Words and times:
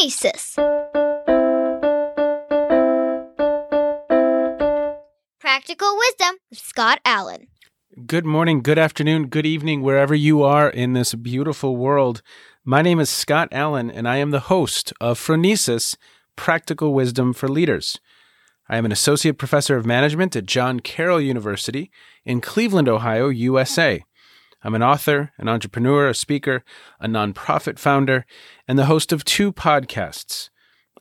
Phronesis. 0.00 0.54
Practical 5.38 5.96
Wisdom 5.96 6.36
with 6.48 6.58
Scott 6.58 7.00
Allen. 7.04 7.48
Good 8.06 8.24
morning, 8.24 8.62
good 8.62 8.78
afternoon, 8.78 9.26
good 9.26 9.44
evening, 9.44 9.82
wherever 9.82 10.14
you 10.14 10.42
are 10.42 10.70
in 10.70 10.94
this 10.94 11.14
beautiful 11.14 11.76
world. 11.76 12.22
My 12.64 12.82
name 12.82 12.98
is 12.98 13.10
Scott 13.10 13.48
Allen, 13.52 13.90
and 13.90 14.08
I 14.08 14.16
am 14.16 14.30
the 14.30 14.40
host 14.40 14.92
of 15.00 15.18
Phronesis 15.18 15.96
Practical 16.36 16.94
Wisdom 16.94 17.32
for 17.34 17.48
Leaders. 17.48 18.00
I 18.68 18.76
am 18.76 18.86
an 18.86 18.92
associate 18.92 19.36
professor 19.36 19.76
of 19.76 19.84
management 19.84 20.34
at 20.36 20.46
John 20.46 20.80
Carroll 20.80 21.20
University 21.20 21.90
in 22.24 22.40
Cleveland, 22.40 22.88
Ohio, 22.88 23.28
USA. 23.28 24.04
I'm 24.62 24.74
an 24.74 24.82
author, 24.82 25.32
an 25.38 25.48
entrepreneur, 25.48 26.08
a 26.08 26.14
speaker, 26.14 26.62
a 27.00 27.06
nonprofit 27.06 27.78
founder, 27.78 28.26
and 28.68 28.78
the 28.78 28.86
host 28.86 29.12
of 29.12 29.24
two 29.24 29.52
podcasts. 29.52 30.50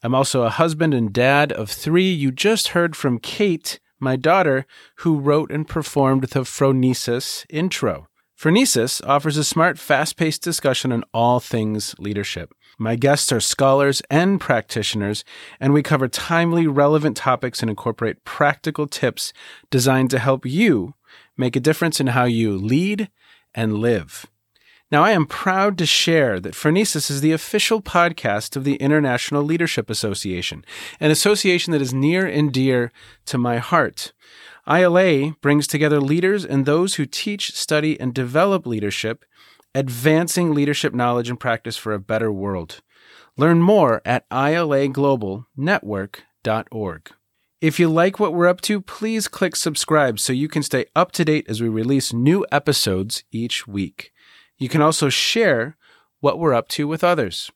I'm 0.02 0.16
also 0.16 0.44
a 0.44 0.50
husband 0.50 0.94
and 0.94 1.12
dad 1.12 1.52
of 1.52 1.70
three. 1.70 2.10
You 2.10 2.32
just 2.32 2.70
heard 2.70 2.96
from 2.96 3.20
Kate, 3.20 3.80
my 4.00 4.16
daughter, 4.16 4.66
who 5.00 5.20
wrote 5.20 5.52
and 5.52 5.68
performed 5.68 6.24
the 6.24 6.42
Phronesis 6.42 7.46
intro. 7.50 8.08
Phronesis 8.40 9.06
offers 9.06 9.36
a 9.36 9.44
smart, 9.44 9.78
fast 9.78 10.16
paced 10.16 10.42
discussion 10.42 10.94
on 10.94 11.04
all 11.14 11.42
things 11.42 11.94
leadership. 12.00 12.54
My 12.78 12.96
guests 12.96 13.34
are 13.34 13.42
scholars 13.42 14.02
and 14.10 14.40
practitioners, 14.40 15.26
and 15.60 15.74
we 15.74 15.84
cover 15.84 16.08
timely, 16.08 16.66
relevant 16.66 17.18
topics 17.18 17.62
and 17.62 17.70
incorporate 17.70 18.24
practical 18.24 18.88
tips 18.88 19.34
designed 19.70 20.12
to 20.12 20.20
help 20.20 20.46
you 20.46 20.94
make 21.36 21.58
a 21.58 21.60
difference 21.60 22.00
in 22.00 22.08
how 22.08 22.24
you 22.24 22.58
lead 22.58 23.10
and 23.54 23.80
live. 23.80 24.26
Now, 24.92 25.04
I 25.04 25.12
am 25.12 25.28
proud 25.28 25.78
to 25.78 25.86
share 25.86 26.40
that 26.40 26.56
Phronesis 26.56 27.12
is 27.12 27.22
the 27.22 27.32
official 27.32 27.80
podcast 27.80 28.56
of 28.56 28.64
the 28.64 28.74
International 28.78 29.44
Leadership 29.44 29.88
Association, 29.88 30.66
an 31.00 31.12
association 31.12 31.72
that 31.74 31.82
is 31.82 31.94
near 31.94 32.26
and 32.26 32.52
dear 32.52 32.92
to 33.26 33.38
my 33.38 33.58
heart. 33.58 34.14
ILA 34.68 35.36
brings 35.42 35.68
together 35.68 36.02
leaders 36.02 36.44
and 36.44 36.66
those 36.66 36.96
who 36.96 37.06
teach, 37.06 37.56
study, 37.56 38.00
and 38.00 38.16
develop 38.16 38.66
leadership, 38.66 39.26
advancing 39.76 40.56
leadership 40.56 40.96
knowledge 40.96 41.30
and 41.30 41.40
practice 41.40 41.78
for 41.78 41.94
a 41.94 42.00
better 42.00 42.32
world. 42.32 42.82
Learn 43.38 43.62
more 43.62 44.02
at 44.06 44.28
ilaglobalnetwork.org. 44.30 47.12
If 47.62 47.78
you 47.78 47.90
like 47.90 48.22
what 48.22 48.34
we're 48.34 48.48
up 48.48 48.62
to, 48.62 48.80
please 48.80 49.28
click 49.28 49.54
subscribe 49.54 50.18
so 50.18 50.32
you 50.32 50.48
can 50.48 50.64
stay 50.64 50.86
up 50.96 51.12
to 51.12 51.26
date 51.26 51.46
as 51.50 51.62
we 51.62 51.68
release 51.68 52.14
new 52.14 52.46
episodes 52.54 53.26
each 53.34 53.68
week. 53.68 54.14
You 54.58 54.70
can 54.70 54.82
also 54.82 55.10
share 55.10 55.76
what 56.22 56.40
we're 56.40 56.54
up 56.54 56.70
to 56.70 56.88
with 56.88 57.04
others. 57.04 57.52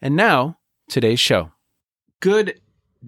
And 0.00 0.14
now, 0.14 0.58
today's 0.88 1.18
show. 1.18 1.50
Good 2.20 2.60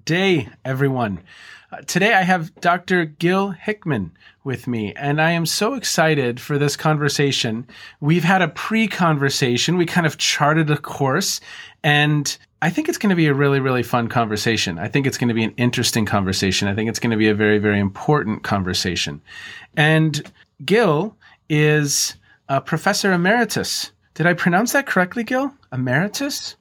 day, 0.04 0.48
everyone. 0.64 1.22
Uh, 1.70 1.82
today 1.82 2.12
I 2.12 2.22
have 2.22 2.52
Dr. 2.56 3.04
Gill 3.04 3.50
Hickman 3.50 4.16
with 4.42 4.66
me, 4.66 4.94
and 4.94 5.22
I 5.22 5.30
am 5.30 5.46
so 5.46 5.74
excited 5.74 6.40
for 6.40 6.58
this 6.58 6.76
conversation. 6.76 7.68
We've 8.00 8.24
had 8.24 8.42
a 8.42 8.48
pre 8.48 8.88
conversation, 8.88 9.76
we 9.76 9.86
kind 9.86 10.06
of 10.06 10.18
charted 10.18 10.70
a 10.72 10.76
course, 10.76 11.40
and 11.84 12.36
I 12.62 12.70
think 12.70 12.88
it's 12.88 12.98
going 12.98 13.10
to 13.10 13.16
be 13.16 13.26
a 13.26 13.34
really, 13.34 13.60
really 13.60 13.82
fun 13.82 14.08
conversation. 14.08 14.78
I 14.78 14.88
think 14.88 15.06
it's 15.06 15.18
going 15.18 15.28
to 15.28 15.34
be 15.34 15.44
an 15.44 15.54
interesting 15.56 16.06
conversation. 16.06 16.68
I 16.68 16.74
think 16.74 16.88
it's 16.88 16.98
going 16.98 17.10
to 17.10 17.16
be 17.16 17.28
a 17.28 17.34
very, 17.34 17.58
very 17.58 17.78
important 17.78 18.44
conversation. 18.44 19.20
And 19.76 20.22
Gill 20.64 21.14
is 21.50 22.16
a 22.48 22.60
professor 22.60 23.12
emeritus. 23.12 23.92
Did 24.14 24.26
I 24.26 24.32
pronounce 24.32 24.72
that 24.72 24.86
correctly, 24.86 25.22
Gill? 25.22 25.52
Emeritus? 25.70 26.56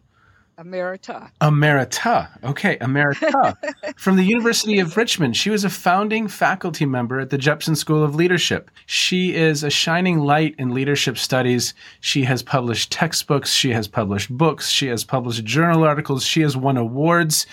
Emerita. 0.57 1.29
Emerita. 1.41 2.29
Okay, 2.43 2.77
Emerita. 2.77 3.57
From 3.97 4.15
the 4.15 4.23
University 4.23 4.79
of 4.79 4.95
Richmond. 4.95 5.35
She 5.35 5.49
was 5.49 5.65
a 5.65 5.69
founding 5.69 6.29
faculty 6.29 6.85
member 6.85 7.19
at 7.19 7.29
the 7.29 7.37
Jepson 7.37 7.75
School 7.75 8.03
of 8.03 8.15
Leadership. 8.15 8.71
She 8.85 9.35
is 9.35 9.63
a 9.63 9.69
shining 9.69 10.19
light 10.19 10.55
in 10.57 10.73
leadership 10.73 11.17
studies. 11.17 11.73
She 11.99 12.23
has 12.23 12.41
published 12.41 12.91
textbooks, 12.91 13.51
she 13.51 13.71
has 13.71 13.87
published 13.87 14.29
books, 14.29 14.69
she 14.69 14.87
has 14.87 15.03
published 15.03 15.43
journal 15.43 15.83
articles, 15.83 16.23
she 16.23 16.41
has 16.41 16.55
won 16.55 16.77
awards. 16.77 17.45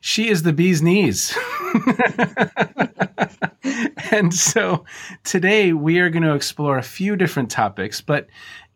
She 0.00 0.28
is 0.28 0.42
the 0.42 0.52
bee's 0.52 0.82
knees. 0.82 1.36
and 4.12 4.32
so 4.32 4.84
today 5.24 5.72
we 5.72 5.98
are 5.98 6.10
going 6.10 6.22
to 6.22 6.34
explore 6.34 6.78
a 6.78 6.82
few 6.82 7.16
different 7.16 7.50
topics, 7.50 8.00
but 8.00 8.28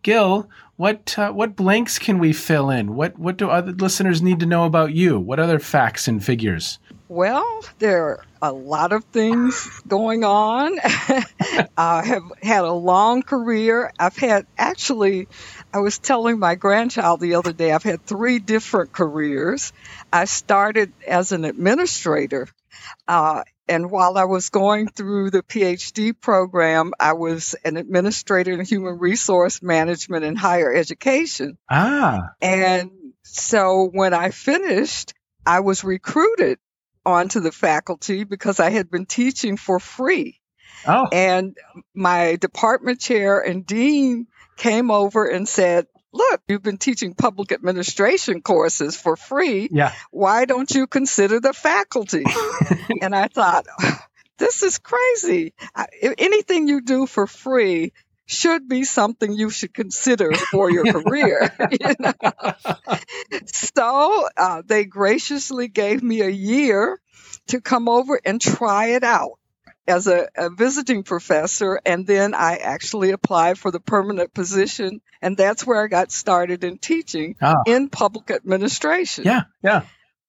Gill, 0.02 0.48
what 0.78 1.18
uh, 1.18 1.32
what 1.32 1.56
blanks 1.56 1.98
can 1.98 2.20
we 2.20 2.32
fill 2.32 2.70
in? 2.70 2.94
What 2.94 3.18
what 3.18 3.36
do 3.36 3.50
other 3.50 3.72
listeners 3.72 4.22
need 4.22 4.38
to 4.40 4.46
know 4.46 4.64
about 4.64 4.94
you? 4.94 5.18
What 5.18 5.40
other 5.40 5.58
facts 5.58 6.06
and 6.06 6.24
figures? 6.24 6.78
Well, 7.08 7.64
there 7.80 8.04
are 8.04 8.24
a 8.40 8.52
lot 8.52 8.92
of 8.92 9.02
things 9.06 9.82
going 9.88 10.22
on. 10.22 10.78
I 11.76 12.04
have 12.04 12.22
had 12.40 12.62
a 12.62 12.72
long 12.72 13.22
career. 13.22 13.90
I've 13.98 14.16
had 14.16 14.46
actually, 14.56 15.26
I 15.74 15.78
was 15.78 15.98
telling 15.98 16.38
my 16.38 16.54
grandchild 16.54 17.20
the 17.20 17.34
other 17.34 17.52
day, 17.52 17.72
I've 17.72 17.82
had 17.82 18.04
three 18.04 18.38
different 18.38 18.92
careers. 18.92 19.72
I 20.12 20.26
started 20.26 20.92
as 21.06 21.32
an 21.32 21.44
administrator 21.44 22.46
uh, 23.08 23.42
and 23.68 23.90
while 23.90 24.16
I 24.16 24.24
was 24.24 24.50
going 24.50 24.88
through 24.88 25.30
the 25.30 25.42
PhD 25.42 26.18
program, 26.18 26.92
I 26.98 27.12
was 27.12 27.54
an 27.64 27.76
administrator 27.76 28.52
in 28.52 28.64
human 28.64 28.98
resource 28.98 29.62
management 29.62 30.24
and 30.24 30.38
higher 30.38 30.72
education. 30.72 31.58
Ah. 31.70 32.30
And 32.40 32.90
so 33.22 33.88
when 33.92 34.14
I 34.14 34.30
finished, 34.30 35.14
I 35.46 35.60
was 35.60 35.84
recruited 35.84 36.58
onto 37.04 37.40
the 37.40 37.52
faculty 37.52 38.24
because 38.24 38.60
I 38.60 38.70
had 38.70 38.90
been 38.90 39.06
teaching 39.06 39.56
for 39.56 39.78
free. 39.80 40.40
Oh. 40.86 41.08
And 41.12 41.56
my 41.94 42.36
department 42.36 43.00
chair 43.00 43.40
and 43.40 43.66
dean 43.66 44.26
came 44.56 44.90
over 44.90 45.26
and 45.26 45.48
said, 45.48 45.86
look, 46.12 46.42
you've 46.48 46.62
been 46.62 46.78
teaching 46.78 47.14
public 47.14 47.52
administration 47.52 48.42
courses 48.42 48.96
for 48.96 49.16
free. 49.16 49.68
Yeah. 49.70 49.92
Why 50.10 50.44
don't 50.44 50.70
you 50.70 50.86
consider 50.86 51.40
the 51.40 51.52
faculty? 51.52 52.24
and 53.02 53.14
I 53.14 53.28
thought, 53.28 53.66
this 54.38 54.62
is 54.62 54.78
crazy. 54.78 55.54
anything 56.02 56.68
you 56.68 56.80
do 56.80 57.06
for 57.06 57.26
free 57.26 57.92
should 58.26 58.68
be 58.68 58.84
something 58.84 59.32
you 59.32 59.48
should 59.48 59.72
consider 59.72 60.32
for 60.34 60.70
your 60.70 60.84
career. 60.92 61.50
you 61.70 61.94
know? 61.98 62.12
So 63.46 64.28
uh, 64.36 64.62
they 64.66 64.84
graciously 64.84 65.68
gave 65.68 66.02
me 66.02 66.20
a 66.20 66.28
year 66.28 67.00
to 67.48 67.60
come 67.60 67.88
over 67.88 68.20
and 68.24 68.40
try 68.40 68.88
it 68.88 69.02
out 69.02 69.37
as 69.88 70.06
a, 70.06 70.28
a, 70.36 70.50
visiting 70.50 71.02
professor, 71.02 71.80
and 71.84 72.06
then 72.06 72.34
I 72.34 72.56
actually 72.56 73.10
applied 73.10 73.58
for 73.58 73.70
the 73.70 73.80
permanent 73.80 74.34
position, 74.34 75.00
and 75.22 75.36
that's 75.36 75.66
where 75.66 75.82
I 75.82 75.88
got 75.88 76.12
started 76.12 76.62
in 76.62 76.78
teaching 76.78 77.36
ah. 77.40 77.62
in 77.66 77.88
public 77.88 78.30
administration. 78.30 79.24
Yeah, 79.24 79.44
yeah. 79.62 79.82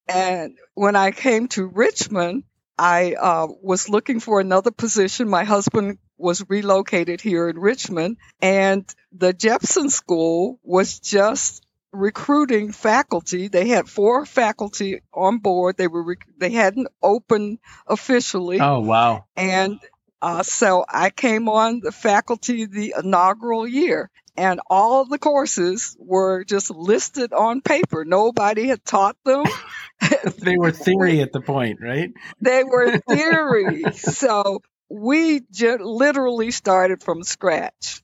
And 0.08 0.58
when 0.74 0.96
I 0.96 1.12
came 1.12 1.48
to 1.50 1.66
Richmond, 1.66 2.44
I 2.78 3.14
uh, 3.14 3.48
was 3.62 3.90
looking 3.90 4.20
for 4.22 4.40
another 4.40 4.72
position. 4.72 5.30
My 5.30 5.44
husband 5.44 6.00
was 6.18 6.44
relocated 6.50 7.22
here 7.22 7.50
in 7.50 7.60
Richmond, 7.60 8.18
and 8.42 8.86
the 9.12 9.34
Jepson 9.34 9.90
School 9.90 10.60
was 10.64 11.00
just 11.00 11.66
recruiting 11.92 12.72
faculty. 12.72 13.48
They 13.48 13.68
had 13.68 13.90
four 13.90 14.26
faculty 14.26 15.02
on 15.14 15.40
board. 15.40 15.78
They 15.78 15.88
were 15.88 16.04
rec- 16.04 16.28
they 16.38 16.52
hadn't 16.52 16.88
opened 17.02 17.60
officially. 17.88 18.60
Oh 18.60 18.80
wow! 18.80 19.26
And 19.36 19.80
uh, 20.22 20.44
so 20.44 20.86
I 20.88 21.10
came 21.10 21.50
on 21.50 21.80
the 21.80 21.92
faculty 21.92 22.66
the 22.66 22.96
inaugural 22.98 23.68
year, 23.68 24.10
and 24.36 24.60
all 24.70 25.06
the 25.06 25.20
courses 25.20 25.96
were 26.00 26.44
just 26.44 26.72
listed 26.72 27.34
on 27.34 27.62
paper. 27.62 28.06
Nobody 28.06 28.68
had 28.68 28.84
taught 28.86 29.18
them. 29.24 29.46
they 30.38 30.58
were 30.58 30.72
theory 30.72 31.22
at 31.22 31.32
the 31.32 31.42
point, 31.42 31.80
right? 31.82 32.12
They 32.42 32.64
were 32.64 32.98
theory. 33.10 33.94
so 33.94 34.62
we 34.90 35.42
just 35.52 35.82
literally 35.82 36.52
started 36.52 37.04
from 37.04 37.24
scratch. 37.24 38.02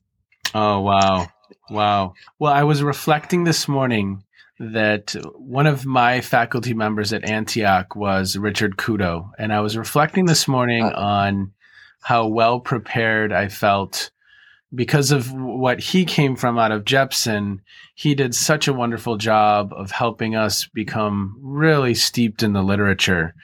Oh 0.54 0.80
wow! 0.80 1.26
Wow. 1.70 2.14
Well, 2.38 2.52
I 2.52 2.64
was 2.64 2.82
reflecting 2.82 3.44
this 3.44 3.68
morning 3.68 4.22
that 4.58 5.14
one 5.34 5.66
of 5.66 5.84
my 5.84 6.20
faculty 6.20 6.74
members 6.74 7.12
at 7.12 7.28
Antioch 7.28 7.94
was 7.94 8.36
Richard 8.36 8.76
Couto. 8.76 9.30
And 9.38 9.52
I 9.52 9.60
was 9.60 9.76
reflecting 9.76 10.26
this 10.26 10.48
morning 10.48 10.84
uh. 10.84 10.92
on 10.94 11.52
how 12.02 12.28
well 12.28 12.60
prepared 12.60 13.32
I 13.32 13.48
felt 13.48 14.10
because 14.74 15.12
of 15.12 15.32
what 15.32 15.80
he 15.80 16.04
came 16.04 16.36
from 16.36 16.58
out 16.58 16.72
of 16.72 16.84
Jepson, 16.84 17.62
he 17.94 18.14
did 18.14 18.34
such 18.34 18.68
a 18.68 18.72
wonderful 18.72 19.16
job 19.16 19.72
of 19.74 19.90
helping 19.90 20.34
us 20.34 20.66
become 20.66 21.36
really 21.40 21.94
steeped 21.94 22.42
in 22.42 22.52
the 22.52 22.62
literature. 22.62 23.34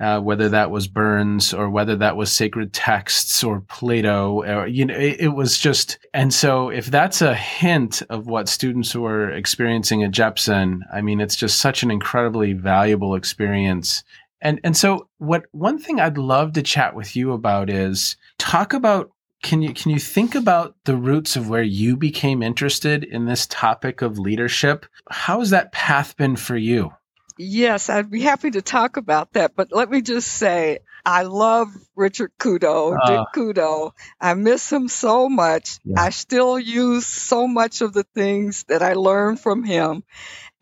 Uh, 0.00 0.18
whether 0.18 0.48
that 0.48 0.70
was 0.70 0.88
Burns 0.88 1.52
or 1.52 1.68
whether 1.68 1.94
that 1.94 2.16
was 2.16 2.32
sacred 2.32 2.72
texts 2.72 3.44
or 3.44 3.60
Plato, 3.60 4.42
or, 4.42 4.66
you 4.66 4.86
know, 4.86 4.94
it, 4.94 5.16
it, 5.20 5.28
was 5.28 5.58
just. 5.58 5.98
And 6.14 6.32
so, 6.32 6.70
if 6.70 6.86
that's 6.86 7.20
a 7.20 7.34
hint 7.34 8.00
of 8.08 8.26
what 8.26 8.48
students 8.48 8.94
were 8.94 9.30
experiencing 9.30 10.02
at 10.02 10.10
Jepson, 10.10 10.84
I 10.90 11.02
mean, 11.02 11.20
it's 11.20 11.36
just 11.36 11.58
such 11.58 11.82
an 11.82 11.90
incredibly 11.90 12.54
valuable 12.54 13.14
experience. 13.14 14.02
And 14.40 14.58
and 14.64 14.74
so, 14.74 15.06
what 15.18 15.44
one 15.52 15.78
thing 15.78 16.00
I'd 16.00 16.16
love 16.16 16.54
to 16.54 16.62
chat 16.62 16.94
with 16.94 17.14
you 17.14 17.32
about 17.32 17.68
is 17.68 18.16
talk 18.38 18.72
about 18.72 19.10
can 19.42 19.62
you 19.62 19.72
can 19.72 19.90
you 19.90 19.98
think 19.98 20.34
about 20.34 20.76
the 20.84 20.96
roots 20.96 21.36
of 21.36 21.48
where 21.48 21.62
you 21.62 21.96
became 21.96 22.42
interested 22.42 23.04
in 23.04 23.26
this 23.26 23.46
topic 23.46 24.02
of 24.02 24.18
leadership? 24.18 24.86
How 25.10 25.40
has 25.40 25.50
that 25.50 25.72
path 25.72 26.16
been 26.16 26.36
for 26.36 26.56
you? 26.56 26.92
Yes, 27.38 27.88
I'd 27.88 28.10
be 28.10 28.20
happy 28.20 28.50
to 28.50 28.60
talk 28.60 28.98
about 28.98 29.32
that, 29.32 29.56
but 29.56 29.68
let 29.72 29.90
me 29.90 30.02
just 30.02 30.28
say 30.28 30.80
I 31.06 31.22
love 31.22 31.68
Richard 31.96 32.32
Couto, 32.38 32.98
uh, 33.00 33.06
Dick 33.06 33.26
Couto. 33.34 33.92
I 34.20 34.34
miss 34.34 34.70
him 34.70 34.88
so 34.88 35.28
much. 35.28 35.78
Yeah. 35.84 36.02
I 36.02 36.10
still 36.10 36.58
use 36.58 37.06
so 37.06 37.48
much 37.48 37.80
of 37.80 37.94
the 37.94 38.04
things 38.14 38.64
that 38.64 38.82
I 38.82 38.92
learned 38.92 39.40
from 39.40 39.64
him. 39.64 40.04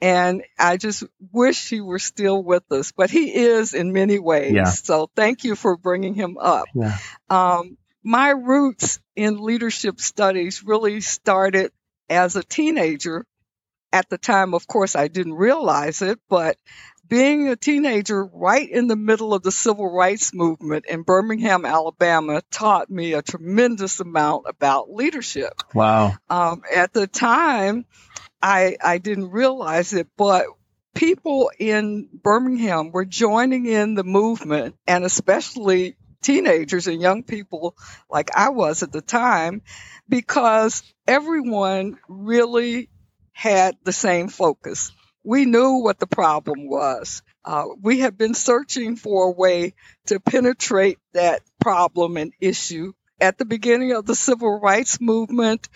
And 0.01 0.45
I 0.57 0.77
just 0.77 1.03
wish 1.33 1.69
he 1.69 1.81
were 1.81 1.99
still 1.99 2.41
with 2.41 2.71
us, 2.71 2.93
but 2.93 3.11
he 3.11 3.35
is 3.35 3.75
in 3.75 3.93
many 3.93 4.21
ways. 4.21 4.53
Yeah. 4.53 4.65
So 4.65 5.11
thank 5.17 5.43
you 5.43 5.57
for 5.57 5.77
bringing 5.77 6.15
him 6.15 6.39
up. 6.39 6.67
Yeah. 6.73 6.97
Um, 7.29 7.77
my 8.09 8.31
roots 8.31 9.01
in 9.17 9.37
leadership 9.37 10.01
studies 10.01 10.65
really 10.65 11.03
started 11.03 11.71
as 12.09 12.37
a 12.37 12.43
teenager. 12.43 13.27
At 13.93 14.09
the 14.09 14.17
time, 14.17 14.55
of 14.55 14.67
course, 14.67 14.97
I 14.97 15.09
didn't 15.09 15.35
realize 15.35 16.01
it, 16.01 16.19
but 16.27 16.57
being 17.07 17.49
a 17.49 17.57
teenager 17.57 18.25
right 18.25 18.67
in 18.67 18.87
the 18.87 18.97
middle 18.97 19.35
of 19.35 19.43
the 19.43 19.53
civil 19.53 19.93
rights 19.93 20.33
movement 20.33 20.87
in 20.87 21.03
Birmingham, 21.03 21.67
Alabama, 21.67 22.41
taught 22.51 22.89
me 22.89 23.13
a 23.13 23.21
tremendous 23.21 24.01
amount 24.01 24.47
about 24.49 24.91
leadership. 24.91 25.53
Wow. 25.75 26.15
Um, 26.31 26.63
at 26.75 26.95
the 26.95 27.07
time, 27.07 27.85
I, 28.41 28.79
I 28.83 28.97
didn't 28.97 29.33
realize 29.33 29.93
it, 29.93 30.09
but 30.17 30.47
people 30.95 31.51
in 31.59 32.09
Birmingham 32.23 32.91
were 32.91 33.05
joining 33.05 33.67
in 33.67 33.95
the 33.95 34.05
movement, 34.05 34.77
and 34.87 35.05
especially 35.05 35.99
teenagers 36.23 36.87
and 36.87 37.01
young 37.01 37.23
people 37.23 37.77
like 38.11 38.31
I 38.37 38.51
was 38.51 38.83
at 38.83 38.93
the 38.93 39.01
time 39.01 39.63
because 40.09 40.83
everyone 41.07 41.99
really 42.09 42.89
had 43.33 43.77
the 43.85 43.93
same 43.93 44.29
focus. 44.29 44.93
We 45.25 45.45
knew 45.45 45.83
what 45.83 45.99
the 45.99 46.07
problem 46.07 46.69
was. 46.69 47.23
Uh, 47.45 47.67
we 47.81 48.01
have 48.01 48.17
been 48.17 48.35
searching 48.35 48.97
for 48.97 49.27
a 49.27 49.31
way 49.33 49.75
to 50.07 50.21
penetrate 50.21 50.99
that 51.13 51.43
problem 51.61 52.17
and 52.17 52.33
issue. 52.41 52.93
At 53.21 53.39
the 53.39 53.45
beginning 53.45 53.93
of 53.93 54.07
the 54.07 54.15
civil 54.15 54.61
rights 54.61 55.01
movement, 55.01 55.69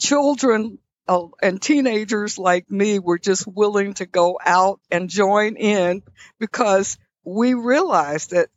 children 0.00 0.78
uh, 1.08 1.26
and 1.42 1.60
teenagers 1.60 2.38
like 2.38 2.70
me 2.70 2.98
were 2.98 3.18
just 3.18 3.46
willing 3.46 3.94
to 3.94 4.06
go 4.06 4.38
out 4.44 4.80
and 4.90 5.08
join 5.08 5.56
in 5.56 6.02
because 6.38 6.98
we 7.24 7.54
realized 7.54 8.30
that 8.30 8.48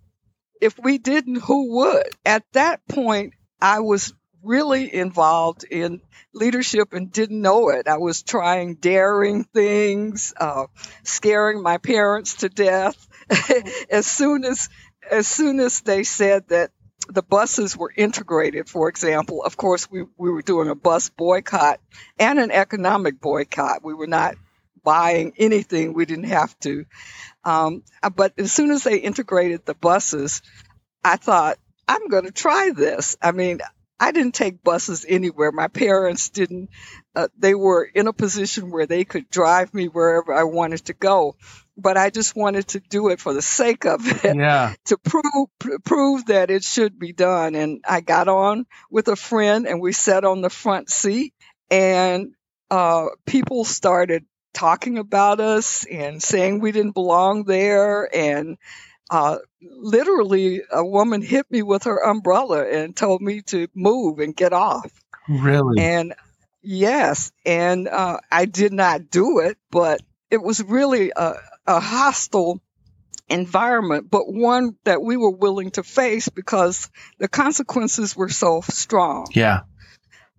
if 0.62 0.78
we 0.80 0.98
didn't, 0.98 1.42
who 1.42 1.78
would? 1.78 2.10
At 2.26 2.44
that 2.54 2.88
point, 2.88 3.34
I 3.62 3.80
was 3.80 4.14
really 4.44 4.94
involved 4.94 5.64
in 5.64 6.02
leadership 6.34 6.94
and 6.94 7.12
didn't 7.12 7.42
know 7.42 7.70
it. 7.70 7.88
I 7.88 7.98
was 7.98 8.24
trying 8.24 8.76
daring 8.76 9.44
things, 9.44 10.34
uh, 10.38 10.68
scaring 11.04 11.62
my 11.62 11.78
parents 11.78 12.38
to 12.38 12.50
death. 12.50 13.08
as 13.90 14.06
soon 14.06 14.46
as 14.46 14.70
as 15.10 15.28
soon 15.28 15.60
as 15.60 15.82
they 15.82 16.04
said 16.04 16.48
that 16.50 16.72
the 17.10 17.22
buses 17.22 17.78
were 17.78 17.94
integrated, 17.96 18.68
for 18.68 18.90
example, 18.90 19.44
of 19.44 19.56
course 19.56 19.90
we, 19.90 20.04
we 20.18 20.30
were 20.30 20.42
doing 20.42 20.70
a 20.70 20.76
bus 20.76 21.10
boycott 21.10 21.80
and 22.20 22.40
an 22.40 22.52
economic 22.52 23.22
boycott. 23.22 23.84
We 23.84 23.94
were 23.94 24.08
not 24.08 24.36
buying 24.88 25.34
anything 25.38 25.94
we 25.94 26.06
didn't 26.06 26.30
have 26.30 26.58
to. 26.60 26.86
Um, 27.44 27.84
but 28.16 28.32
as 28.38 28.54
soon 28.54 28.72
as 28.72 28.86
they 28.86 29.00
integrated 29.00 29.66
the 29.66 29.74
buses, 29.74 30.42
I 31.04 31.18
thought, 31.18 31.58
I'm 31.90 32.08
going 32.08 32.24
to 32.24 32.32
try 32.32 32.72
this. 32.74 33.18
I 33.22 33.34
mean, 33.34 33.60
I 34.00 34.14
didn't 34.14 34.36
take 34.36 34.64
buses 34.64 35.06
anywhere. 35.06 35.52
My 35.52 35.68
parents 35.68 36.30
didn't. 36.30 36.70
Uh, 37.14 37.28
they 37.38 37.54
were 37.54 37.84
in 37.84 38.08
a 38.08 38.14
position 38.14 38.72
where 38.72 38.86
they 38.86 39.04
could 39.04 39.30
drive 39.30 39.74
me 39.74 39.90
wherever 39.90 40.34
I 40.34 40.44
wanted 40.44 40.86
to 40.86 40.94
go. 40.94 41.36
But 41.76 41.98
I 41.98 42.10
just 42.10 42.34
wanted 42.34 42.70
to 42.70 42.80
do 42.80 43.10
it 43.10 43.20
for 43.20 43.34
the 43.34 43.42
sake 43.42 43.86
of 43.86 44.08
it, 44.24 44.38
yeah. 44.38 44.74
to 44.86 44.98
prove 44.98 45.50
pr- 45.60 45.80
prove 45.84 46.28
that 46.28 46.50
it 46.50 46.64
should 46.64 46.98
be 46.98 47.12
done. 47.12 47.56
And 47.56 47.84
I 47.86 48.00
got 48.00 48.30
on 48.30 48.68
with 48.90 49.10
a 49.10 49.18
friend, 49.18 49.68
and 49.68 49.82
we 49.82 49.92
sat 49.92 50.24
on 50.24 50.40
the 50.40 50.50
front 50.50 50.90
seat, 50.90 51.34
and 51.70 52.32
uh, 52.72 53.08
people 53.26 53.66
started 53.66 54.26
talking 54.54 54.98
about 54.98 55.40
us 55.40 55.86
and 55.86 56.22
saying 56.22 56.60
we 56.60 56.72
didn't 56.72 56.94
belong 56.94 57.44
there. 57.44 58.10
And 58.14 58.58
uh, 59.10 59.38
literally 59.62 60.62
a 60.72 60.86
woman 60.86 61.22
hit 61.22 61.50
me 61.50 61.64
with 61.64 61.84
her 61.84 62.04
umbrella 62.04 62.68
and 62.68 62.96
told 62.96 63.22
me 63.22 63.42
to 63.42 63.68
move 63.74 64.20
and 64.20 64.36
get 64.36 64.54
off. 64.54 64.92
Really? 65.28 65.82
And 65.82 66.14
yes. 66.62 67.32
And 67.46 67.88
uh, 67.88 68.20
i 68.32 68.46
did 68.46 68.74
not 68.74 69.10
do 69.10 69.40
it 69.40 69.58
but 69.72 70.02
it 70.30 70.42
was 70.42 70.62
really 70.62 71.12
a, 71.16 71.36
a 71.66 71.80
hostile 71.80 72.62
environment 73.30 74.10
but 74.10 74.32
one 74.32 74.76
that 74.84 75.02
we 75.02 75.18
were 75.18 75.32
willing 75.32 75.72
to 75.72 75.84
face 75.84 76.30
because 76.30 76.90
the 77.20 77.28
consequences 77.28 78.16
were 78.16 78.30
so 78.30 78.62
strong. 78.62 79.28
Yeah. 79.32 79.62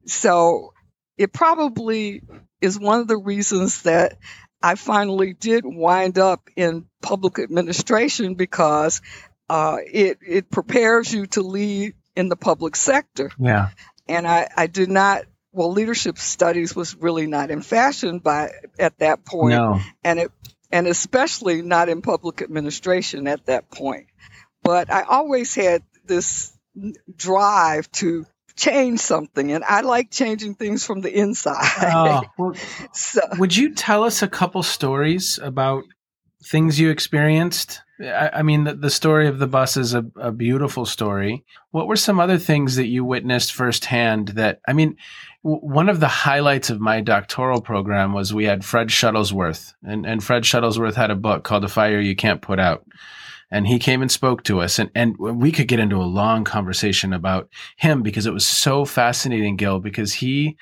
So 0.07 0.73
it 1.17 1.33
probably 1.33 2.23
is 2.61 2.79
one 2.79 3.01
of 3.01 3.09
the 3.09 3.17
reasons 3.17 3.83
that 3.83 4.19
I 4.63 4.75
finally 4.75 5.35
did 5.35 5.65
wind 5.65 6.19
up 6.19 6.49
in 6.57 6.87
public 7.01 7.39
administration 7.39 8.35
because 8.35 9.01
uh, 9.49 9.79
it 9.87 10.19
it 10.27 10.51
prepares 10.51 11.13
you 11.13 11.27
to 11.29 11.43
lead 11.43 11.95
in 12.17 12.29
the 12.29 12.37
public 12.37 12.77
sector. 12.77 13.31
Yeah. 13.39 13.69
And 14.09 14.27
I, 14.27 14.49
I 14.57 14.67
did 14.67 14.91
not 14.91 15.25
well 15.53 15.73
leadership 15.73 16.19
studies 16.19 16.75
was 16.75 16.97
really 16.97 17.27
not 17.27 17.51
in 17.51 17.63
fashion 17.63 18.19
by 18.19 18.51
at 18.79 18.99
that 18.99 19.25
point. 19.25 19.55
No. 19.55 19.81
And 20.03 20.19
it 20.19 20.33
and 20.71 20.87
especially 20.87 21.63
not 21.63 21.89
in 21.89 22.03
public 22.03 22.43
administration 22.43 23.27
at 23.27 23.47
that 23.47 23.71
point. 23.71 24.07
But 24.63 24.91
I 24.91 25.03
always 25.03 25.55
had 25.55 25.83
this 26.05 26.53
drive 27.15 27.91
to 27.93 28.27
change 28.59 29.01
something 29.01 29.53
and 29.53 29.65
i 29.65 29.81
like 29.81 30.11
changing 30.11 30.55
things 30.55 30.85
from 30.85 31.01
the 31.01 31.13
inside. 31.13 31.55
Oh, 31.81 32.23
well, 32.39 32.55
so, 32.93 33.21
would 33.39 33.57
you 33.57 33.75
tell 33.75 34.05
us 34.05 34.23
a 34.23 34.29
couple 34.29 34.63
stories 34.63 35.39
about 35.43 35.85
things 36.45 36.79
you 36.79 36.91
experienced? 36.91 37.83
I, 38.01 38.31
I 38.35 38.43
mean 38.43 38.65
the, 38.65 38.75
the, 38.75 38.91
story 38.91 39.29
of 39.29 39.39
the 39.39 39.47
bus 39.47 39.77
is 39.77 39.95
a, 39.95 40.05
a, 40.17 40.31
beautiful 40.31 40.87
story. 40.87 41.45
What 41.71 41.89
were 41.89 41.97
some 41.97 42.21
other 42.21 42.39
things 42.39 42.77
that 42.77 42.87
you 42.87 43.05
witnessed 43.05 43.53
firsthand 43.53 44.29
that 44.29 44.61
i 44.67 44.73
mean 44.73 44.97
w- 45.45 45.61
one 45.61 45.89
of 45.89 46.01
the 46.01 46.09
highlights 46.09 46.71
of 46.71 46.81
my 46.81 47.01
doctoral 47.01 47.61
program 47.61 48.13
was 48.13 48.35
we 48.35 48.45
had 48.45 48.65
fred 48.65 48.89
shuttlesworth 48.89 49.75
and, 49.83 50.07
and 50.07 50.23
fred 50.23 50.45
shuttlesworth 50.45 50.95
had 50.95 51.11
a 51.11 51.17
book 51.17 51.45
called 51.45 51.63
the 51.63 51.69
fire 51.69 52.01
you 52.01 52.17
can't 52.17 52.43
put 52.43 52.59
out 52.59 52.85
and 53.51 53.67
he 53.67 53.79
came 53.79 54.03
and 54.03 54.11
spoke 54.11 54.45
to 54.45 54.61
us. 54.61 54.79
And, 54.79 54.91
and 54.95 55.17
we 55.19 55.53
could 55.53 55.69
get 55.69 55.81
into 55.81 55.97
a 55.97 56.05
long 56.05 56.45
conversation 56.45 57.13
about 57.13 57.49
him 57.77 58.03
because 58.03 58.27
it 58.27 58.33
was 58.33 58.47
so 58.47 58.85
fascinating 58.85 59.57
gill 59.57 59.81
because 59.81 60.15
he 60.15 60.57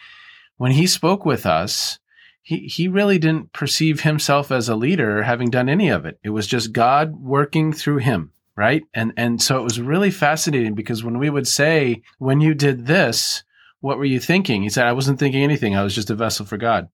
when 0.56 0.72
he 0.72 0.86
spoke 0.86 1.24
with 1.24 1.46
us 1.46 1.98
he, 2.42 2.58
he 2.68 2.86
really 2.86 3.18
didn't 3.18 3.52
perceive 3.52 4.02
himself 4.02 4.52
as 4.52 4.68
a 4.68 4.76
leader 4.76 5.24
having 5.24 5.50
done 5.50 5.68
any 5.68 5.88
of 5.88 6.06
it. 6.06 6.20
It 6.22 6.30
was 6.30 6.46
just 6.46 6.72
god 6.72 7.16
working 7.16 7.72
through 7.72 7.98
him 7.98 8.32
right? 8.56 8.84
And 8.94 9.12
and 9.16 9.42
so 9.42 9.58
it 9.58 9.64
was 9.64 9.78
really 9.78 10.10
fascinating 10.10 10.74
because 10.74 11.04
when 11.04 11.18
we 11.18 11.28
would 11.28 11.46
say 11.46 12.02
when 12.18 12.40
you 12.40 12.54
did 12.54 12.86
this 12.86 13.42
what 13.80 13.98
were 13.98 14.06
you 14.06 14.18
thinking? 14.18 14.62
He 14.62 14.70
said 14.70 14.86
i 14.86 14.92
wasn't 14.92 15.18
thinking 15.18 15.44
anything. 15.44 15.76
I 15.76 15.84
was 15.84 15.94
just 15.94 16.10
a 16.10 16.14
vessel 16.14 16.46
for 16.46 16.56
god 16.56 16.88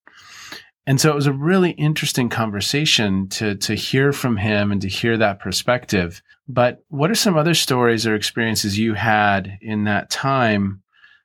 and 0.86 1.00
so 1.00 1.10
it 1.10 1.14
was 1.14 1.26
a 1.26 1.32
really 1.32 1.70
interesting 1.70 2.28
conversation 2.28 3.28
to 3.28 3.54
to 3.56 3.74
hear 3.74 4.12
from 4.12 4.36
him 4.36 4.72
and 4.72 4.82
to 4.82 4.88
hear 4.88 5.16
that 5.16 5.40
perspective. 5.40 6.22
But 6.48 6.82
what 6.88 7.10
are 7.10 7.14
some 7.14 7.36
other 7.36 7.54
stories 7.54 8.06
or 8.06 8.14
experiences 8.14 8.78
you 8.78 8.94
had 8.94 9.58
in 9.60 9.84
that 9.84 10.10
time 10.10 10.82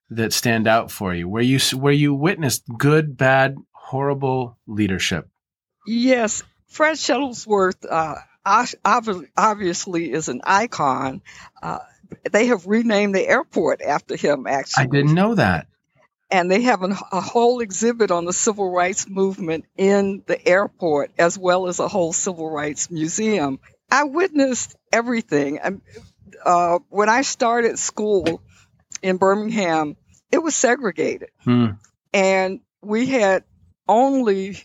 that 0.09 0.31
stand 0.31 0.67
out 0.67 0.91
for 0.91 1.13
you, 1.13 1.27
where 1.27 1.43
you 1.43 1.59
where 1.75 1.93
you 1.93 2.13
witnessed 2.13 2.63
good, 2.77 3.17
bad, 3.17 3.55
horrible 3.71 4.57
leadership? 4.67 5.27
Yes, 5.87 6.43
Fred 6.67 6.97
Shuttlesworth 6.97 7.85
uh, 7.89 8.15
obviously 9.35 10.11
is 10.11 10.29
an 10.29 10.41
icon. 10.43 11.21
Uh, 11.61 11.79
they 12.31 12.47
have 12.47 12.67
renamed 12.67 13.15
the 13.15 13.27
airport 13.27 13.81
after 13.81 14.15
him. 14.15 14.45
Actually, 14.47 14.83
I 14.83 14.87
didn't 14.87 15.15
know 15.15 15.35
that. 15.35 15.67
And 16.29 16.51
they 16.51 16.63
have 16.63 16.83
a, 16.83 16.97
a 17.11 17.21
whole 17.21 17.61
exhibit 17.61 18.11
on 18.11 18.25
the 18.25 18.33
civil 18.33 18.69
rights 18.71 19.07
movement 19.07 19.65
in 19.77 20.23
the 20.25 20.47
airport, 20.47 21.11
as 21.17 21.37
well 21.37 21.67
as 21.67 21.79
a 21.79 21.87
whole 21.87 22.13
civil 22.13 22.49
rights 22.49 22.91
museum. 22.91 23.59
I 23.89 24.03
witnessed 24.03 24.75
everything. 24.91 25.59
Uh, 26.45 26.79
when 26.89 27.09
I 27.09 27.21
started 27.21 27.79
school 27.79 28.41
in 29.01 29.17
Birmingham, 29.17 29.95
it 30.31 30.39
was 30.39 30.55
segregated, 30.55 31.29
Hmm. 31.43 31.67
and 32.13 32.59
we 32.81 33.05
had 33.05 33.43
only 33.87 34.57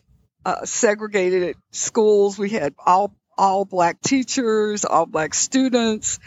uh, 0.45 0.65
segregated 0.65 1.57
schools. 1.71 2.39
We 2.39 2.51
had 2.51 2.75
all 2.85 3.15
all 3.39 3.65
black 3.65 4.01
teachers, 4.01 4.85
all 4.85 5.07
black 5.07 5.35
students. 5.35 6.19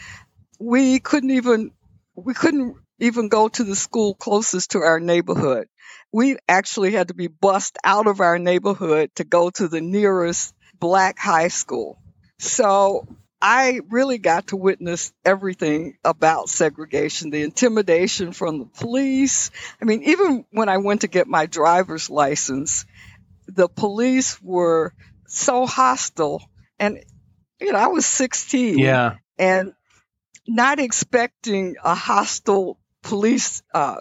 We 0.58 0.98
couldn't 0.98 1.30
even 1.30 1.70
we 2.14 2.32
couldn't 2.32 2.76
even 2.98 3.28
go 3.28 3.48
to 3.48 3.64
the 3.64 3.76
school 3.76 4.14
closest 4.14 4.72
to 4.72 4.78
our 4.78 5.00
neighborhood. 5.00 5.68
We 6.12 6.36
actually 6.48 6.92
had 6.92 7.08
to 7.08 7.14
be 7.14 7.26
bussed 7.28 7.78
out 7.84 8.06
of 8.06 8.20
our 8.20 8.38
neighborhood 8.38 9.10
to 9.16 9.24
go 9.24 9.50
to 9.50 9.68
the 9.68 9.80
nearest 9.80 10.54
black 10.78 11.18
high 11.18 11.48
school. 11.48 11.98
So 12.38 13.06
I 13.40 13.80
really 13.90 14.18
got 14.18 14.48
to 14.48 14.56
witness 14.56 15.12
everything 15.24 15.98
about 16.04 16.48
segregation, 16.48 17.30
the 17.30 17.42
intimidation 17.42 18.32
from 18.32 18.58
the 18.58 18.64
police. 18.64 19.50
I 19.80 19.84
mean, 19.84 20.02
even 20.04 20.46
when 20.50 20.68
I 20.68 20.78
went 20.78 21.02
to 21.02 21.08
get 21.08 21.26
my 21.26 21.46
driver's 21.46 22.08
license, 22.08 22.86
the 23.46 23.68
police 23.68 24.40
were 24.42 24.94
so 25.26 25.66
hostile. 25.66 26.42
And, 26.78 27.04
you 27.60 27.72
know, 27.72 27.78
I 27.78 27.88
was 27.88 28.06
16 28.06 28.78
Yeah. 28.78 29.16
and 29.38 29.74
not 30.48 30.78
expecting 30.78 31.76
a 31.82 31.94
hostile 31.94 32.78
police 33.08 33.62
uh, 33.74 33.96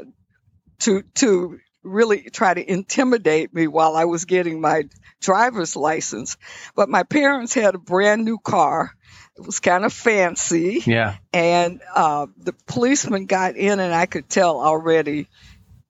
to 0.80 1.04
to 1.16 1.60
really 1.84 2.22
try 2.32 2.54
to 2.54 2.72
intimidate 2.72 3.54
me 3.54 3.68
while 3.68 3.96
I 3.96 4.06
was 4.06 4.26
getting 4.26 4.60
my 4.60 4.84
driver's 5.22 5.76
license. 5.76 6.38
But 6.76 6.90
my 6.90 7.04
parents 7.04 7.54
had 7.54 7.76
a 7.76 7.80
brand 7.80 8.26
new 8.26 8.38
car. 8.40 8.92
It 9.38 9.46
was 9.46 9.60
kind 9.60 9.84
of 9.86 9.94
fancy, 9.94 10.82
Yeah. 10.86 11.18
and 11.34 11.82
uh, 11.94 12.28
the 12.38 12.54
policeman 12.68 13.26
got 13.26 13.56
in, 13.58 13.80
and 13.80 13.94
I 13.94 14.06
could 14.06 14.30
tell 14.30 14.62
already 14.62 15.28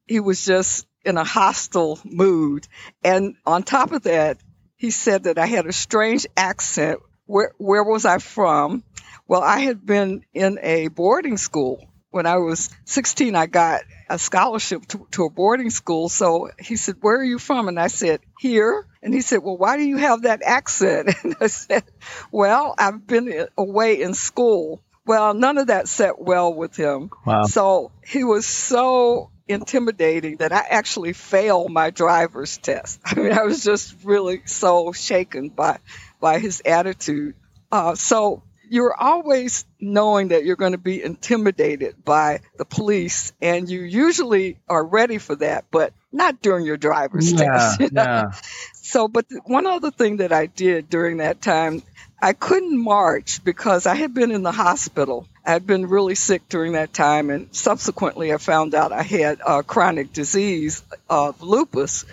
he 0.07 0.19
was 0.19 0.43
just 0.43 0.87
in 1.05 1.17
a 1.17 1.23
hostile 1.23 1.99
mood. 2.03 2.67
And 3.03 3.35
on 3.45 3.61
top 3.63 3.91
of 3.91 4.03
that, 4.03 4.39
he 4.75 4.89
said 4.91 5.23
that 5.23 5.37
I 5.37 5.45
had 5.45 5.67
a 5.67 5.71
strange 5.73 6.25
accent. 6.35 6.99
Where 7.27 7.51
where 7.57 7.83
was 7.83 8.03
I 8.05 8.17
from? 8.17 8.83
Well, 9.27 9.41
I 9.43 9.59
had 9.59 9.85
been 9.85 10.23
in 10.33 10.59
a 10.61 10.87
boarding 10.89 11.37
school. 11.37 11.87
When 12.15 12.25
I 12.25 12.37
was 12.37 12.69
16, 12.85 13.35
I 13.35 13.45
got 13.45 13.81
a 14.09 14.17
scholarship 14.17 14.85
to, 14.87 15.05
to 15.11 15.25
a 15.25 15.29
boarding 15.29 15.69
school. 15.69 16.07
So 16.07 16.49
he 16.57 16.77
said, 16.77 16.95
Where 17.01 17.17
are 17.17 17.23
you 17.25 17.37
from? 17.37 17.67
And 17.67 17.77
I 17.77 17.87
said, 17.87 18.21
Here. 18.39 18.87
And 19.03 19.13
he 19.13 19.19
said, 19.19 19.43
Well, 19.43 19.57
why 19.57 19.75
do 19.75 19.83
you 19.83 19.97
have 19.97 20.21
that 20.21 20.41
accent? 20.41 21.13
And 21.25 21.35
I 21.41 21.47
said, 21.47 21.83
Well, 22.31 22.73
I've 22.77 23.05
been 23.05 23.47
away 23.57 24.01
in 24.01 24.13
school. 24.13 24.81
Well, 25.05 25.33
none 25.33 25.57
of 25.57 25.67
that 25.67 25.89
set 25.89 26.17
well 26.17 26.53
with 26.53 26.77
him. 26.77 27.09
Wow. 27.25 27.43
So 27.47 27.91
he 28.07 28.23
was 28.23 28.45
so 28.45 29.29
intimidating 29.49 30.37
that 30.37 30.53
I 30.53 30.63
actually 30.69 31.11
failed 31.11 31.69
my 31.69 31.89
driver's 31.89 32.57
test. 32.57 33.01
I 33.05 33.15
mean, 33.15 33.33
I 33.33 33.43
was 33.43 33.61
just 33.61 33.93
really 34.05 34.41
so 34.45 34.93
shaken 34.93 35.49
by 35.49 35.79
by 36.21 36.39
his 36.39 36.61
attitude. 36.65 37.35
Uh, 37.73 37.95
so 37.95 38.41
you're 38.69 38.95
always 38.95 39.65
knowing 39.79 40.29
that 40.29 40.45
you're 40.45 40.55
going 40.55 40.71
to 40.73 40.77
be 40.77 41.03
intimidated 41.03 42.03
by 42.03 42.39
the 42.57 42.65
police, 42.65 43.33
and 43.41 43.69
you 43.69 43.81
usually 43.81 44.57
are 44.67 44.83
ready 44.83 45.17
for 45.17 45.35
that, 45.37 45.65
but 45.71 45.93
not 46.11 46.41
during 46.41 46.65
your 46.65 46.77
driver's 46.77 47.31
Yeah. 47.31 47.37
test. 47.51 47.79
you 47.79 47.89
know? 47.91 48.03
Yeah. 48.03 48.31
So, 48.73 49.07
but 49.07 49.25
one 49.45 49.65
other 49.67 49.91
thing 49.91 50.17
that 50.17 50.31
I 50.31 50.45
did 50.45 50.89
during 50.89 51.17
that 51.17 51.41
time, 51.41 51.81
I 52.21 52.33
couldn't 52.33 52.77
march 52.77 53.43
because 53.43 53.85
I 53.85 53.95
had 53.95 54.13
been 54.13 54.31
in 54.31 54.41
the 54.43 54.51
hospital. 54.51 55.27
I 55.45 55.51
had 55.51 55.67
been 55.67 55.87
really 55.87 56.15
sick 56.15 56.47
during 56.49 56.73
that 56.73 56.93
time, 56.93 57.29
and 57.29 57.49
subsequently, 57.55 58.33
I 58.33 58.37
found 58.37 58.73
out 58.73 58.91
I 58.91 59.03
had 59.03 59.39
a 59.45 59.61
chronic 59.63 60.11
disease 60.13 60.81
of 61.09 61.41
lupus. 61.41 62.05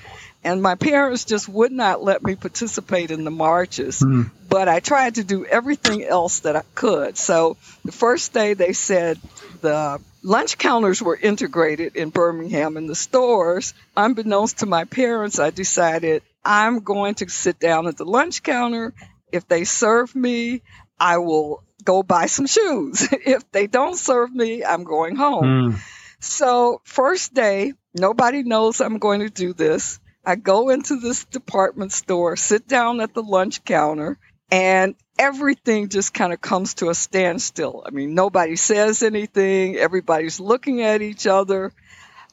And 0.45 0.61
my 0.61 0.75
parents 0.75 1.25
just 1.25 1.49
would 1.49 1.71
not 1.71 2.03
let 2.03 2.23
me 2.23 2.35
participate 2.35 3.11
in 3.13 3.25
the 3.25 3.31
marches. 3.31 4.01
Hmm. 4.01 4.23
But 4.49 4.69
I 4.69 4.81
tried 4.81 5.15
to 5.17 5.25
do 5.25 5.47
everything 5.47 6.03
else 6.03 6.41
that 6.41 6.57
I 6.57 6.63
could. 6.75 7.17
So 7.17 7.57
the 7.85 7.93
first 7.93 8.33
day 8.33 8.55
they 8.55 8.73
said 8.73 9.19
the 9.61 10.01
lunch 10.23 10.59
counters 10.59 11.01
were 11.01 11.17
integrated 11.17 11.97
in 11.97 12.11
Birmingham 12.11 12.77
in 12.77 12.87
the 12.87 12.95
stores. 12.95 13.73
Unbeknownst 13.97 14.59
to 14.59 14.67
my 14.67 14.85
parents, 14.85 15.39
I 15.39 15.51
decided 15.51 16.23
I'm 16.45 16.81
going 16.81 17.15
to 17.17 17.29
sit 17.29 17.61
down 17.61 17.87
at 17.87 17.97
the 17.97 18.05
lunch 18.05 18.43
counter. 18.43 18.93
If 19.31 19.47
they 19.47 19.65
serve 19.65 20.15
me, 20.15 20.63
I 20.99 21.19
will 21.19 21.63
go 21.85 22.03
buy 22.03 22.27
some 22.27 22.47
shoes. 22.47 23.09
if 23.13 23.51
they 23.53 23.69
don't 23.69 23.97
serve 23.97 24.35
me, 24.35 24.65
I'm 24.65 24.85
going 24.85 25.17
home. 25.17 25.73
Hmm. 25.73 25.77
So, 26.21 26.81
first 26.85 27.35
day, 27.35 27.73
nobody 27.95 28.45
knows 28.45 28.81
I'm 28.81 28.99
going 28.99 29.21
to 29.21 29.31
do 29.31 29.53
this. 29.53 29.99
I 30.25 30.37
go 30.37 30.71
into 30.71 30.97
this 30.97 31.25
department 31.25 31.93
store, 31.93 32.37
sit 32.37 32.69
down 32.69 33.01
at 33.01 33.15
the 33.15 33.23
lunch 33.23 33.65
counter, 33.65 34.19
and 34.51 34.95
everything 35.19 35.89
just 35.89 36.15
kind 36.15 36.33
of 36.33 36.41
comes 36.41 36.75
to 36.75 36.91
a 36.91 36.95
standstill. 36.95 37.83
I 37.87 37.91
mean, 37.91 38.15
nobody 38.15 38.57
says 38.57 39.03
anything, 39.03 39.77
everybody's 39.77 40.39
looking 40.39 40.83
at 40.83 41.03
each 41.03 41.27
other. 41.27 41.73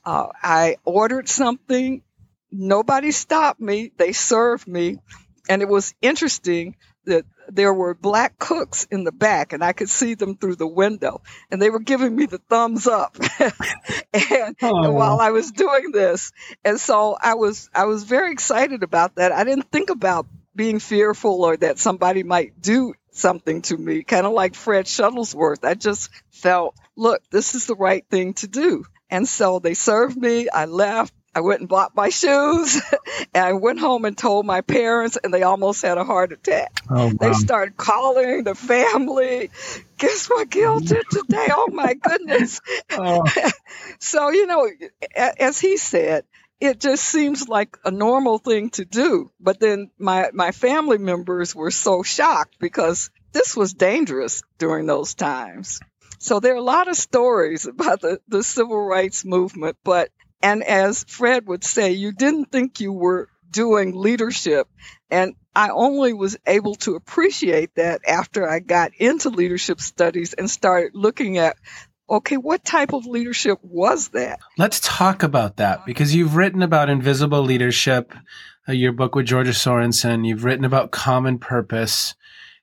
Uh, 0.06 0.28
I 0.42 0.78
ordered 0.86 1.30
something, 1.30 2.04
nobody 2.52 3.12
stopped 3.12 3.60
me, 3.60 3.92
they 3.98 4.12
served 4.12 4.68
me, 4.68 5.00
and 5.48 5.62
it 5.62 5.68
was 5.68 5.94
interesting 6.02 6.76
that 7.06 7.26
there 7.52 7.74
were 7.74 7.94
black 7.94 8.38
cooks 8.40 8.88
in 8.92 9.04
the 9.04 9.12
back 9.12 9.54
and 9.54 9.64
I 9.64 9.74
could 9.74 9.90
see 9.90 10.14
them 10.16 10.36
through 10.38 10.56
the 10.56 10.68
window 10.68 11.22
and 11.52 11.62
they 11.62 11.70
were 11.70 11.80
giving 11.80 12.16
me 12.16 12.26
the 12.26 12.40
thumbs 12.50 12.88
up. 12.88 13.18
And, 14.14 14.56
Oh. 14.62 14.84
and 14.84 14.96
while 14.96 15.20
I 15.20 15.32
was 15.32 15.52
doing 15.52 15.92
this 15.92 16.32
and 16.66 16.80
so 16.80 17.16
I 17.20 17.36
was 17.36 17.70
I 17.74 17.86
was 17.86 18.04
very 18.04 18.32
excited 18.32 18.84
about 18.84 19.16
that. 19.16 19.32
I 19.32 19.44
didn't 19.44 19.72
think 19.72 19.90
about 19.90 20.26
being 20.56 20.80
fearful 20.80 21.44
or 21.44 21.58
that 21.58 21.80
somebody 21.80 22.24
might 22.24 22.60
do 22.62 22.94
something 23.12 23.62
to 23.64 23.78
me 23.78 24.04
kind 24.04 24.26
of 24.26 24.34
like 24.34 24.56
Fred 24.56 24.86
Shuttlesworth. 24.86 25.64
I 25.64 25.76
just 25.76 26.10
felt 26.32 26.76
look 26.96 27.22
this 27.32 27.56
is 27.56 27.66
the 27.66 27.76
right 27.76 28.06
thing 28.10 28.34
to 28.36 28.48
do. 28.48 28.84
And 29.10 29.28
so 29.28 29.60
they 29.60 29.74
served 29.74 30.18
me. 30.18 30.50
I 30.50 30.66
left 30.66 31.14
I 31.40 31.42
went 31.42 31.62
and 31.62 31.70
bought 31.70 31.96
my 31.96 32.10
shoes 32.10 32.82
and 33.34 33.46
I 33.46 33.54
went 33.54 33.80
home 33.80 34.04
and 34.04 34.18
told 34.18 34.46
my 34.46 34.60
parents 34.60 35.18
and 35.24 35.34
they 35.34 35.44
almost 35.44 35.82
had 35.82 35.98
a 35.98 36.04
heart 36.04 36.34
attack. 36.34 36.82
Oh, 36.90 37.14
They 37.18 37.32
started 37.32 37.78
calling 37.78 38.44
the 38.44 38.56
family. 38.56 39.50
Guess 39.98 40.30
what 40.30 40.50
Gill 40.50 40.82
did 40.82 41.06
today? 41.10 41.48
Oh 41.50 41.70
my 41.72 41.94
goodness. 41.94 42.60
Oh. 42.92 43.24
So, 44.00 44.30
you 44.32 44.48
know, 44.48 44.70
as 45.16 45.60
he 45.60 45.78
said, 45.78 46.26
it 46.60 46.82
just 46.82 47.06
seems 47.06 47.48
like 47.48 47.78
a 47.86 47.92
normal 47.92 48.38
thing 48.38 48.72
to 48.72 48.84
do. 48.84 49.32
But 49.40 49.62
then 49.62 49.92
my, 49.98 50.32
my 50.34 50.52
family 50.52 50.98
members 50.98 51.56
were 51.56 51.72
so 51.72 52.04
shocked 52.04 52.56
because 52.60 53.10
this 53.32 53.56
was 53.56 53.74
dangerous 53.74 54.42
during 54.58 54.88
those 54.88 55.14
times. 55.14 55.80
So 56.18 56.42
there 56.42 56.54
are 56.54 56.58
a 56.58 56.62
lot 56.62 56.90
of 56.90 56.98
stories 56.98 57.66
about 57.66 58.02
the, 58.02 58.20
the 58.28 58.44
civil 58.44 58.82
rights 58.82 59.24
movement, 59.24 59.78
but 59.86 60.10
and 60.42 60.64
as 60.64 61.04
Fred 61.04 61.48
would 61.48 61.64
say, 61.64 61.92
you 61.92 62.12
didn't 62.12 62.52
think 62.52 62.80
you 62.80 62.94
were 62.94 63.30
doing 63.52 63.96
leadership. 63.96 64.68
And 65.10 65.36
I 65.56 65.70
only 65.70 66.14
was 66.14 66.38
able 66.46 66.76
to 66.76 66.96
appreciate 66.96 67.76
that 67.76 68.02
after 68.08 68.50
I 68.50 68.60
got 68.60 68.92
into 68.98 69.30
leadership 69.30 69.82
studies 69.82 70.34
and 70.34 70.50
started 70.50 70.92
looking 70.94 71.38
at, 71.38 71.58
okay, 72.10 72.38
what 72.38 72.64
type 72.64 72.94
of 72.94 73.06
leadership 73.06 73.60
was 73.62 74.10
that? 74.10 74.40
Let's 74.58 74.80
talk 74.80 75.24
about 75.24 75.58
that 75.58 75.86
because 75.86 76.16
you've 76.16 76.36
written 76.36 76.62
about 76.62 76.90
invisible 76.90 77.42
leadership, 77.42 78.14
uh, 78.68 78.74
your 78.74 78.92
book 78.92 79.16
with 79.16 79.26
Georgia 79.26 79.54
Sorenson. 79.54 80.24
You've 80.24 80.44
written 80.46 80.66
about 80.66 80.92
common 80.92 81.40
purpose, 81.40 82.16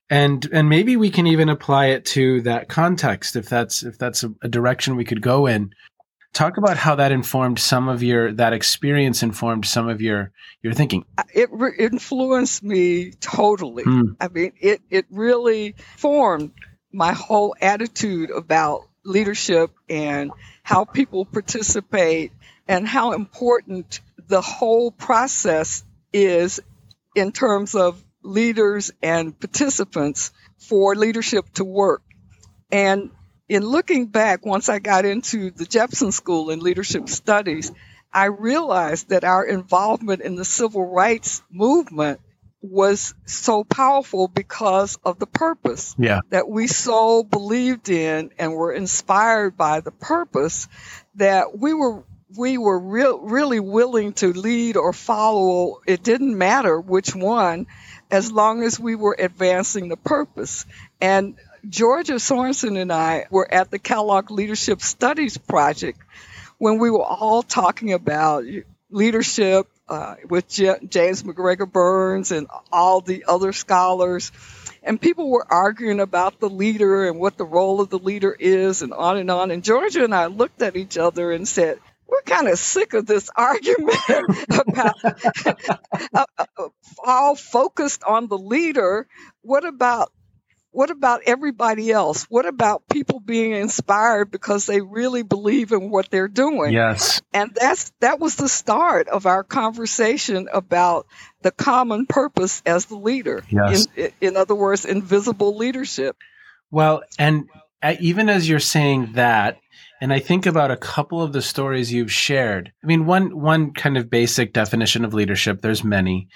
and 0.09 0.47
and 0.53 0.69
maybe 0.69 0.95
we 0.95 1.09
can 1.09 1.27
even 1.27 1.49
apply 1.49 1.87
it 1.87 2.05
to 2.05 2.41
that 2.41 2.69
context 2.69 3.35
if 3.35 3.49
that's 3.49 3.83
if 3.83 3.97
that's 3.97 4.23
a, 4.23 4.33
a 4.41 4.47
direction 4.47 4.95
we 4.95 5.05
could 5.05 5.21
go 5.21 5.47
in. 5.47 5.71
Talk 6.37 6.57
about 6.57 6.77
how 6.77 6.93
that 6.93 7.11
informed 7.11 7.57
some 7.57 7.89
of 7.89 8.03
your 8.03 8.31
that 8.33 8.53
experience 8.53 9.23
informed 9.23 9.65
some 9.65 9.89
of 9.89 10.01
your 10.01 10.31
your 10.61 10.71
thinking. 10.71 11.03
It 11.33 11.49
re- 11.51 11.73
influenced 11.79 12.61
me 12.61 13.09
totally. 13.19 13.81
Hmm. 13.81 14.11
I 14.21 14.27
mean, 14.27 14.51
it, 14.61 14.81
it 14.91 15.07
really 15.09 15.73
formed 15.97 16.51
my 16.93 17.13
whole 17.13 17.55
attitude 17.59 18.29
about 18.29 18.87
leadership 19.03 19.71
and 19.89 20.29
how 20.61 20.85
people 20.85 21.25
participate 21.25 22.33
and 22.67 22.87
how 22.87 23.13
important 23.13 23.99
the 24.27 24.41
whole 24.41 24.91
process 24.91 25.83
is 26.13 26.59
in 27.15 27.31
terms 27.31 27.73
of 27.73 27.99
leaders 28.21 28.91
and 29.01 29.39
participants 29.39 30.31
for 30.59 30.93
leadership 30.93 31.51
to 31.55 31.63
work. 31.63 32.03
And 32.71 33.09
in 33.49 33.63
looking 33.63 34.07
back, 34.07 34.45
once 34.45 34.69
I 34.69 34.79
got 34.79 35.05
into 35.05 35.51
the 35.51 35.65
Jepson 35.65 36.11
School 36.11 36.49
in 36.49 36.59
Leadership 36.59 37.09
Studies, 37.09 37.71
I 38.13 38.25
realized 38.25 39.09
that 39.09 39.23
our 39.23 39.45
involvement 39.45 40.21
in 40.21 40.35
the 40.35 40.45
civil 40.45 40.85
rights 40.85 41.41
movement 41.49 42.19
was 42.61 43.13
so 43.25 43.63
powerful 43.63 44.27
because 44.27 44.97
of 45.05 45.19
the 45.19 45.27
purpose 45.27 45.95
Yeah. 45.97 46.21
that 46.31 46.49
we 46.49 46.67
so 46.67 47.23
believed 47.23 47.89
in 47.89 48.31
and 48.37 48.51
were 48.53 48.73
inspired 48.73 49.55
by 49.55 49.79
the 49.81 49.91
purpose 49.91 50.67
that 51.15 51.57
we 51.57 51.73
were 51.73 52.03
we 52.35 52.57
were 52.57 52.77
real, 52.77 53.19
really 53.19 53.61
willing 53.61 54.11
to 54.11 54.33
lead 54.33 54.75
or 54.75 54.91
follow 54.91 55.79
it 55.87 56.03
didn't 56.03 56.37
matter 56.37 56.77
which 56.77 57.15
one 57.15 57.67
as 58.11 58.31
long 58.31 58.63
as 58.63 58.77
we 58.77 58.95
were 58.95 59.15
advancing 59.17 59.87
the 59.87 59.95
purpose 59.95 60.65
and 60.99 61.35
Georgia 61.69 62.19
Sorenson 62.19 62.77
and 62.77 62.93
I 62.93 63.25
were 63.29 63.51
at 63.51 63.71
the 63.71 63.79
Kellogg 63.79 64.31
Leadership 64.31 64.81
Studies 64.81 65.37
Project 65.37 65.99
when 66.57 66.79
we 66.79 66.89
were 66.89 67.03
all 67.03 67.43
talking 67.43 67.93
about 67.93 68.45
leadership 68.89 69.67
uh, 69.89 70.15
with 70.29 70.47
J- 70.47 70.79
James 70.87 71.25
MacGregor 71.25 71.65
Burns 71.65 72.31
and 72.31 72.47
all 72.71 73.01
the 73.01 73.25
other 73.27 73.51
scholars. 73.51 74.31
And 74.83 75.01
people 75.01 75.29
were 75.29 75.45
arguing 75.49 75.99
about 75.99 76.39
the 76.39 76.49
leader 76.49 77.07
and 77.07 77.19
what 77.19 77.37
the 77.37 77.45
role 77.45 77.81
of 77.81 77.89
the 77.89 77.99
leader 77.99 78.35
is, 78.37 78.81
and 78.81 78.93
on 78.93 79.17
and 79.17 79.29
on. 79.29 79.51
And 79.51 79.63
Georgia 79.63 80.03
and 80.03 80.15
I 80.15 80.27
looked 80.27 80.61
at 80.61 80.77
each 80.77 80.97
other 80.97 81.31
and 81.31 81.47
said, 81.47 81.79
we're 82.07 82.21
kind 82.21 82.47
of 82.47 82.57
sick 82.57 82.93
of 82.93 83.05
this 83.05 83.29
argument 83.35 83.97
about 84.49 84.95
uh, 86.13 86.25
uh, 86.37 86.69
all 87.03 87.35
focused 87.35 88.03
on 88.03 88.27
the 88.27 88.37
leader. 88.37 89.07
What 89.41 89.65
about 89.65 90.11
what 90.71 90.91
about 90.91 91.21
everybody 91.25 91.91
else? 91.91 92.25
What 92.29 92.45
about 92.45 92.87
people 92.87 93.19
being 93.19 93.53
inspired 93.53 94.31
because 94.31 94.65
they 94.65 94.81
really 94.81 95.23
believe 95.23 95.71
in 95.71 95.89
what 95.89 96.09
they're 96.09 96.27
doing? 96.27 96.73
Yes. 96.73 97.21
And 97.33 97.51
that's 97.55 97.91
that 97.99 98.19
was 98.19 98.35
the 98.35 98.49
start 98.49 99.07
of 99.07 99.25
our 99.25 99.43
conversation 99.43 100.47
about 100.51 101.07
the 101.41 101.51
common 101.51 102.05
purpose 102.05 102.61
as 102.65 102.85
the 102.85 102.97
leader. 102.97 103.43
Yes. 103.49 103.87
In, 103.95 104.11
in 104.21 104.37
other 104.37 104.55
words, 104.55 104.85
invisible 104.85 105.57
leadership. 105.57 106.15
Well, 106.69 107.03
and 107.17 107.49
uh, 107.81 107.95
even 107.99 108.29
as 108.29 108.47
you're 108.47 108.59
saying 108.59 109.13
that, 109.13 109.59
and 110.01 110.13
I 110.13 110.19
think 110.19 110.45
about 110.45 110.71
a 110.71 110.77
couple 110.77 111.21
of 111.21 111.33
the 111.33 111.41
stories 111.41 111.91
you've 111.91 112.11
shared. 112.11 112.71
I 112.83 112.87
mean, 112.87 113.05
one 113.05 113.39
one 113.39 113.73
kind 113.73 113.97
of 113.97 114.09
basic 114.09 114.53
definition 114.53 115.03
of 115.03 115.13
leadership. 115.13 115.61
There's 115.61 115.83
many, 115.83 116.27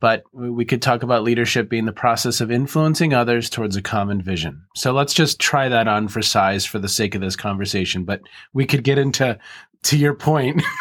but 0.00 0.24
we 0.32 0.64
could 0.64 0.82
talk 0.82 1.02
about 1.02 1.22
leadership 1.22 1.68
being 1.68 1.86
the 1.86 1.92
process 1.92 2.40
of 2.40 2.50
influencing 2.50 3.14
others 3.14 3.48
towards 3.48 3.76
a 3.76 3.82
common 3.82 4.20
vision. 4.20 4.62
So 4.74 4.92
let's 4.92 5.14
just 5.14 5.40
try 5.40 5.68
that 5.68 5.88
on 5.88 6.08
for 6.08 6.22
size 6.22 6.64
for 6.66 6.78
the 6.78 6.88
sake 6.88 7.14
of 7.14 7.20
this 7.20 7.36
conversation. 7.36 8.04
But 8.04 8.22
we 8.52 8.66
could 8.66 8.84
get 8.84 8.98
into, 8.98 9.38
to 9.84 9.96
your 9.96 10.14
point. 10.14 10.62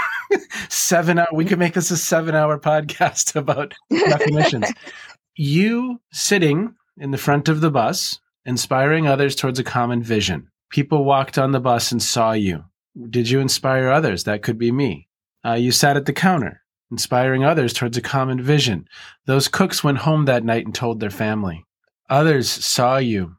seven 0.70 1.20
hour. 1.20 1.28
We 1.32 1.46
could 1.46 1.60
make 1.60 1.74
this 1.74 1.92
a 1.92 1.98
seven 1.98 2.36
hour 2.36 2.60
podcast 2.60 3.36
about 3.38 3.74
definitions. 3.90 4.72
you 5.36 6.00
sitting 6.12 6.76
in 6.98 7.12
the 7.12 7.18
front 7.18 7.50
of 7.50 7.62
the 7.62 7.72
bus, 7.72 8.20
inspiring 8.46 9.08
others 9.08 9.36
towards 9.36 9.60
a 9.60 9.64
common 9.64 10.04
vision. 10.04 10.50
People 10.74 11.06
walked 11.06 11.38
on 11.38 11.52
the 11.52 11.60
bus 11.60 11.92
and 11.92 12.02
saw 12.02 12.32
you. 12.32 12.66
Did 13.12 13.30
you 13.30 13.40
inspire 13.40 13.90
others? 13.90 14.24
That 14.24 14.42
could 14.42 14.58
be 14.58 14.72
me. 14.72 15.08
Uh, 15.46 15.54
you 15.54 15.72
sat 15.72 15.98
at 15.98 16.08
the 16.08 16.14
counter, 16.14 16.64
inspiring 16.90 17.44
others 17.44 17.74
towards 17.74 17.96
a 17.96 18.02
common 18.02 18.42
vision. 18.42 18.88
Those 19.28 19.48
cooks 19.48 19.84
went 19.84 20.00
home 20.00 20.26
that 20.26 20.44
night 20.44 20.66
and 20.66 20.74
told 20.74 21.00
their 21.00 21.12
family. 21.12 21.64
Others 22.10 22.50
saw 22.50 22.98
you, 22.98 23.36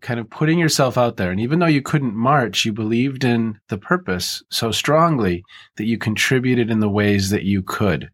kind 0.00 0.18
of 0.18 0.30
putting 0.30 0.58
yourself 0.58 0.96
out 0.96 1.18
there. 1.18 1.30
And 1.30 1.40
even 1.40 1.58
though 1.58 1.66
you 1.66 1.82
couldn't 1.82 2.14
march, 2.14 2.64
you 2.64 2.72
believed 2.72 3.22
in 3.22 3.60
the 3.68 3.76
purpose 3.76 4.42
so 4.50 4.72
strongly 4.72 5.44
that 5.76 5.84
you 5.84 5.98
contributed 5.98 6.70
in 6.70 6.80
the 6.80 6.88
ways 6.88 7.28
that 7.28 7.44
you 7.44 7.62
could, 7.62 8.08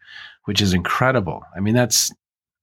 which 0.47 0.61
is 0.61 0.75
incredible. 0.75 1.45
I 1.57 1.61
mean, 1.61 1.75
that's, 1.75 2.11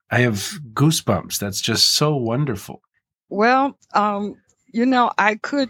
I 0.10 0.20
have 0.20 0.60
goosebumps. 0.74 1.40
That's 1.40 1.62
just 1.62 1.94
so 1.94 2.18
wonderful. 2.18 2.82
Well, 3.30 3.78
um, 3.94 4.36
you 4.74 4.86
know, 4.86 5.12
I 5.18 5.36
could, 5.36 5.70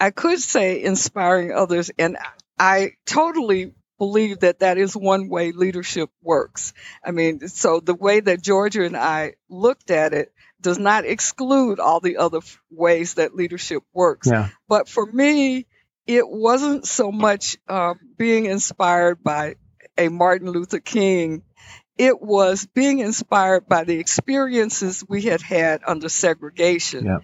I 0.00 0.10
could 0.10 0.40
say 0.40 0.82
inspiring 0.82 1.52
others, 1.52 1.90
and 1.98 2.16
I 2.58 2.92
totally 3.06 3.72
believe 3.98 4.40
that 4.40 4.60
that 4.60 4.78
is 4.78 4.96
one 4.96 5.28
way 5.28 5.52
leadership 5.52 6.10
works. 6.22 6.72
I 7.04 7.10
mean, 7.10 7.48
so 7.48 7.80
the 7.80 7.94
way 7.94 8.20
that 8.20 8.42
Georgia 8.42 8.84
and 8.84 8.96
I 8.96 9.34
looked 9.48 9.90
at 9.90 10.12
it 10.12 10.32
does 10.60 10.78
not 10.78 11.04
exclude 11.04 11.80
all 11.80 12.00
the 12.00 12.16
other 12.18 12.38
f- 12.38 12.60
ways 12.70 13.14
that 13.14 13.34
leadership 13.34 13.82
works. 13.92 14.28
Yeah. 14.28 14.48
But 14.68 14.88
for 14.88 15.04
me, 15.04 15.66
it 16.06 16.28
wasn't 16.28 16.86
so 16.86 17.12
much 17.12 17.58
uh, 17.68 17.94
being 18.16 18.46
inspired 18.46 19.22
by 19.22 19.56
a 19.96 20.08
Martin 20.08 20.50
Luther 20.50 20.80
King. 20.80 21.42
It 21.96 22.20
was 22.22 22.66
being 22.66 23.00
inspired 23.00 23.68
by 23.68 23.82
the 23.82 23.98
experiences 23.98 25.04
we 25.08 25.22
had 25.22 25.42
had 25.42 25.82
under 25.84 26.08
segregation 26.08 27.04
Yeah. 27.04 27.18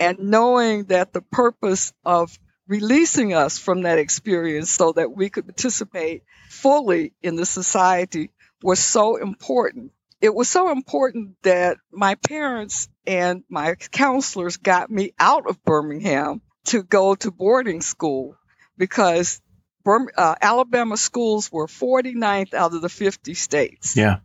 And 0.00 0.18
knowing 0.18 0.84
that 0.84 1.12
the 1.12 1.20
purpose 1.20 1.92
of 2.04 2.36
releasing 2.66 3.34
us 3.34 3.58
from 3.58 3.82
that 3.82 3.98
experience 3.98 4.70
so 4.70 4.92
that 4.92 5.14
we 5.14 5.28
could 5.28 5.44
participate 5.44 6.22
fully 6.48 7.12
in 7.22 7.36
the 7.36 7.44
society 7.44 8.30
was 8.62 8.80
so 8.80 9.16
important. 9.16 9.92
It 10.20 10.34
was 10.34 10.48
so 10.48 10.70
important 10.70 11.36
that 11.42 11.76
my 11.92 12.14
parents 12.14 12.88
and 13.06 13.44
my 13.50 13.74
counselors 13.74 14.56
got 14.56 14.90
me 14.90 15.12
out 15.18 15.48
of 15.48 15.62
Birmingham 15.64 16.40
to 16.66 16.82
go 16.82 17.14
to 17.16 17.30
boarding 17.30 17.80
school 17.80 18.36
because 18.78 19.40
uh, 19.86 20.34
Alabama 20.40 20.96
schools 20.96 21.50
were 21.50 21.66
49th 21.66 22.54
out 22.54 22.74
of 22.74 22.82
the 22.82 22.88
50 22.88 23.34
states. 23.34 23.96
Yeah. 23.96 24.18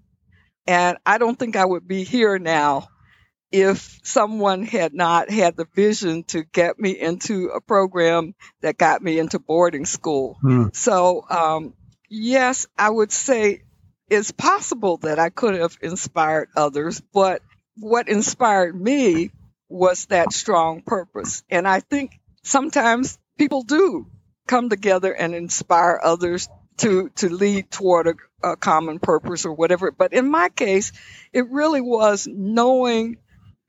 And 0.68 0.98
I 1.06 1.18
don't 1.18 1.38
think 1.38 1.56
I 1.56 1.66
would 1.66 1.88
be 1.88 2.04
here 2.04 2.40
now 2.40 2.90
if 3.56 4.02
someone 4.04 4.64
had 4.64 4.94
not 4.94 5.30
had 5.30 5.56
the 5.56 5.66
vision 5.74 6.24
to 6.24 6.44
get 6.44 6.78
me 6.78 6.92
into 6.92 7.48
a 7.48 7.62
program 7.62 8.36
that 8.62 8.78
got 8.78 9.02
me 9.02 9.18
into 9.18 9.40
boarding 9.40 9.86
school. 9.86 10.38
Hmm. 10.42 10.68
So, 10.74 11.24
um, 11.30 11.74
yes, 12.10 12.68
I 12.78 12.90
would 12.90 13.14
say 13.14 13.62
it's 14.10 14.32
possible 14.32 14.98
that 14.98 15.20
I 15.20 15.30
could 15.30 15.56
have 15.56 15.78
inspired 15.82 16.50
others, 16.58 17.02
but 17.14 17.42
what 17.78 18.10
inspired 18.10 18.80
me 18.80 19.32
was 19.70 20.08
that 20.08 20.34
strong 20.34 20.82
purpose. 20.82 21.42
And 21.50 21.66
I 21.66 21.80
think 21.80 22.20
sometimes 22.44 23.18
people 23.38 23.64
do 23.64 24.08
come 24.48 24.70
together 24.70 25.14
and 25.14 25.34
inspire 25.34 25.98
others 26.04 26.50
to, 26.80 27.08
to 27.16 27.30
lead 27.30 27.72
toward 27.72 28.08
a, 28.08 28.16
a 28.52 28.58
common 28.58 29.00
purpose 29.00 29.46
or 29.46 29.54
whatever. 29.54 29.92
But 29.92 30.12
in 30.12 30.30
my 30.30 30.50
case, 30.50 30.92
it 31.32 31.50
really 31.50 31.80
was 31.80 32.28
knowing 32.30 33.16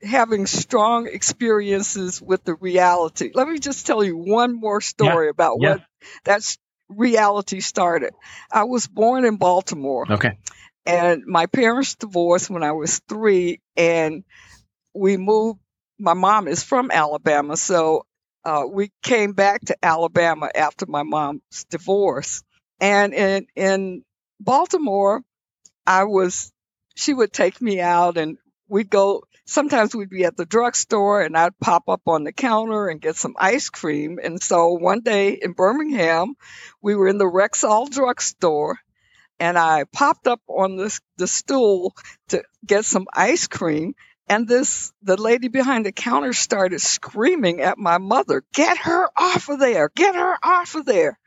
having 0.03 0.47
strong 0.47 1.07
experiences 1.09 2.21
with 2.21 2.45
the 2.45 2.55
reality. 2.55 3.31
Let 3.35 3.49
me 3.49 3.59
just 3.59 3.87
tell 3.87 4.05
you 4.05 4.17
one 4.17 4.59
more 4.59 4.81
story 4.81 5.29
about 5.29 5.59
yeah. 5.61 5.71
what 5.71 5.81
that 6.25 6.43
reality 6.89 7.61
started. 7.61 8.13
I 8.51 8.65
was 8.65 8.87
born 8.87 9.25
in 9.25 9.37
Baltimore 9.37 10.07
Okay. 10.11 10.39
and 10.85 11.25
my 11.27 11.47
parents 11.47 11.95
divorced 11.97 12.51
when 12.51 12.63
I 12.63 12.73
was 12.73 13.01
three, 13.09 13.61
and 13.77 14.25
we 14.95 15.17
moved. 15.17 15.61
My 15.99 16.15
mom 16.15 16.47
is 16.47 16.63
from 16.63 16.91
Alabama, 16.91 17.57
so 17.57 18.05
uh, 18.45 18.65
we 18.71 18.93
came 19.03 19.33
back 19.33 19.63
to 19.67 19.77
Alabama 19.83 20.51
after 20.55 20.85
my 20.87 21.03
mom's 21.03 21.65
divorce. 21.71 22.43
And 22.81 23.15
in 23.15 23.47
in 23.57 24.05
Baltimore, 24.41 25.23
I 25.87 26.05
was. 26.05 26.53
She 26.95 27.13
would 27.13 27.33
take 27.33 27.61
me 27.61 27.81
out, 27.81 28.17
and 28.17 28.39
we'd 28.69 28.91
go. 28.91 29.23
Sometimes 29.45 29.95
we'd 29.95 30.11
be 30.11 30.25
at 30.25 30.37
the 30.37 30.45
drugstore, 30.45 31.23
and 31.23 31.37
I'd 31.37 31.59
pop 31.61 31.89
up 31.89 32.03
on 32.07 32.25
the 32.25 32.33
counter 32.33 32.89
and 32.89 33.01
get 33.01 33.17
some 33.17 33.35
ice 33.39 33.71
cream. 33.71 34.19
And 34.23 34.43
so 34.43 34.73
one 34.73 35.01
day 35.01 35.39
in 35.41 35.53
Birmingham, 35.53 36.35
we 36.83 36.97
were 36.97 37.07
in 37.07 37.19
the 37.19 37.31
Rexall 37.31 37.89
drugstore, 37.89 38.79
and 39.39 39.57
I 39.57 39.85
popped 39.85 40.27
up 40.27 40.41
on 40.49 40.77
this 40.77 41.01
the 41.17 41.29
stool 41.29 41.95
to 42.29 42.43
get 42.65 42.85
some 42.85 43.07
ice 43.13 43.47
cream. 43.47 43.95
And 44.29 44.49
this 44.49 44.93
the 45.03 45.17
lady 45.17 45.47
behind 45.47 45.87
the 45.87 45.93
counter 45.93 46.33
started 46.33 46.81
screaming 46.81 47.61
at 47.61 47.79
my 47.79 47.99
mother, 47.99 48.43
"Get 48.53 48.79
her 48.79 49.09
off 49.17 49.49
of 49.49 49.61
there! 49.61 49.89
Get 49.95 50.17
her 50.17 50.37
off 50.43 50.75
of 50.75 50.85
there!" 50.85 51.21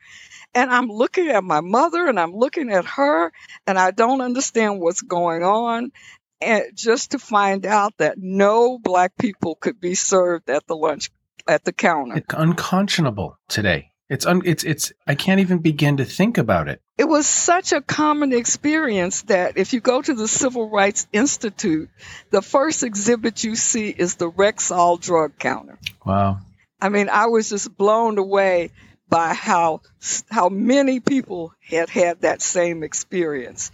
And 0.52 0.70
I'm 0.70 0.88
looking 0.88 1.28
at 1.28 1.44
my 1.44 1.60
mother 1.60 2.06
and 2.08 2.18
I'm 2.20 2.34
looking 2.34 2.70
at 2.70 2.84
her, 2.84 3.32
and 3.66 3.78
I 3.78 3.92
don't 3.92 4.20
understand 4.20 4.80
what's 4.80 5.00
going 5.00 5.42
on. 5.42 5.92
And 6.40 6.64
just 6.74 7.12
to 7.12 7.18
find 7.18 7.66
out 7.66 7.96
that 7.98 8.16
no 8.18 8.78
black 8.78 9.16
people 9.18 9.54
could 9.54 9.80
be 9.80 9.94
served 9.94 10.48
at 10.48 10.66
the 10.66 10.76
lunch 10.76 11.10
at 11.46 11.64
the 11.64 11.72
counter. 11.72 12.16
It's 12.16 12.34
unconscionable 12.34 13.38
today. 13.48 13.90
It's 14.08 14.26
un, 14.26 14.42
it's 14.44 14.64
it's 14.64 14.92
I 15.06 15.14
can't 15.14 15.40
even 15.40 15.58
begin 15.58 15.98
to 15.98 16.04
think 16.04 16.36
about 16.36 16.68
it. 16.68 16.82
it 16.98 17.04
was 17.04 17.26
such 17.26 17.72
a 17.72 17.80
common 17.80 18.32
experience 18.32 19.22
that 19.22 19.56
if 19.56 19.72
you 19.72 19.80
go 19.80 20.02
to 20.02 20.14
the 20.14 20.26
Civil 20.26 20.68
Rights 20.68 21.06
Institute, 21.12 21.88
the 22.30 22.42
first 22.42 22.82
exhibit 22.82 23.44
you 23.44 23.54
see 23.54 23.88
is 23.88 24.16
the 24.16 24.28
Rexall 24.30 25.00
drug 25.00 25.38
counter. 25.38 25.78
Wow. 26.04 26.40
I 26.80 26.88
mean, 26.88 27.08
I 27.08 27.26
was 27.26 27.50
just 27.50 27.76
blown 27.76 28.18
away 28.18 28.70
by 29.08 29.34
how 29.34 29.82
how 30.30 30.48
many 30.48 30.98
people 30.98 31.52
had 31.60 31.88
had 31.88 32.22
that 32.22 32.42
same 32.42 32.82
experience. 32.82 33.70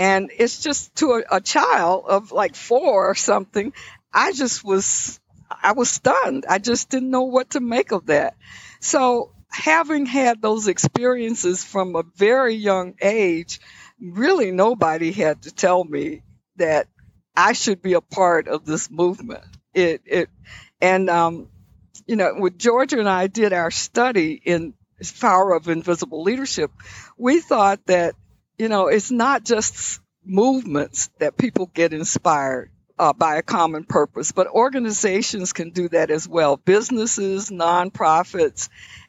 And 0.00 0.30
it's 0.38 0.62
just 0.62 0.94
to 0.96 1.12
a, 1.12 1.36
a 1.36 1.40
child 1.42 2.06
of 2.08 2.32
like 2.32 2.56
four 2.56 3.10
or 3.10 3.14
something, 3.14 3.74
I 4.12 4.32
just 4.32 4.64
was 4.64 5.20
I 5.50 5.72
was 5.72 5.90
stunned. 5.90 6.46
I 6.48 6.58
just 6.58 6.88
didn't 6.88 7.10
know 7.10 7.24
what 7.24 7.50
to 7.50 7.60
make 7.60 7.92
of 7.92 8.06
that. 8.06 8.36
So 8.80 9.32
having 9.50 10.06
had 10.06 10.40
those 10.40 10.68
experiences 10.68 11.62
from 11.62 11.96
a 11.96 12.04
very 12.16 12.54
young 12.54 12.94
age, 13.02 13.60
really 14.00 14.52
nobody 14.52 15.12
had 15.12 15.42
to 15.42 15.52
tell 15.52 15.84
me 15.84 16.22
that 16.56 16.88
I 17.36 17.52
should 17.52 17.82
be 17.82 17.92
a 17.92 18.00
part 18.00 18.48
of 18.48 18.64
this 18.64 18.90
movement. 18.90 19.44
It 19.74 20.02
it 20.06 20.30
and 20.80 21.10
um, 21.10 21.48
you 22.06 22.16
know, 22.16 22.34
when 22.36 22.58
Georgia 22.58 22.98
and 22.98 23.08
I 23.08 23.26
did 23.26 23.52
our 23.52 23.70
study 23.70 24.40
in 24.44 24.74
Power 25.20 25.54
of 25.54 25.68
Invisible 25.68 26.22
Leadership, 26.22 26.70
we 27.16 27.40
thought 27.40 27.84
that, 27.86 28.14
you 28.60 28.68
know, 28.68 28.88
it's 28.88 29.10
not 29.10 29.42
just 29.42 30.00
movements 30.22 31.08
that 31.18 31.38
people 31.38 31.70
get 31.72 31.94
inspired 31.94 32.70
uh, 32.98 33.14
by 33.14 33.36
a 33.36 33.42
common 33.42 33.84
purpose, 33.84 34.32
but 34.32 34.48
organizations 34.48 35.54
can 35.54 35.70
do 35.70 35.88
that 35.88 36.10
as 36.10 36.28
well. 36.28 36.58
Businesses, 36.58 37.48
nonprofits, 37.48 38.68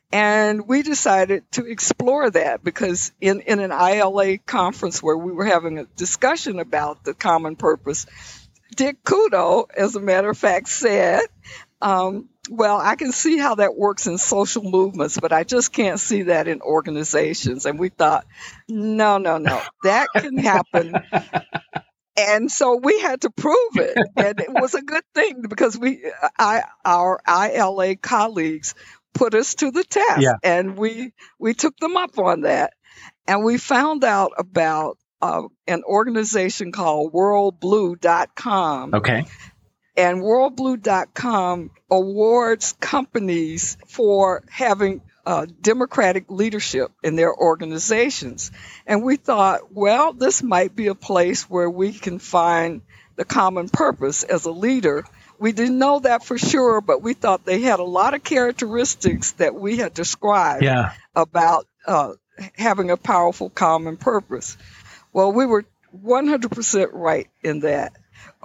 and 0.10 0.70
we 0.70 0.84
decided 0.84 1.44
to 1.52 1.66
explore 1.66 2.30
that 2.30 2.64
because 2.64 3.12
in, 3.20 3.42
in 3.42 3.60
an 3.60 3.72
ILA 3.72 4.38
conference 4.38 5.04
where 5.04 5.18
we 5.18 5.34
were 5.34 5.46
having 5.46 5.80
a 5.80 5.86
discussion 5.98 6.60
about 6.60 7.04
the 7.04 7.14
common 7.14 7.58
purpose, 7.58 8.06
Dick 8.78 9.04
Couto, 9.04 9.70
as 9.76 9.98
a 9.98 10.00
matter 10.00 10.30
of 10.30 10.38
fact, 10.38 10.70
said, 10.70 11.24
um, 11.82 12.30
well, 12.52 12.82
I 12.82 12.98
can 12.98 13.14
see 13.14 13.38
how 13.38 13.56
that 13.56 13.78
works 13.78 14.08
in 14.08 14.18
social 14.18 14.62
movements, 14.62 15.18
but 15.18 15.32
I 15.32 15.46
just 15.46 15.72
can't 15.72 15.98
see 15.98 16.24
that 16.24 16.50
in 16.50 16.62
organizations. 16.62 17.66
And 17.66 17.80
we 17.80 17.88
thought, 17.88 18.26
no, 18.68 19.20
no, 19.20 19.38
no, 19.38 19.62
that 19.84 20.08
can 20.14 20.38
happen. 20.38 20.96
and 22.18 22.52
so 22.52 22.76
we 22.76 23.00
had 23.00 23.22
to 23.22 23.30
prove 23.30 23.78
it. 23.78 23.98
And 24.18 24.42
it 24.42 24.52
was 24.52 24.76
a 24.76 24.82
good 24.82 25.06
thing 25.16 25.44
because 25.48 25.78
we, 25.78 26.04
I, 26.38 26.64
our 26.84 27.22
ILA 27.26 27.96
colleagues 27.96 28.76
put 29.14 29.34
us 29.34 29.56
to 29.56 29.72
the 29.72 29.86
test 29.86 30.22
yeah. 30.22 30.34
and 30.44 30.78
we, 30.78 31.14
we 31.40 31.54
took 31.54 31.78
them 31.78 31.96
up 31.96 32.20
on 32.20 32.42
that. 32.42 32.74
And 33.28 33.46
we 33.46 33.60
found 33.60 34.04
out 34.04 34.34
about 34.38 34.98
uh, 35.22 35.44
an 35.68 35.84
organization 35.86 36.74
called 36.74 37.14
worldblu.com. 37.14 38.94
Okay. 38.94 39.26
And 39.96 40.22
worldblu.com 40.22 41.72
awards 41.90 42.74
companies 42.80 43.78
for 43.88 44.44
having 44.50 45.02
uh, 45.26 45.46
democratic 45.62 46.30
leadership 46.30 46.92
in 47.04 47.16
their 47.16 47.34
organizations. 47.34 48.52
And 48.88 49.04
we 49.04 49.18
thought, 49.18 49.72
well, 49.74 50.14
this 50.14 50.42
might 50.42 50.76
be 50.76 50.88
a 50.88 50.96
place 50.96 51.50
where 51.50 51.70
we 51.70 51.94
can 51.94 52.20
find 52.20 52.82
the 53.16 53.26
common 53.26 53.70
purpose 53.70 54.24
as 54.24 54.46
a 54.46 54.52
leader. 54.52 55.06
We 55.38 55.52
didn't 55.52 55.78
know 55.78 56.00
that 56.00 56.24
for 56.24 56.38
sure, 56.38 56.82
but 56.82 57.02
we 57.02 57.14
thought 57.14 57.46
they 57.46 57.62
had 57.62 57.80
a 57.80 57.84
lot 57.84 58.14
of 58.14 58.24
characteristics 58.24 59.34
that 59.34 59.54
we 59.54 59.78
had 59.78 59.94
described 59.94 60.64
yeah. 60.64 60.94
about 61.16 61.68
uh, 61.86 62.14
having 62.56 62.90
a 62.90 62.98
powerful 62.98 63.50
common 63.50 63.98
purpose. 63.98 64.58
Well, 65.14 65.32
we 65.34 65.46
were 65.46 65.66
100% 65.96 66.90
right 66.94 67.28
in 67.44 67.62
that. 67.62 67.94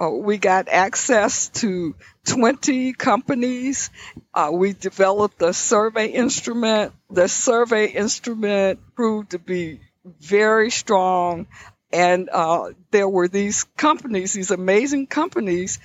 Uh, 0.01 0.09
we 0.09 0.37
got 0.37 0.67
access 0.69 1.49
to 1.49 1.95
20 2.25 2.93
companies. 2.93 3.89
Uh, 4.33 4.49
we 4.53 4.73
developed 4.73 5.41
a 5.41 5.53
survey 5.53 6.07
instrument. 6.07 6.93
The 7.09 7.27
survey 7.27 7.87
instrument 7.87 8.79
proved 8.95 9.31
to 9.31 9.39
be 9.39 9.79
very 10.19 10.69
strong. 10.69 11.47
And 11.91 12.29
uh, 12.29 12.71
there 12.91 13.07
were 13.07 13.27
these 13.27 13.63
companies, 13.77 14.33
these 14.33 14.51
amazing 14.51 15.07
companies 15.07 15.79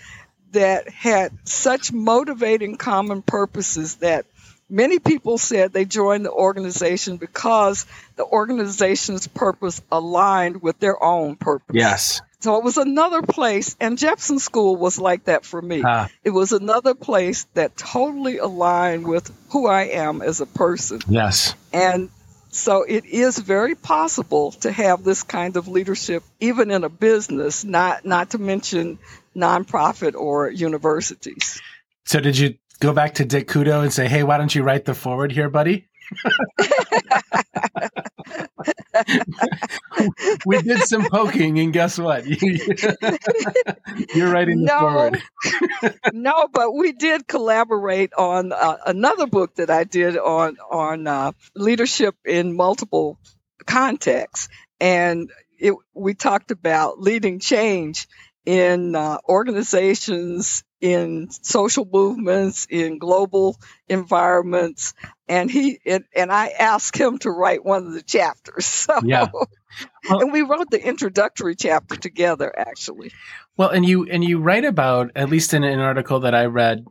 that 0.51 0.89
had 0.89 1.33
such 1.45 1.93
motivating 1.93 2.77
common 2.77 3.23
purposes 3.23 3.97
that 3.97 4.27
Many 4.73 5.01
people 5.01 5.37
said 5.37 5.75
they 5.75 5.85
joined 5.85 6.25
the 6.25 6.33
organization 6.33 7.19
because 7.19 7.85
the 8.17 8.25
organization's 8.25 9.27
purpose 9.27 9.83
aligned 9.93 10.63
with 10.63 10.79
their 10.79 11.03
own 11.05 11.37
purpose. 11.37 11.77
Yes. 11.77 12.23
So 12.43 12.57
it 12.57 12.65
was 12.65 12.77
another 12.77 13.23
place, 13.23 13.77
and 13.79 13.97
Jepson 13.97 14.41
School 14.41 14.75
was 14.75 14.99
like 14.99 15.27
that 15.27 15.45
for 15.45 15.63
me. 15.63 15.85
Ah. 15.87 16.09
It 16.25 16.31
was 16.31 16.51
another 16.51 16.95
place 16.95 17.47
that 17.55 17.77
totally 17.77 18.39
aligned 18.39 19.07
with 19.07 19.31
who 19.51 19.69
I 19.69 19.85
am 19.85 20.23
as 20.23 20.41
a 20.41 20.47
person. 20.47 20.99
Yes. 21.07 21.55
And 21.73 22.11
so 22.51 22.83
it 22.83 23.05
is 23.05 23.39
very 23.39 23.77
possible 23.77 24.51
to 24.63 24.73
have 24.73 25.05
this 25.05 25.23
kind 25.23 25.57
of 25.57 25.69
leadership 25.69 26.25
even 26.41 26.73
in 26.73 26.83
a 26.83 26.89
business, 26.89 27.65
not 27.65 28.05
not 28.05 28.31
to 28.31 28.39
mention 28.39 28.99
nonprofit 29.37 30.17
or 30.17 30.51
universities. 30.51 31.63
So 32.07 32.19
did 32.19 32.37
you 32.37 32.57
go 32.81 32.93
back 32.93 33.15
to 33.15 33.25
Dick 33.25 33.47
Couto 33.47 33.83
and 33.83 33.93
say, 33.93 34.09
"Hey, 34.09 34.25
why 34.25 34.37
don't 34.37 34.53
you 34.53 34.65
write 34.65 34.85
the 34.85 34.95
foreword 34.95 35.31
here, 35.31 35.49
buddy?" 35.49 35.87
we 40.47 40.63
did 40.63 40.83
some 40.83 41.09
poking, 41.09 41.59
and 41.59 41.73
guess 41.73 41.99
what? 41.99 42.27
You're 44.15 44.31
writing 44.31 44.61
the 44.61 44.67
no, 44.67 44.79
foreword. 44.79 45.23
no, 46.13 46.49
but 46.53 46.75
we 46.75 46.93
did 46.93 47.27
collaborate 47.27 48.13
on 48.15 48.53
uh, 48.53 48.77
another 48.87 49.27
book 49.27 49.55
that 49.57 49.71
I 49.71 49.85
did 49.85 50.17
on 50.17 50.57
on 50.71 51.07
uh, 51.07 51.33
leadership 51.55 52.15
in 52.25 52.55
multiple 52.55 53.19
contexts, 53.67 54.49
and 54.81 55.31
it, 55.59 55.75
we 55.95 56.15
talked 56.15 56.51
about 56.51 57.01
leading 57.01 57.39
change 57.39 58.09
in 58.45 58.95
uh, 58.95 59.19
organizations, 59.29 60.65
in 60.81 61.29
social 61.31 61.89
movements, 61.91 62.67
in 62.69 62.99
global 62.99 63.57
environments, 63.89 64.95
and 65.29 65.51
he 65.51 65.79
and, 65.87 66.05
and 66.15 66.33
I 66.33 66.49
asked 66.49 66.97
him 66.97 67.19
to 67.19 67.31
write 67.31 67.65
one 67.65 67.87
of 67.87 67.93
the 67.93 68.03
chapters. 68.03 68.67
So, 68.83 69.01
yeah. 69.05 69.29
Well, 69.33 70.21
and 70.21 70.33
we 70.33 70.43
wrote 70.43 70.71
the 70.71 70.85
introductory 70.85 71.55
chapter 71.55 71.97
together, 71.97 72.53
actually. 72.57 73.13
Well, 73.57 73.69
and 73.69 73.87
you 73.87 74.09
and 74.09 74.25
you 74.25 74.41
write 74.41 74.65
about 74.65 75.13
at 75.15 75.31
least 75.31 75.55
in 75.55 75.63
an 75.63 75.79
article 75.79 76.21
that 76.21 76.35
I 76.35 76.47
read 76.47 76.85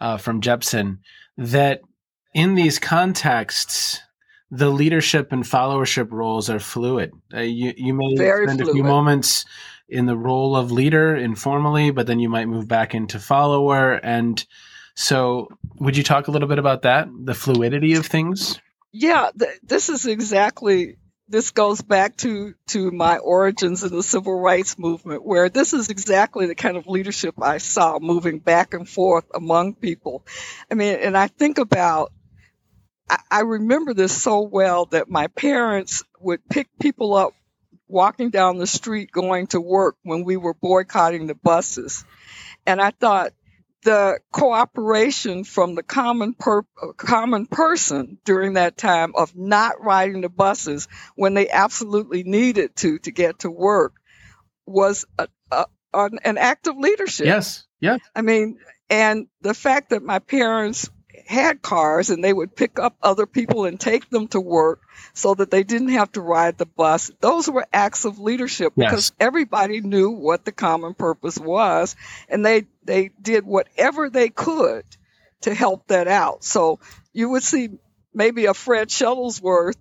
uh, 0.00 0.16
from 0.18 0.40
Jepson 0.40 0.98
that 1.38 1.82
in 2.34 2.56
these 2.56 2.78
contexts 2.78 4.00
the 4.50 4.70
leadership 4.70 5.32
and 5.32 5.44
followership 5.44 6.10
roles 6.10 6.50
are 6.50 6.60
fluid. 6.60 7.12
Uh, 7.32 7.40
you 7.40 7.72
you 7.76 7.94
may 7.94 8.14
Very 8.16 8.46
spend 8.46 8.60
fluid. 8.60 8.70
a 8.70 8.74
few 8.74 8.84
moments 8.84 9.44
in 9.88 10.06
the 10.06 10.16
role 10.16 10.56
of 10.56 10.72
leader 10.72 11.14
informally, 11.14 11.90
but 11.90 12.06
then 12.06 12.18
you 12.18 12.28
might 12.28 12.48
move 12.48 12.68
back 12.68 12.94
into 12.94 13.18
follower. 13.18 13.92
And 13.94 14.44
so, 14.94 15.48
would 15.78 15.96
you 15.96 16.02
talk 16.02 16.28
a 16.28 16.30
little 16.30 16.48
bit 16.48 16.58
about 16.58 16.82
that, 16.82 17.08
the 17.24 17.34
fluidity 17.34 17.94
of 17.94 18.06
things? 18.06 18.58
Yeah, 18.92 19.30
th- 19.38 19.58
this 19.62 19.88
is 19.88 20.06
exactly. 20.06 20.96
This 21.28 21.50
goes 21.50 21.82
back 21.82 22.16
to 22.18 22.54
to 22.68 22.92
my 22.92 23.18
origins 23.18 23.82
in 23.82 23.90
the 23.90 24.02
civil 24.02 24.38
rights 24.38 24.78
movement, 24.78 25.26
where 25.26 25.48
this 25.48 25.72
is 25.72 25.90
exactly 25.90 26.46
the 26.46 26.54
kind 26.54 26.76
of 26.76 26.86
leadership 26.86 27.34
I 27.42 27.58
saw 27.58 27.98
moving 27.98 28.38
back 28.38 28.74
and 28.74 28.88
forth 28.88 29.24
among 29.34 29.74
people. 29.74 30.24
I 30.70 30.74
mean, 30.74 30.96
and 31.00 31.18
I 31.18 31.26
think 31.26 31.58
about 31.58 32.12
I 33.30 33.40
remember 33.40 33.94
this 33.94 34.20
so 34.20 34.40
well 34.40 34.86
that 34.86 35.08
my 35.08 35.28
parents 35.28 36.02
would 36.20 36.48
pick 36.48 36.68
people 36.80 37.14
up 37.14 37.34
walking 37.88 38.30
down 38.30 38.58
the 38.58 38.66
street 38.66 39.10
going 39.12 39.46
to 39.48 39.60
work 39.60 39.96
when 40.02 40.24
we 40.24 40.36
were 40.36 40.54
boycotting 40.54 41.26
the 41.26 41.34
buses. 41.34 42.04
And 42.66 42.80
I 42.80 42.90
thought 42.90 43.32
the 43.82 44.18
cooperation 44.32 45.44
from 45.44 45.76
the 45.76 45.82
common 45.82 46.34
per- 46.34 46.66
common 46.96 47.46
person 47.46 48.18
during 48.24 48.54
that 48.54 48.76
time 48.76 49.12
of 49.14 49.36
not 49.36 49.80
riding 49.80 50.22
the 50.22 50.28
buses 50.28 50.88
when 51.14 51.34
they 51.34 51.48
absolutely 51.48 52.24
needed 52.24 52.74
to 52.76 52.98
to 52.98 53.10
get 53.12 53.40
to 53.40 53.50
work 53.50 53.94
was 54.66 55.04
a, 55.18 55.28
a, 55.52 55.66
an 55.94 56.36
act 56.36 56.66
of 56.66 56.76
leadership. 56.76 57.26
Yes. 57.26 57.64
Yeah. 57.80 57.98
I 58.14 58.22
mean, 58.22 58.58
and 58.90 59.28
the 59.40 59.54
fact 59.54 59.90
that 59.90 60.02
my 60.02 60.18
parents 60.18 60.90
had 61.26 61.62
cars 61.62 62.10
and 62.10 62.22
they 62.22 62.32
would 62.32 62.54
pick 62.54 62.78
up 62.78 62.96
other 63.02 63.26
people 63.26 63.64
and 63.64 63.78
take 63.78 64.08
them 64.10 64.28
to 64.28 64.40
work 64.40 64.80
so 65.12 65.34
that 65.34 65.50
they 65.50 65.62
didn't 65.62 65.88
have 65.88 66.10
to 66.12 66.20
ride 66.20 66.56
the 66.56 66.66
bus. 66.66 67.10
Those 67.20 67.48
were 67.48 67.66
acts 67.72 68.04
of 68.04 68.18
leadership 68.18 68.72
yes. 68.76 68.90
because 68.90 69.12
everybody 69.18 69.80
knew 69.80 70.10
what 70.10 70.44
the 70.44 70.52
common 70.52 70.94
purpose 70.94 71.38
was 71.38 71.96
and 72.28 72.44
they, 72.44 72.66
they 72.84 73.10
did 73.20 73.44
whatever 73.44 74.08
they 74.08 74.28
could 74.28 74.84
to 75.42 75.54
help 75.54 75.88
that 75.88 76.08
out. 76.08 76.44
So 76.44 76.80
you 77.12 77.30
would 77.30 77.42
see 77.42 77.70
maybe 78.14 78.46
a 78.46 78.54
Fred 78.54 78.88
Shuttlesworth 78.88 79.76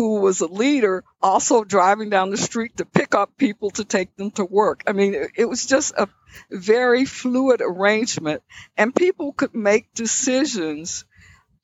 who 0.00 0.20
was 0.20 0.40
a 0.40 0.46
leader 0.46 1.04
also 1.20 1.62
driving 1.62 2.08
down 2.08 2.30
the 2.30 2.38
street 2.38 2.74
to 2.78 2.86
pick 2.86 3.14
up 3.14 3.36
people 3.36 3.68
to 3.68 3.84
take 3.84 4.16
them 4.16 4.30
to 4.30 4.46
work. 4.46 4.82
I 4.86 4.92
mean, 4.92 5.14
it 5.36 5.44
was 5.44 5.66
just 5.66 5.92
a 5.94 6.08
very 6.50 7.04
fluid 7.04 7.60
arrangement 7.60 8.42
and 8.78 8.94
people 8.94 9.34
could 9.34 9.54
make 9.54 9.92
decisions 9.92 11.04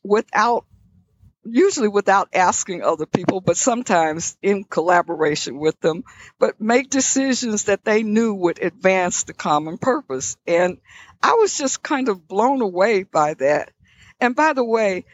without 0.03 0.67
usually 1.47 1.89
without 1.89 2.29
asking 2.35 2.83
other 2.83 3.07
people, 3.07 3.41
but 3.41 3.57
sometimes 3.57 4.37
in 4.43 4.65
collaboration 4.65 5.59
with 5.59 5.81
them, 5.81 6.05
but 6.39 6.61
make 6.61 6.91
decisions 6.91 7.65
that 7.65 7.87
they 7.87 8.03
knew 8.03 8.35
would 8.35 8.63
advance 8.63 9.23
the 9.23 9.33
common 9.33 9.79
purpose. 9.79 10.37
And 10.47 10.77
I 11.23 11.35
was 11.41 11.57
just 11.57 11.83
kind 11.83 12.11
of 12.11 12.29
blown 12.29 12.61
away 12.61 13.05
by 13.05 13.33
that. 13.33 13.71
And 14.21 14.37
by 14.37 14.53
the 14.53 14.65
way, 14.65 15.07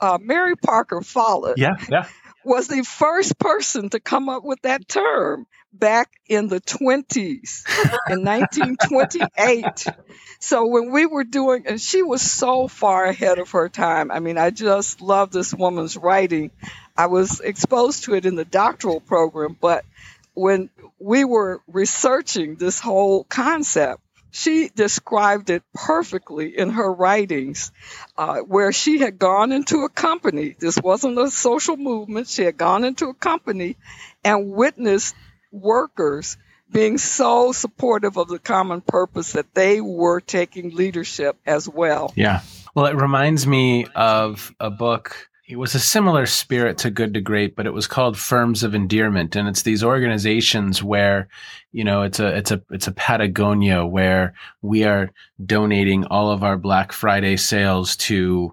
uh, 0.00 0.18
Mary 0.20 0.56
Parker 0.56 1.00
Follett 1.00 1.58
yeah, 1.58 1.76
yeah. 1.90 2.06
Was 2.46 2.68
the 2.68 2.84
first 2.84 3.38
person 3.38 3.90
to 3.90 3.98
come 3.98 4.28
up 4.28 4.44
with 4.44 4.62
that 4.62 4.86
term 4.86 5.46
back 5.72 6.10
in 6.28 6.46
the 6.46 6.60
20s 6.60 7.64
in 8.08 8.24
1928 8.24 9.86
so 10.38 10.66
when 10.66 10.90
we 10.90 11.06
were 11.06 11.24
doing 11.24 11.64
and 11.66 11.80
she 11.80 12.02
was 12.02 12.22
so 12.22 12.68
far 12.68 13.04
ahead 13.04 13.38
of 13.38 13.50
her 13.50 13.68
time. 13.68 14.10
I 14.10 14.20
mean 14.20 14.38
i 14.38 14.50
just 14.50 15.00
love 15.02 15.30
this 15.30 15.52
woman's 15.52 15.96
writing. 15.96 16.50
I 16.96 17.06
was 17.06 17.40
exposed 17.40 18.04
to 18.04 18.14
it 18.14 18.24
in 18.24 18.36
the 18.36 18.44
doctoral 18.44 19.00
program 19.00 19.56
but 19.60 19.84
when 20.34 20.70
we 20.98 21.24
were 21.24 21.60
researching 21.66 22.54
this 22.54 22.78
whole 22.78 23.24
concept 23.24 24.00
she 24.36 24.68
described 24.68 25.48
it 25.48 25.62
perfectly 25.72 26.58
in 26.58 26.68
her 26.68 26.92
writings, 26.92 27.72
uh, 28.18 28.40
where 28.40 28.70
she 28.70 28.98
had 28.98 29.18
gone 29.18 29.50
into 29.50 29.84
a 29.84 29.88
company. 29.88 30.54
This 30.58 30.78
wasn't 30.78 31.18
a 31.18 31.30
social 31.30 31.78
movement. 31.78 32.28
She 32.28 32.42
had 32.44 32.58
gone 32.58 32.84
into 32.84 33.06
a 33.06 33.14
company 33.14 33.76
and 34.22 34.50
witnessed 34.50 35.14
workers 35.50 36.36
being 36.70 36.98
so 36.98 37.52
supportive 37.52 38.18
of 38.18 38.28
the 38.28 38.38
common 38.38 38.82
purpose 38.82 39.32
that 39.32 39.54
they 39.54 39.80
were 39.80 40.20
taking 40.20 40.74
leadership 40.74 41.38
as 41.46 41.66
well. 41.66 42.12
Yeah. 42.14 42.42
Well, 42.74 42.86
it 42.86 42.96
reminds 42.96 43.46
me 43.46 43.86
of 43.94 44.54
a 44.60 44.68
book. 44.68 45.25
It 45.48 45.60
was 45.60 45.76
a 45.76 45.80
similar 45.80 46.26
spirit 46.26 46.76
to 46.78 46.90
Good 46.90 47.14
to 47.14 47.20
Great, 47.20 47.54
but 47.54 47.66
it 47.66 47.72
was 47.72 47.86
called 47.86 48.18
Firms 48.18 48.64
of 48.64 48.74
Endearment, 48.74 49.36
and 49.36 49.46
it's 49.46 49.62
these 49.62 49.84
organizations 49.84 50.82
where, 50.82 51.28
you 51.70 51.84
know, 51.84 52.02
it's 52.02 52.18
a 52.18 52.36
it's 52.36 52.50
a 52.50 52.60
it's 52.70 52.88
a 52.88 52.92
Patagonia 52.92 53.86
where 53.86 54.34
we 54.62 54.82
are 54.82 55.12
donating 55.44 56.04
all 56.06 56.32
of 56.32 56.42
our 56.42 56.56
Black 56.56 56.90
Friday 56.90 57.36
sales 57.36 57.96
to 57.98 58.52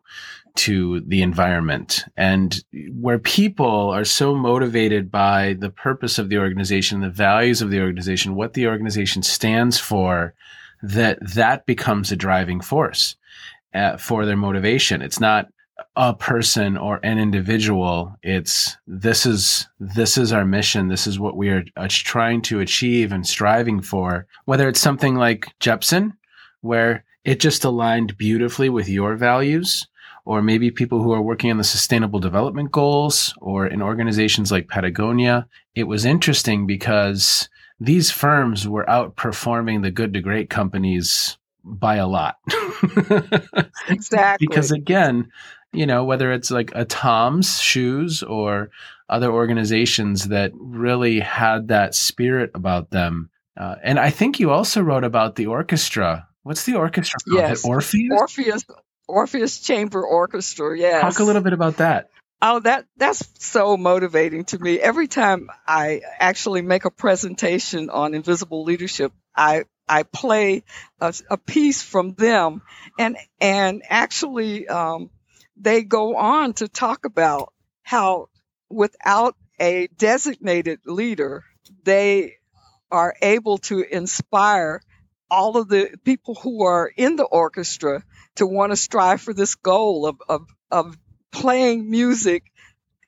to 0.56 1.00
the 1.08 1.24
environment 1.24 2.06
and 2.16 2.64
where 2.92 3.18
people 3.18 3.90
are 3.90 4.06
so 4.06 4.36
motivated 4.36 5.10
by 5.10 5.56
the 5.58 5.72
purpose 5.72 6.20
of 6.20 6.30
the 6.30 6.38
organization, 6.38 7.02
the 7.02 7.10
values 7.10 7.64
of 7.64 7.72
the 7.72 7.82
organization, 7.82 8.36
what 8.36 8.54
the 8.54 8.68
organization 8.68 9.24
stands 9.24 9.80
for, 9.80 10.36
that 10.84 11.18
that 11.22 11.66
becomes 11.66 12.12
a 12.12 12.16
driving 12.16 12.62
force 12.62 13.16
uh, 13.74 13.98
for 13.98 14.28
their 14.28 14.38
motivation. 14.38 15.02
It's 15.02 15.20
not 15.20 15.48
a 15.96 16.14
person 16.14 16.78
or 16.78 17.00
an 17.04 17.20
individual. 17.20 18.16
It's 18.24 18.78
this 18.88 19.26
is 19.26 19.68
this 19.80 20.18
is 20.18 20.34
our 20.34 20.46
mission. 20.46 20.88
This 20.88 21.06
is 21.08 21.20
what 21.20 21.38
we 21.38 21.50
are 21.50 21.64
uh, 21.76 21.88
trying 21.90 22.42
to 22.44 22.60
achieve 22.60 23.12
and 23.12 23.26
striving 23.26 23.82
for. 23.82 24.28
Whether 24.46 24.68
it's 24.68 24.80
something 24.80 25.16
like 25.16 25.48
Jepson, 25.60 26.14
where 26.62 27.04
it 27.24 27.40
just 27.40 27.64
aligned 27.64 28.18
beautifully 28.18 28.70
with 28.70 28.90
your 28.90 29.16
values 29.16 29.88
or 30.26 30.42
maybe 30.42 30.72
people 30.72 31.04
who 31.04 31.12
are 31.12 31.22
working 31.22 31.52
on 31.52 31.58
the 31.58 31.64
sustainable 31.64 32.20
development 32.20 32.72
goals 32.72 33.34
or 33.42 33.68
in 33.68 33.82
organizations 33.82 34.52
like 34.52 34.70
Patagonia. 34.70 35.48
It 35.76 35.84
was 35.84 36.06
interesting 36.06 36.66
because 36.66 37.50
these 37.80 38.10
firms 38.10 38.68
were 38.68 38.86
outperforming 38.86 39.82
the 39.82 39.92
good 39.92 40.14
to 40.14 40.22
great 40.22 40.50
companies 40.50 41.38
by 41.64 41.96
a 41.96 42.08
lot. 42.08 42.38
exactly. 43.90 44.48
because 44.48 44.72
again, 44.72 45.30
you 45.74 45.86
know, 45.86 46.04
whether 46.04 46.32
it's 46.32 46.52
like 46.52 46.72
a 46.76 46.86
Tom's 46.86 47.60
shoes 47.60 48.24
or 48.24 48.70
other 49.10 49.32
organizations 49.32 50.30
that 50.30 50.52
really 50.56 51.20
had 51.20 51.68
that 51.68 51.96
spirit 51.96 52.52
about 52.56 52.90
them. 52.90 53.30
Uh, 53.56 53.76
and 53.84 54.00
I 54.00 54.10
think 54.10 54.40
you 54.40 54.52
also 54.52 54.82
wrote 54.82 55.04
about 55.04 55.36
the 55.36 55.48
orchestra. 55.48 56.28
What's 56.44 56.66
the 56.66 56.76
orchestra 56.76 57.20
called? 57.28 57.42
Yes. 57.42 57.66
Orpheus? 57.66 58.12
Orpheus 58.12 58.66
Orpheus 59.08 59.60
Chamber 59.60 60.06
Orchestra. 60.06 60.78
Yes. 60.78 61.02
Talk 61.02 61.20
a 61.20 61.24
little 61.24 61.42
bit 61.42 61.54
about 61.54 61.78
that. 61.78 62.10
Oh, 62.42 62.60
that 62.60 62.86
that's 62.98 63.26
so 63.40 63.78
motivating 63.78 64.44
to 64.46 64.60
me. 64.60 64.80
Every 64.80 65.08
time 65.08 65.50
I 65.66 66.02
actually 66.20 66.62
make 66.62 66.84
a 66.84 66.92
presentation 66.92 67.90
on 67.90 68.14
invisible 68.14 68.64
leadership, 68.64 69.14
I 69.36 69.64
I 69.88 70.04
play 70.04 70.64
a, 71.00 71.14
a 71.30 71.38
piece 71.38 71.82
from 71.82 72.14
them, 72.16 72.62
and 73.00 73.16
and 73.40 73.82
actually 73.88 74.68
um, 74.68 75.10
they 75.64 75.84
go 75.84 76.16
on 76.18 76.54
to 76.54 76.68
talk 76.68 77.06
about 77.06 77.54
how 77.82 78.28
without 78.70 79.36
a 79.60 79.88
designated 79.98 80.80
leader, 80.86 81.44
they 81.84 82.36
are 82.92 83.16
able 83.22 83.58
to 83.60 83.82
inspire 83.82 84.82
all 85.32 85.58
of 85.58 85.68
the 85.68 85.98
people 86.04 86.36
who 86.36 86.64
are 86.64 86.92
in 86.96 87.16
the 87.16 87.24
orchestra 87.24 88.04
to 88.36 88.46
want 88.46 88.72
to 88.72 88.76
strive 88.76 89.22
for 89.22 89.34
this 89.34 89.56
goal 89.56 90.06
of, 90.06 90.22
of, 90.28 90.48
of 90.70 90.98
playing 91.32 91.90
music 91.90 92.44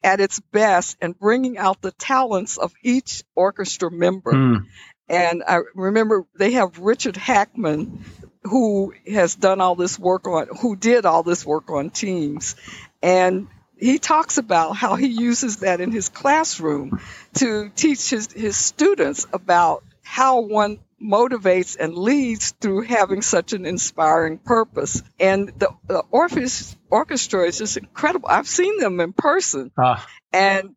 at 0.04 0.20
its 0.20 0.40
best 0.40 0.98
and 1.02 1.18
bringing 1.18 1.58
out 1.58 1.82
the 1.82 1.92
talents 1.92 2.58
of 2.58 2.74
each 2.84 3.24
orchestra 3.36 3.92
member. 3.92 4.32
Mm. 4.32 4.66
And 5.08 5.44
I 5.48 5.60
remember 5.76 6.26
they 6.38 6.54
have 6.54 6.80
Richard 6.80 7.18
Hackman, 7.18 8.04
who 8.46 8.94
has 9.12 9.36
done 9.36 9.60
all 9.60 9.76
this 9.76 9.98
work 9.98 10.28
on, 10.28 10.48
who 10.62 10.76
did 10.76 11.06
all 11.06 11.24
this 11.24 11.46
work 11.46 11.70
on 11.70 11.90
teams. 11.90 12.56
And 13.02 13.48
he 13.78 14.00
talks 14.00 14.38
about 14.38 14.76
how 14.76 14.96
he 14.96 15.08
uses 15.08 15.58
that 15.58 15.82
in 15.82 15.92
his 15.92 16.10
classroom 16.10 17.02
to 17.36 17.70
teach 17.76 18.10
his, 18.10 18.32
his 18.32 18.56
students 18.56 19.26
about 19.34 19.84
how 20.04 20.42
one 20.42 20.80
motivates 21.02 21.76
and 21.78 21.96
leads 21.96 22.52
through 22.52 22.82
having 22.82 23.22
such 23.22 23.54
an 23.54 23.66
inspiring 23.66 24.38
purpose. 24.38 25.02
And 25.20 25.50
the, 25.58 25.70
the 25.88 26.04
Orpheus 26.12 26.76
Orchestra 26.90 27.46
is 27.46 27.58
just 27.58 27.78
incredible. 27.78 28.30
I've 28.30 28.48
seen 28.48 28.80
them 28.80 29.00
in 29.00 29.12
person, 29.12 29.72
ah. 29.78 30.08
and 30.32 30.76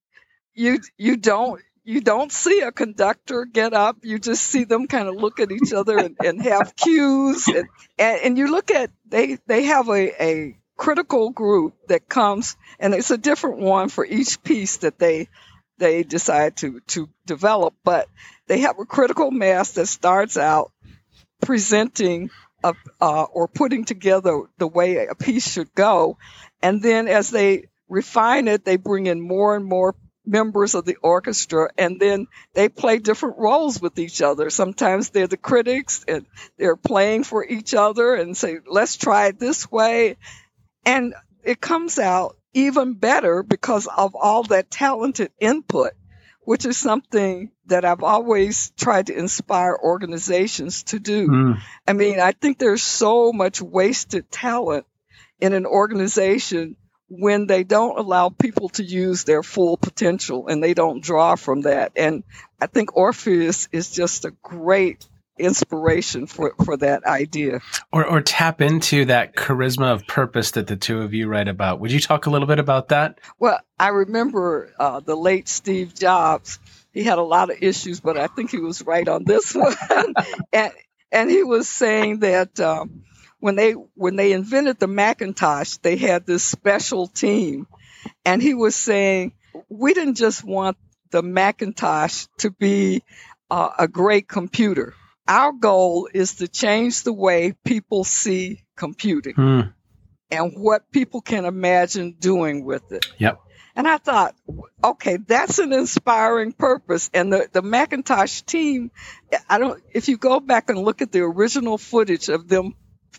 you 0.55 0.81
you 0.97 1.17
don't 1.17 1.61
you 1.89 2.03
don't 2.03 2.31
see 2.31 2.61
a 2.61 2.71
conductor 2.71 3.47
get 3.47 3.73
up. 3.73 3.97
You 4.03 4.19
just 4.19 4.43
see 4.43 4.65
them 4.65 4.89
kind 4.89 5.09
of 5.09 5.15
look 5.15 5.41
at 5.41 5.51
each 5.51 5.73
other 5.73 5.97
and, 5.97 6.17
and 6.23 6.43
have 6.43 6.77
cues, 6.77 7.49
and, 7.49 7.67
and, 7.99 8.21
and 8.25 8.39
you 8.39 8.51
look 8.51 8.71
at 8.71 8.91
they 9.09 9.39
they 9.47 9.65
have 9.65 9.89
a 9.89 10.23
a 10.23 10.59
critical 10.77 11.31
group 11.31 11.73
that 11.89 12.07
comes, 12.07 12.59
and 12.79 12.93
it's 12.93 13.11
a 13.11 13.17
different 13.17 13.61
one 13.61 13.89
for 13.89 14.05
each 14.05 14.43
piece 14.43 14.77
that 14.79 14.99
they 14.99 15.29
they 15.79 16.03
decide 16.03 16.59
to 16.59 16.81
to 16.89 17.09
develop, 17.25 17.73
but 17.85 18.07
they 18.49 18.59
have 18.59 18.79
a 18.79 18.85
critical 18.85 19.31
mass 19.31 19.73
that 19.73 19.87
starts 19.87 20.37
out 20.37 20.71
presenting 21.41 22.29
a, 22.63 22.75
uh, 23.01 23.23
or 23.23 23.49
putting 23.49 23.87
together 23.87 24.43
the 24.59 24.69
way 24.69 25.07
a 25.07 25.15
piece 25.15 25.51
should 25.51 25.75
go, 25.75 26.19
and 26.61 26.83
then 26.83 27.09
as 27.09 27.31
they 27.31 27.65
refine 27.89 28.47
it, 28.47 28.67
they 28.67 28.77
bring 28.77 29.07
in 29.07 29.23
more 29.23 29.57
and 29.57 29.65
more 29.65 29.95
members 30.29 30.75
of 30.75 30.85
the 30.85 30.97
orchestra 30.97 31.71
and 31.79 31.99
then 31.99 32.27
they 32.55 32.69
play 32.69 32.99
different 32.99 33.39
roles 33.39 33.81
with 33.81 33.99
each 33.99 34.21
other. 34.23 34.51
Sometimes 34.51 35.11
they're 35.11 35.27
the 35.27 35.37
critics 35.37 36.05
and 36.07 36.27
they're 36.57 36.77
playing 36.77 37.25
for 37.25 37.45
each 37.45 37.75
other 37.75 38.15
and 38.15 38.37
say, 38.37 38.59
let's 38.67 38.97
try 38.97 39.27
it 39.27 39.39
this 39.39 39.71
way. 39.71 40.17
And 40.85 41.15
it 41.43 41.61
comes 41.61 41.99
out 41.99 42.37
even 42.53 42.95
better 42.95 43.43
because 43.43 43.87
of 43.87 44.15
all 44.15 44.43
that 44.45 44.71
talented 44.71 45.31
input, 45.41 45.93
which 46.43 46.65
is 46.67 46.77
something 46.77 47.51
that 47.67 47.85
I've 47.85 48.03
always 48.03 48.71
tried 48.71 49.09
to 49.09 49.19
inspire 49.19 49.77
organizations 49.77 50.83
to 50.85 50.99
do. 50.99 51.29
Mm. 51.29 51.61
I 51.87 51.93
mean, 51.93 52.21
I 52.21 52.33
think 52.33 52.59
there's 52.59 52.83
so 52.83 53.33
much 53.33 53.61
wasted 53.63 54.31
talent 54.31 54.87
in 55.41 55.53
an 55.53 55.67
organization 55.67 56.77
when 57.09 57.47
they 57.47 57.65
don't 57.65 57.99
allow 57.99 58.29
people 58.29 58.69
to 58.71 58.85
use 58.85 59.25
their 59.25 59.43
full 59.43 59.77
potential 59.77 60.47
and 60.49 60.63
they 60.63 60.75
don't 60.75 61.03
draw 61.03 61.37
from 61.37 61.63
that. 61.63 61.93
And 61.97 62.23
I 62.61 62.67
think 62.67 62.97
Orpheus 62.97 63.69
is 63.73 63.91
just 63.91 64.25
a 64.25 64.31
great 64.43 65.07
inspiration 65.39 66.27
for, 66.27 66.55
for 66.65 66.77
that 66.77 67.05
idea. 67.05 67.61
Or, 67.93 68.05
or 68.05 68.21
tap 68.21 68.61
into 68.61 69.07
that 69.07 69.35
charisma 69.35 69.93
of 69.93 70.07
purpose 70.07 70.53
that 70.53 70.67
the 70.67 70.77
two 70.77 71.01
of 71.03 71.15
you 71.15 71.29
write 71.29 71.49
about. 71.49 71.81
Would 71.81 71.93
you 71.93 72.01
talk 72.01 72.27
a 72.27 72.31
little 72.31 72.49
bit 72.49 72.59
about 72.59 72.89
that? 72.89 73.21
Well, 73.39 73.61
I 73.79 73.89
remember 73.89 74.73
uh, 74.79 75.01
the 75.01 75.17
late 75.17 75.49
Steve 75.49 75.95
Jobs. 75.95 76.59
He 76.93 77.05
had 77.05 77.19
a 77.19 77.23
lot 77.23 77.51
of 77.51 77.59
issues, 77.63 78.01
but 78.01 78.19
I 78.19 78.27
think 78.27 78.51
he 78.51 78.59
was 78.59 78.83
right 78.83 79.07
on 79.07 79.25
this 79.25 79.55
one. 79.55 79.75
and, 80.53 80.73
and 81.13 81.31
he 81.31 81.43
was 81.43 81.69
saying 81.69 82.21
that 82.21 82.59
um, 82.61 83.05
when 83.41 83.57
they 83.57 83.73
when 83.73 84.17
they 84.17 84.33
invented 84.33 84.79
the 84.79 84.87
Macintosh, 84.87 85.77
they 85.79 85.97
had 85.97 86.27
this 86.27 86.45
special 86.45 87.07
team, 87.07 87.67
and 88.25 88.43
he 88.43 88.55
was 88.55 88.75
saying 88.75 89.33
we 89.69 89.95
didn't 89.95 90.17
just 90.17 90.45
want 90.45 90.77
the 91.11 91.23
Macintosh 91.23 92.27
to 92.39 92.51
be 92.51 93.03
uh, 93.51 93.71
a 93.79 93.89
great 93.89 94.29
computer 94.29 94.95
our 95.29 95.53
goal 95.53 96.09
is 96.13 96.37
to 96.37 96.49
change 96.49 97.03
the 97.03 97.13
way 97.13 97.53
people 97.65 98.03
see 98.03 98.65
computing. 98.77 99.35
Hmm. 99.35 99.61
and 100.31 100.53
what 100.57 100.91
people 100.91 101.23
can 101.23 101.45
imagine 101.47 102.17
doing 102.19 102.65
with 102.65 102.93
it. 102.93 103.07
Yep. 103.19 103.41
And 103.75 103.89
I 103.89 103.97
thought, 103.97 104.35
okay, 104.83 105.17
that's 105.17 105.59
an 105.59 105.73
inspiring 105.73 106.53
purpose. 106.53 107.09
And 107.15 107.33
the, 107.33 107.49
the 107.51 107.63
Macintosh 107.63 108.43
team, 108.43 108.91
I 109.49 109.59
don't, 109.59 109.83
if 109.95 110.09
you 110.09 110.19
go 110.19 110.41
back 110.41 110.69
and 110.69 110.79
look 110.81 111.01
at 111.01 111.13
the 111.13 111.21
original 111.21 111.79
footage 111.79 112.29
of 112.29 112.49
them 112.49 112.75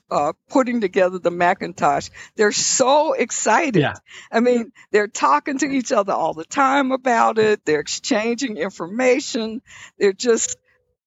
uh, 0.10 0.34
putting 0.50 0.82
together 0.82 1.20
the 1.20 1.32
Macintosh, 1.32 2.10
they're 2.36 2.52
so 2.52 3.14
excited. 3.14 3.82
Yeah. 3.82 3.96
I 4.32 4.40
mean, 4.40 4.72
they're 4.92 5.08
talking 5.08 5.58
to 5.60 5.66
each 5.66 5.92
other 5.92 6.14
all 6.14 6.34
the 6.34 6.46
time 6.46 6.92
about 6.92 7.38
it. 7.38 7.66
They're 7.66 7.80
exchanging 7.80 8.58
information. 8.58 9.62
They're 9.98 10.14
just 10.14 10.58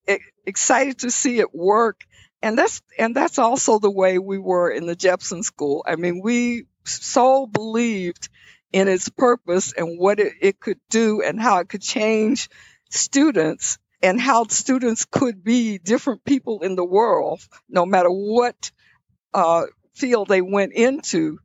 e- 0.09 0.19
excited 0.47 0.99
to 1.01 1.11
see 1.11 1.39
it 1.39 1.55
work. 1.55 2.03
And 2.43 2.59
that's, 2.59 2.83
and 2.99 3.15
that's 3.15 3.39
also 3.39 3.79
the 3.79 3.91
way 3.91 4.19
we 4.19 4.39
were 4.39 4.71
in 4.71 4.87
the 4.87 4.97
Jepson 4.97 5.43
School. 5.43 5.85
I 5.87 5.97
mean, 5.97 6.21
we 6.23 6.67
so 6.85 7.47
believed 7.47 8.29
in 8.73 8.89
its 8.89 9.09
purpose 9.09 9.73
and 9.73 9.99
what 9.99 10.19
it, 10.19 10.33
it 10.41 10.61
could 10.61 10.81
do 10.91 11.23
and 11.23 11.41
how 11.41 11.59
it 11.59 11.69
could 11.69 11.83
change 11.83 12.49
students 12.91 13.79
and 14.03 14.21
how 14.21 14.45
students 14.49 15.05
could 15.05 15.45
be 15.45 15.79
different 15.79 16.25
people 16.25 16.63
in 16.63 16.75
the 16.75 16.85
world, 16.85 17.41
no 17.69 17.87
matter 17.87 18.11
what 18.11 18.73
uh, 19.35 19.65
field 19.95 20.29
they 20.29 20.41
went 20.43 20.73
into, 20.73 21.39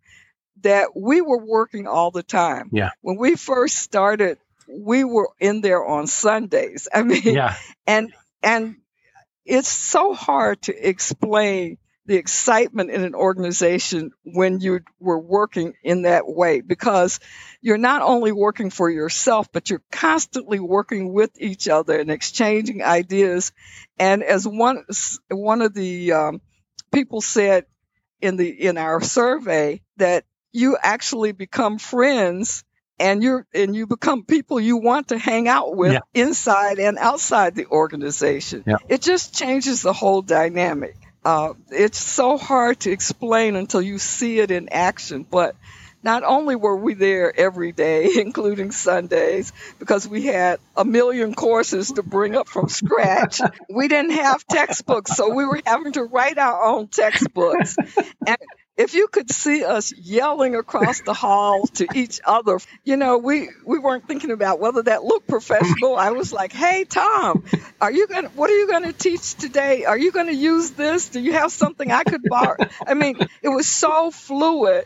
that 0.62 0.90
we 0.96 1.22
were 1.22 1.44
working 1.44 1.88
all 1.88 2.12
the 2.12 2.24
time. 2.24 2.70
Yeah. 2.72 2.90
When 3.02 3.18
we 3.18 3.36
first 3.36 3.78
started, 3.78 4.38
we 4.68 5.04
were 5.04 5.30
in 5.40 5.62
there 5.62 5.86
on 5.86 6.08
Sundays. 6.08 6.88
I 6.94 7.04
mean, 7.04 7.22
Yeah. 7.24 7.56
and 7.86 8.14
and 8.44 8.78
it's 9.46 9.70
so 9.70 10.14
hard 10.14 10.62
to 10.64 10.90
explain 10.90 11.78
the 12.06 12.16
excitement 12.16 12.90
in 12.90 13.04
an 13.04 13.16
organization 13.16 14.12
when 14.24 14.62
you 14.62 14.80
were 15.00 15.20
working 15.20 15.74
in 15.84 16.04
that 16.04 16.24
way 16.26 16.62
because 16.62 17.20
you're 17.62 17.78
not 17.78 18.02
only 18.02 18.32
working 18.32 18.70
for 18.70 18.90
yourself 18.90 19.52
but 19.52 19.70
you're 19.70 19.84
constantly 19.92 20.60
working 20.60 21.12
with 21.12 21.32
each 21.38 21.68
other 21.68 22.00
and 22.00 22.10
exchanging 22.10 22.82
ideas 22.82 23.52
and 24.00 24.24
as 24.24 24.48
one 24.48 24.86
one 25.30 25.62
of 25.62 25.74
the 25.74 26.14
um, 26.14 26.42
people 26.94 27.20
said 27.20 27.66
in 28.22 28.38
the 28.38 28.50
in 28.50 28.78
our 28.78 29.02
survey 29.02 29.82
that 29.98 30.26
you 30.52 30.78
actually 30.82 31.32
become 31.32 31.78
friends 31.78 32.64
and 33.00 33.22
you're 33.22 33.46
and 33.54 33.76
you 33.76 33.86
become 33.88 34.24
people 34.24 34.60
you 34.60 34.78
want 34.78 35.10
to 35.10 35.18
hang 35.18 35.48
out 35.48 35.76
with 35.76 35.94
Yeah. 35.94 36.00
inside 36.14 36.80
and 36.80 36.98
outside 36.98 37.56
the 37.56 37.68
organization 37.68 38.64
Yeah. 38.66 38.78
it 38.90 39.02
just 39.02 39.36
changes 39.36 39.82
the 39.82 39.94
whole 39.94 40.22
dynamic 40.22 40.96
uh, 41.26 41.54
it's 41.70 41.98
so 42.00 42.38
hard 42.38 42.80
to 42.80 42.92
explain 42.92 43.56
until 43.56 43.82
you 43.82 43.98
see 43.98 44.40
it 44.40 44.50
in 44.52 44.70
action 44.70 45.26
but 45.30 45.56
not 46.08 46.24
only 46.24 46.56
were 46.56 46.78
we 46.78 46.94
there 46.94 47.38
every 47.38 47.74
day, 47.74 48.10
including 48.16 48.72
Sundays, 48.72 49.52
because 49.78 50.08
we 50.08 50.24
had 50.24 50.58
a 50.78 50.86
million 50.86 51.34
courses 51.34 51.92
to 51.92 52.02
bring 52.02 52.34
up 52.34 52.48
from 52.48 52.70
scratch, 52.70 53.42
we 53.70 53.90
didn't 53.90 54.12
have 54.12 54.48
textbooks, 54.48 55.18
so 55.18 55.34
we 55.34 55.46
were 55.46 55.60
having 55.66 55.92
to 55.92 56.04
write 56.06 56.38
our 56.38 56.64
own 56.64 56.88
textbooks. 56.88 57.76
And 58.26 58.38
if 58.78 58.94
you 58.94 59.10
could 59.10 59.30
see 59.30 59.66
us 59.66 59.92
yelling 59.98 60.56
across 60.56 61.02
the 61.02 61.14
hall 61.14 61.68
to 61.74 61.88
each 61.94 62.22
other, 62.24 62.60
you 62.86 62.96
know, 62.96 63.18
we, 63.18 63.50
we 63.66 63.78
weren't 63.78 64.08
thinking 64.08 64.32
about 64.32 64.62
whether 64.62 64.84
that 64.84 65.04
looked 65.04 65.28
professional. 65.28 65.98
I 65.98 66.12
was 66.12 66.32
like, 66.32 66.54
hey, 66.54 66.86
Tom, 66.86 67.44
are 67.82 67.92
you 67.92 68.08
going 68.08 68.24
to, 68.24 68.30
what 68.30 68.50
are 68.50 68.58
you 68.58 68.68
going 68.68 68.84
to 68.84 68.94
teach 68.94 69.34
today? 69.34 69.84
Are 69.84 69.98
you 69.98 70.14
going 70.14 70.28
to 70.28 70.36
use 70.36 70.72
this? 70.72 71.10
Do 71.10 71.20
you 71.20 71.34
have 71.34 71.52
something 71.52 71.92
I 71.92 72.04
could 72.04 72.24
borrow? 72.24 72.56
I 72.88 72.94
mean, 72.94 73.18
it 73.42 73.50
was 73.50 73.68
so 73.68 74.10
fluid 74.10 74.86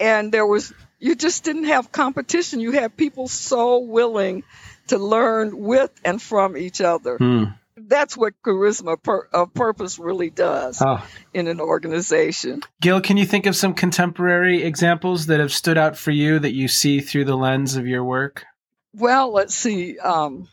and 0.00 0.32
there 0.32 0.46
was 0.46 0.72
you 0.98 1.14
just 1.14 1.44
didn't 1.44 1.64
have 1.64 1.90
competition 1.92 2.60
you 2.60 2.72
had 2.72 2.96
people 2.96 3.28
so 3.28 3.78
willing 3.78 4.42
to 4.88 4.98
learn 4.98 5.56
with 5.58 5.90
and 6.04 6.20
from 6.20 6.56
each 6.56 6.80
other 6.80 7.16
Hmm. 7.18 7.44
that's 7.76 8.16
what 8.16 8.34
charisma 8.44 9.02
per, 9.02 9.26
of 9.32 9.52
purpose 9.54 9.98
really 9.98 10.30
does 10.30 10.80
Oh. 10.82 11.04
in 11.34 11.46
an 11.48 11.60
organization 11.60 12.60
Gill, 12.80 13.00
can 13.00 13.16
you 13.16 13.24
think 13.26 13.46
of 13.46 13.56
some 13.56 13.74
contemporary 13.74 14.62
examples 14.62 15.26
that 15.26 15.40
have 15.40 15.52
stood 15.52 15.78
out 15.78 15.96
for 15.96 16.10
you 16.10 16.38
that 16.38 16.52
you 16.52 16.68
see 16.68 17.00
through 17.00 17.24
the 17.24 17.36
lens 17.36 17.76
of 17.76 17.86
your 17.86 18.04
work? 18.04 18.44
well 18.94 19.32
let's 19.32 19.54
see 19.54 19.98
um, 19.98 20.48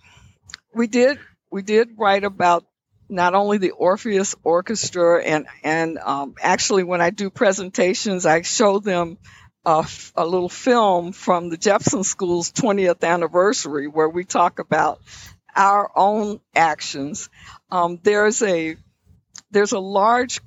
we 0.73 0.87
did 0.87 1.19
we 1.51 1.61
did 1.61 1.89
write 1.97 2.23
about 2.23 2.65
not 3.09 3.33
only 3.33 3.57
the 3.57 3.71
Orpheus 3.71 4.35
Orchestra 4.43 5.23
and 5.23 5.47
and 5.63 5.97
um, 5.97 6.35
actually 6.41 6.83
when 6.83 7.01
I 7.01 7.09
do 7.09 7.29
presentations 7.29 8.25
I 8.25 8.43
show 8.43 8.79
them 8.79 9.17
a, 9.65 10.25
little 10.25 10.49
film 10.49 11.11
from 11.11 11.49
the 11.49 11.57
Jepson 11.57 12.03
School's 12.03 12.51
20th 12.51 13.03
anniversary 13.03 13.87
where 13.87 14.09
we 14.09 14.23
talk 14.23 14.59
about 14.59 15.01
our 15.55 15.91
own 15.95 16.39
actions. 16.55 17.29
Um, 17.69 17.99
there's 18.01 18.41
a 18.41 18.77
there's 19.51 19.73
a 19.73 19.79
large 19.79 20.41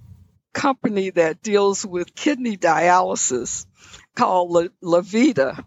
company 0.53 1.11
that 1.11 1.43
deals 1.43 1.85
with 1.85 2.15
kidney 2.15 2.57
dialysis 2.57 3.67
called 4.15 4.51
La, 4.51 4.99
DaVita. 5.01 5.65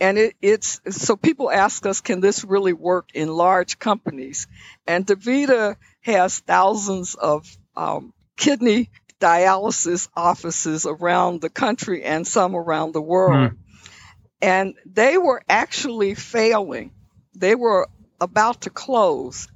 And 0.00 0.18
it, 0.18 0.34
it's 0.40 0.80
so 0.90 1.16
people 1.16 1.50
ask 1.50 1.84
us, 1.86 2.00
can 2.00 2.20
this 2.20 2.44
really 2.44 2.72
work 2.72 3.08
in 3.14 3.28
large 3.28 3.78
companies? 3.78 4.46
And 4.86 5.06
DaVita 5.06 5.76
has 6.08 6.38
thousands 6.40 7.14
of 7.14 7.46
um, 7.76 8.12
kidney 8.36 8.90
dialysis 9.20 10.08
offices 10.16 10.86
around 10.86 11.40
the 11.40 11.50
country 11.50 12.04
and 12.04 12.26
some 12.26 12.54
around 12.54 12.92
the 12.92 13.02
world. 13.02 13.52
And 14.40 14.74
they 14.86 15.18
were 15.18 15.42
actually 15.48 16.14
failing. 16.14 16.92
They 17.34 17.54
were 17.54 17.88
about 18.20 18.62
to 18.62 18.70
close. 18.70 19.48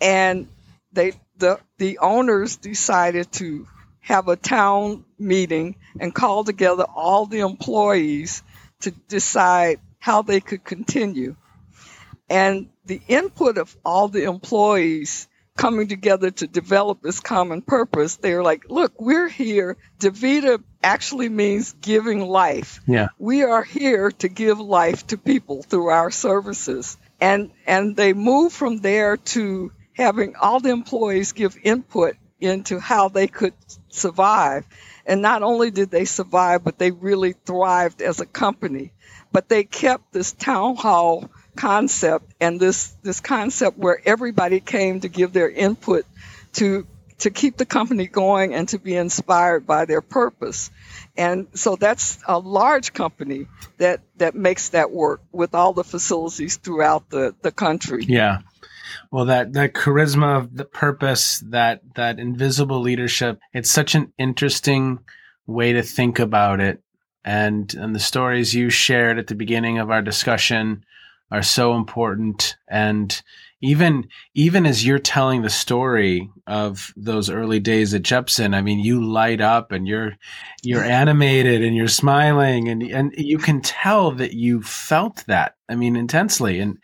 And 0.00 0.48
they 0.92 1.12
the 1.36 1.60
the 1.78 1.98
owners 1.98 2.56
decided 2.56 3.30
to 3.32 3.66
have 4.00 4.28
a 4.28 4.36
town 4.36 5.04
meeting 5.18 5.76
and 6.00 6.14
call 6.14 6.42
together 6.44 6.84
all 6.84 7.26
the 7.26 7.40
employees 7.40 8.42
to 8.80 8.90
decide 8.90 9.78
how 9.98 10.22
they 10.22 10.40
could 10.40 10.64
continue. 10.64 11.36
And 12.28 12.70
the 12.84 13.00
input 13.08 13.58
of 13.58 13.76
all 13.84 14.08
the 14.08 14.24
employees 14.24 15.28
coming 15.56 15.88
together 15.88 16.30
to 16.30 16.46
develop 16.46 17.02
this 17.02 17.20
common 17.20 17.62
purpose, 17.62 18.16
they're 18.16 18.42
like, 18.42 18.70
look, 18.70 19.00
we're 19.00 19.28
here. 19.28 19.76
DaVita 19.98 20.62
actually 20.82 21.28
means 21.28 21.74
giving 21.80 22.20
life. 22.20 22.80
Yeah. 22.86 23.08
We 23.18 23.42
are 23.42 23.62
here 23.62 24.10
to 24.10 24.28
give 24.28 24.58
life 24.58 25.06
to 25.08 25.18
people 25.18 25.62
through 25.62 25.88
our 25.88 26.10
services. 26.10 26.96
And 27.20 27.50
and 27.66 27.94
they 27.94 28.14
move 28.14 28.52
from 28.52 28.78
there 28.78 29.18
to 29.18 29.72
having 29.92 30.36
all 30.36 30.60
the 30.60 30.70
employees 30.70 31.32
give 31.32 31.56
input 31.62 32.16
into 32.40 32.78
how 32.80 33.08
they 33.08 33.26
could 33.26 33.52
survive. 33.90 34.64
And 35.04 35.20
not 35.20 35.42
only 35.42 35.70
did 35.70 35.90
they 35.90 36.06
survive, 36.06 36.64
but 36.64 36.78
they 36.78 36.90
really 36.90 37.32
thrived 37.32 38.00
as 38.00 38.20
a 38.20 38.26
company. 38.26 38.92
But 39.32 39.48
they 39.48 39.64
kept 39.64 40.12
this 40.12 40.32
town 40.32 40.76
hall 40.76 41.30
concept 41.56 42.32
and 42.40 42.60
this 42.60 42.94
this 43.02 43.20
concept 43.20 43.78
where 43.78 44.00
everybody 44.04 44.60
came 44.60 45.00
to 45.00 45.08
give 45.08 45.32
their 45.32 45.50
input 45.50 46.04
to 46.54 46.86
to 47.20 47.30
keep 47.30 47.56
the 47.56 47.66
company 47.66 48.06
going 48.06 48.54
and 48.54 48.68
to 48.70 48.78
be 48.78 48.96
inspired 48.96 49.66
by 49.66 49.84
their 49.84 50.00
purpose. 50.00 50.70
And 51.16 51.48
so 51.54 51.76
that's 51.76 52.18
a 52.26 52.38
large 52.38 52.92
company 52.94 53.46
that 53.78 54.00
that 54.16 54.34
makes 54.34 54.70
that 54.70 54.90
work 54.90 55.20
with 55.30 55.54
all 55.54 55.72
the 55.72 55.84
facilities 55.84 56.56
throughout 56.56 57.10
the 57.10 57.34
the 57.42 57.52
country. 57.52 58.04
Yeah. 58.08 58.40
Well, 59.10 59.26
that 59.26 59.52
that 59.52 59.74
charisma 59.74 60.38
of 60.38 60.56
the 60.56 60.64
purpose, 60.64 61.40
that 61.48 61.82
that 61.94 62.18
invisible 62.18 62.80
leadership, 62.80 63.38
it's 63.52 63.70
such 63.70 63.94
an 63.94 64.12
interesting 64.18 65.00
way 65.46 65.72
to 65.72 65.82
think 65.82 66.18
about 66.18 66.60
it. 66.60 66.82
And 67.24 67.72
and 67.74 67.94
the 67.94 68.00
stories 68.00 68.54
you 68.54 68.70
shared 68.70 69.18
at 69.18 69.26
the 69.26 69.34
beginning 69.34 69.78
of 69.78 69.90
our 69.90 70.00
discussion 70.00 70.84
are 71.30 71.42
so 71.42 71.74
important. 71.74 72.56
And 72.68 73.20
even 73.62 74.08
even 74.34 74.66
as 74.66 74.84
you're 74.86 74.98
telling 74.98 75.42
the 75.42 75.50
story 75.50 76.30
of 76.46 76.92
those 76.96 77.28
early 77.30 77.60
days 77.60 77.92
at 77.94 78.02
Jepson, 78.02 78.54
I 78.54 78.62
mean, 78.62 78.80
you 78.80 79.04
light 79.04 79.40
up 79.40 79.70
and 79.72 79.86
you're 79.86 80.16
you're 80.62 80.84
animated 80.84 81.62
and 81.62 81.76
you're 81.76 81.88
smiling 81.88 82.68
and 82.68 82.82
and 82.82 83.12
you 83.16 83.38
can 83.38 83.60
tell 83.60 84.12
that 84.12 84.32
you 84.32 84.62
felt 84.62 85.24
that. 85.26 85.56
I 85.68 85.76
mean, 85.76 85.96
intensely. 85.96 86.60
And 86.60 86.78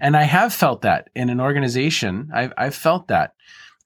and 0.00 0.16
I 0.16 0.22
have 0.22 0.52
felt 0.52 0.82
that 0.82 1.08
in 1.14 1.30
an 1.30 1.40
organization. 1.40 2.30
I've 2.34 2.52
I've 2.58 2.74
felt 2.74 3.08
that, 3.08 3.34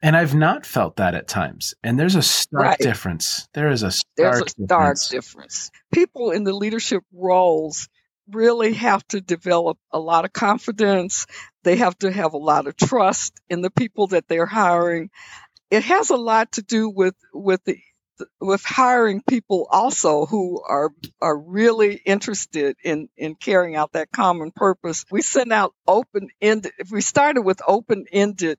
and 0.01 0.17
I've 0.17 0.35
not 0.35 0.65
felt 0.65 0.97
that 0.97 1.15
at 1.15 1.29
times. 1.29 1.75
And 1.85 1.99
there's 1.99 2.15
a 2.15 2.23
stark 2.23 2.65
Right. 2.65 2.79
difference. 2.79 3.49
There 3.53 3.69
is 3.71 3.83
a 3.83 3.91
stark 3.91 4.07
There's 4.17 4.43
a 4.43 4.49
stark 4.65 4.97
difference. 4.97 5.09
difference. 5.09 5.71
People 5.93 6.31
in 6.31 6.45
the 6.45 6.53
leadership 6.55 7.03
roles 7.13 7.89
really 8.31 8.75
have 8.75 9.07
to 9.09 9.21
develop 9.21 9.79
a 9.93 9.99
lot 9.99 10.25
of 10.25 10.33
confidence. 10.33 11.27
They 11.65 11.77
have 11.77 11.99
to 11.99 12.11
have 12.11 12.35
a 12.35 12.39
lot 12.39 12.67
of 12.67 12.77
trust 12.77 13.41
in 13.49 13.61
the 13.61 13.71
people 13.71 14.09
that 14.09 14.29
they're 14.29 14.47
hiring. 14.47 15.11
It 15.71 15.85
has 15.85 16.11
a 16.11 16.17
lot 16.17 16.53
to 16.53 16.63
do 16.63 16.89
with 16.89 17.15
with 17.33 17.63
the 17.65 17.79
with 18.41 18.65
hiring 18.65 19.23
people 19.23 19.67
also 19.71 20.27
who 20.27 20.63
are 20.67 20.91
are 21.21 21.39
really 21.39 21.95
interested 21.95 22.77
in 22.83 23.09
in 23.17 23.35
carrying 23.35 23.77
out 23.77 23.93
that 23.93 24.11
common 24.13 24.51
purpose. 24.51 25.05
We 25.11 25.23
sent 25.23 25.53
out 25.53 25.75
open 25.87 26.29
ended. 26.41 26.73
We 26.91 27.01
started 27.01 27.43
with 27.43 27.61
open 27.67 28.07
ended 28.13 28.59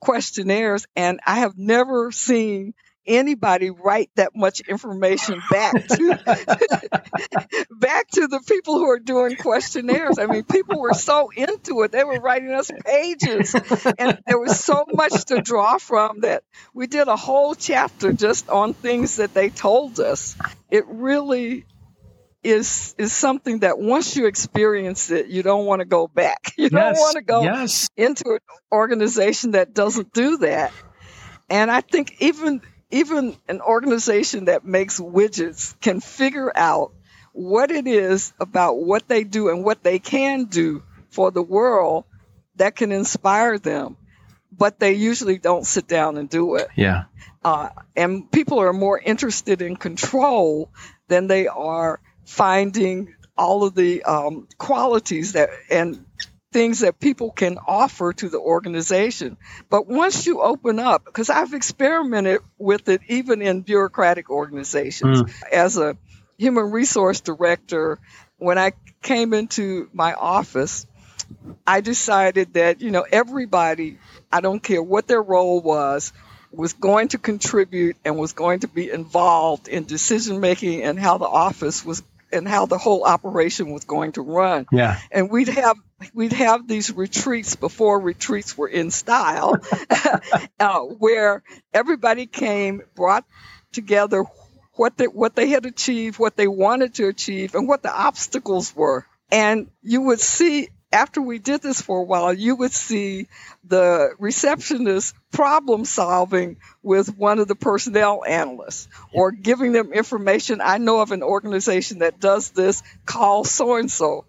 questionnaires, 0.00 0.86
and 0.96 1.20
I 1.26 1.40
have 1.40 1.56
never 1.56 2.12
seen 2.12 2.74
anybody 3.10 3.70
write 3.70 4.10
that 4.14 4.34
much 4.34 4.60
information 4.60 5.42
back 5.50 5.72
to 5.88 6.18
back 7.70 8.08
to 8.08 8.28
the 8.28 8.40
people 8.46 8.78
who 8.78 8.88
are 8.88 8.98
doing 8.98 9.36
questionnaires. 9.36 10.18
I 10.18 10.26
mean, 10.26 10.44
people 10.44 10.80
were 10.80 10.94
so 10.94 11.30
into 11.36 11.82
it; 11.82 11.92
they 11.92 12.04
were 12.04 12.20
writing 12.20 12.52
us 12.52 12.70
pages, 12.86 13.54
and 13.98 14.18
there 14.26 14.38
was 14.38 14.58
so 14.58 14.84
much 14.92 15.26
to 15.26 15.42
draw 15.42 15.78
from 15.78 16.20
that 16.20 16.44
we 16.72 16.86
did 16.86 17.08
a 17.08 17.16
whole 17.16 17.54
chapter 17.54 18.12
just 18.12 18.48
on 18.48 18.72
things 18.72 19.16
that 19.16 19.34
they 19.34 19.50
told 19.50 20.00
us. 20.00 20.36
It 20.70 20.84
really 20.86 21.66
is 22.42 22.94
is 22.96 23.12
something 23.12 23.58
that 23.58 23.78
once 23.78 24.16
you 24.16 24.26
experience 24.26 25.10
it, 25.10 25.26
you 25.26 25.42
don't 25.42 25.66
want 25.66 25.80
to 25.80 25.84
go 25.84 26.06
back. 26.06 26.52
You 26.56 26.68
don't 26.68 26.94
want 26.94 27.16
to 27.16 27.22
go 27.22 27.42
yes. 27.42 27.88
into 27.96 28.32
an 28.32 28.38
organization 28.70 29.52
that 29.52 29.72
doesn't 29.72 30.12
do 30.12 30.38
that. 30.38 30.72
And 31.48 31.70
I 31.70 31.80
think 31.80 32.16
even 32.20 32.60
even 32.90 33.36
an 33.48 33.60
organization 33.60 34.46
that 34.46 34.64
makes 34.64 35.00
widgets 35.00 35.78
can 35.80 36.00
figure 36.00 36.52
out 36.54 36.92
what 37.32 37.70
it 37.70 37.86
is 37.86 38.32
about 38.40 38.78
what 38.78 39.06
they 39.08 39.24
do 39.24 39.48
and 39.48 39.64
what 39.64 39.82
they 39.82 39.98
can 39.98 40.44
do 40.44 40.82
for 41.10 41.30
the 41.30 41.42
world 41.42 42.04
that 42.56 42.76
can 42.76 42.92
inspire 42.92 43.58
them. 43.58 43.96
But 44.52 44.78
they 44.78 44.94
usually 44.94 45.38
don't 45.38 45.64
sit 45.64 45.86
down 45.86 46.18
and 46.18 46.28
do 46.28 46.56
it. 46.56 46.68
Yeah. 46.76 47.04
Uh, 47.42 47.70
and 47.96 48.30
people 48.30 48.60
are 48.60 48.72
more 48.72 48.98
interested 48.98 49.62
in 49.62 49.76
control 49.76 50.70
than 51.08 51.28
they 51.28 51.46
are 51.46 52.00
finding 52.24 53.14
all 53.38 53.64
of 53.64 53.74
the 53.74 54.02
um, 54.02 54.48
qualities 54.58 55.32
that 55.32 55.50
and 55.70 56.04
things 56.52 56.80
that 56.80 56.98
people 56.98 57.30
can 57.30 57.58
offer 57.66 58.12
to 58.12 58.28
the 58.28 58.38
organization. 58.38 59.36
But 59.68 59.86
once 59.86 60.26
you 60.26 60.40
open 60.40 60.78
up, 60.78 61.04
because 61.04 61.30
I've 61.30 61.54
experimented 61.54 62.40
with 62.58 62.88
it 62.88 63.02
even 63.08 63.40
in 63.40 63.60
bureaucratic 63.62 64.30
organizations 64.30 65.22
Mm. 65.22 65.32
as 65.52 65.76
a 65.76 65.96
human 66.38 66.70
resource 66.70 67.20
director, 67.20 67.98
when 68.38 68.58
I 68.58 68.72
came 69.02 69.32
into 69.32 69.88
my 69.92 70.14
office, 70.14 70.86
I 71.66 71.80
decided 71.82 72.54
that, 72.54 72.80
you 72.80 72.90
know, 72.90 73.04
everybody, 73.10 73.98
I 74.32 74.40
don't 74.40 74.60
care 74.62 74.82
what 74.82 75.06
their 75.06 75.22
role 75.22 75.60
was, 75.60 76.12
was 76.50 76.72
going 76.72 77.08
to 77.08 77.18
contribute 77.18 77.96
and 78.04 78.16
was 78.16 78.32
going 78.32 78.60
to 78.60 78.68
be 78.68 78.90
involved 78.90 79.68
in 79.68 79.84
decision 79.84 80.40
making 80.40 80.82
and 80.82 80.98
how 80.98 81.18
the 81.18 81.28
office 81.28 81.84
was 81.84 82.02
and 82.32 82.46
how 82.46 82.66
the 82.66 82.78
whole 82.78 83.04
operation 83.04 83.70
was 83.70 83.84
going 83.84 84.12
to 84.12 84.22
run 84.22 84.66
Yeah. 84.72 84.98
and 85.10 85.30
we'd 85.30 85.48
have 85.48 85.76
we'd 86.14 86.32
have 86.32 86.66
these 86.66 86.92
retreats 86.92 87.56
before 87.56 88.00
retreats 88.00 88.56
were 88.56 88.68
in 88.68 88.90
style, 88.90 89.56
uh, 90.60 90.80
where 90.80 91.42
everybody 91.72 92.26
came, 92.26 92.82
brought 92.94 93.24
together 93.72 94.24
what 94.74 94.96
they 94.96 95.06
what 95.06 95.34
they 95.34 95.48
had 95.48 95.66
achieved, 95.66 96.18
what 96.18 96.36
they 96.36 96.48
wanted 96.48 96.94
to 96.94 97.08
achieve, 97.08 97.54
and 97.54 97.68
what 97.68 97.82
the 97.82 97.92
obstacles 97.92 98.74
were. 98.74 99.06
And 99.30 99.70
you 99.82 100.02
would 100.02 100.20
see 100.20 100.70
after 100.92 101.22
we 101.22 101.38
did 101.38 101.62
this 101.62 101.80
for 101.80 102.00
a 102.00 102.04
while, 102.04 102.32
you 102.32 102.56
would 102.56 102.72
see 102.72 103.28
the 103.64 104.10
receptionist 104.18 105.14
problem 105.30 105.84
solving 105.84 106.56
with 106.82 107.16
one 107.16 107.38
of 107.38 107.48
the 107.48 107.54
personnel 107.54 108.24
analysts 108.24 108.88
or 109.12 109.30
giving 109.30 109.72
them 109.72 109.92
information. 109.92 110.60
I 110.60 110.78
know 110.78 111.00
of 111.00 111.12
an 111.12 111.22
organization 111.22 112.00
that 112.00 112.18
does 112.20 112.50
this, 112.50 112.82
call 113.06 113.44
so 113.44 113.76
and 113.76 113.90
so 113.90 114.24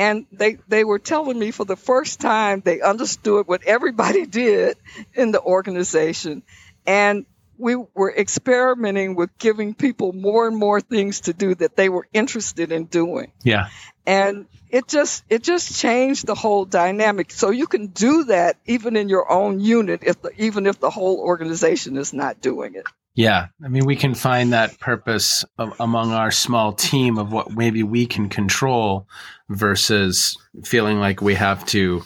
and 0.00 0.24
they 0.32 0.56
they 0.66 0.82
were 0.82 0.98
telling 0.98 1.38
me 1.38 1.50
for 1.50 1.66
the 1.66 1.76
first 1.76 2.20
time 2.20 2.62
they 2.64 2.80
understood 2.80 3.46
what 3.46 3.64
everybody 3.64 4.24
did 4.42 4.78
in 5.14 5.30
the 5.30 5.42
organization. 5.42 6.42
And 6.86 7.26
we 7.60 7.76
were 7.94 8.12
experimenting 8.14 9.14
with 9.14 9.36
giving 9.38 9.74
people 9.74 10.12
more 10.12 10.46
and 10.46 10.56
more 10.56 10.80
things 10.80 11.22
to 11.22 11.32
do 11.32 11.54
that 11.54 11.76
they 11.76 11.88
were 11.88 12.08
interested 12.12 12.72
in 12.72 12.84
doing. 12.84 13.32
Yeah. 13.42 13.68
and 14.06 14.46
it 14.70 14.88
just 14.88 15.24
it 15.28 15.42
just 15.42 15.78
changed 15.78 16.26
the 16.26 16.34
whole 16.34 16.64
dynamic. 16.64 17.30
So 17.30 17.50
you 17.50 17.66
can 17.66 17.88
do 17.88 18.24
that 18.24 18.56
even 18.66 18.96
in 18.96 19.08
your 19.08 19.30
own 19.30 19.60
unit 19.60 20.00
if 20.04 20.22
the, 20.22 20.30
even 20.38 20.66
if 20.66 20.80
the 20.80 20.90
whole 20.90 21.18
organization 21.18 21.96
is 21.96 22.12
not 22.12 22.40
doing 22.40 22.74
it. 22.74 22.84
Yeah, 23.14 23.48
I 23.62 23.68
mean, 23.68 23.84
we 23.84 23.96
can 23.96 24.14
find 24.14 24.52
that 24.52 24.78
purpose 24.78 25.44
of, 25.58 25.74
among 25.80 26.12
our 26.12 26.30
small 26.30 26.72
team 26.72 27.18
of 27.18 27.32
what 27.32 27.50
maybe 27.50 27.82
we 27.82 28.06
can 28.06 28.28
control 28.28 29.08
versus 29.48 30.38
feeling 30.64 31.00
like 31.00 31.20
we 31.20 31.34
have 31.34 31.66
to 31.66 32.02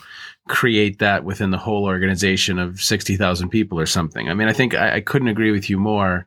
create 0.49 0.99
that 0.99 1.25
within 1.25 1.51
the 1.51 1.59
whole 1.59 1.85
organization 1.85 2.59
of 2.59 2.81
60,000 2.81 3.49
people 3.49 3.81
or 3.81 3.87
something. 3.87 4.29
I 4.29 4.35
mean, 4.35 4.49
I 4.49 4.53
think 4.53 4.75
I, 4.75 4.97
I 4.97 5.01
couldn't 5.01 5.29
agree 5.29 5.51
with 5.51 5.71
you 5.71 5.79
more. 5.79 6.27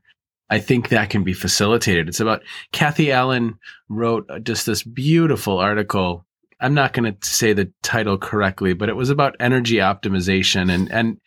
I 0.50 0.60
think 0.60 0.90
that 0.90 1.10
can 1.10 1.24
be 1.24 1.34
facilitated. 1.34 2.08
It's 2.08 2.20
about 2.20 2.42
Kathy 2.72 3.12
Allen 3.12 3.60
wrote 3.90 4.28
just 4.44 4.66
this 4.66 4.82
beautiful 4.82 5.60
article. 5.60 6.26
I'm 6.60 6.74
not 6.74 6.94
going 6.94 7.14
to 7.14 7.30
say 7.30 7.54
the 7.54 7.72
title 7.84 8.18
correctly, 8.18 8.74
but 8.74 8.90
it 8.90 8.96
was 8.96 9.10
about 9.10 9.36
energy 9.40 9.76
optimization 9.76 10.72
and, 10.72 10.92
and, 10.92 11.20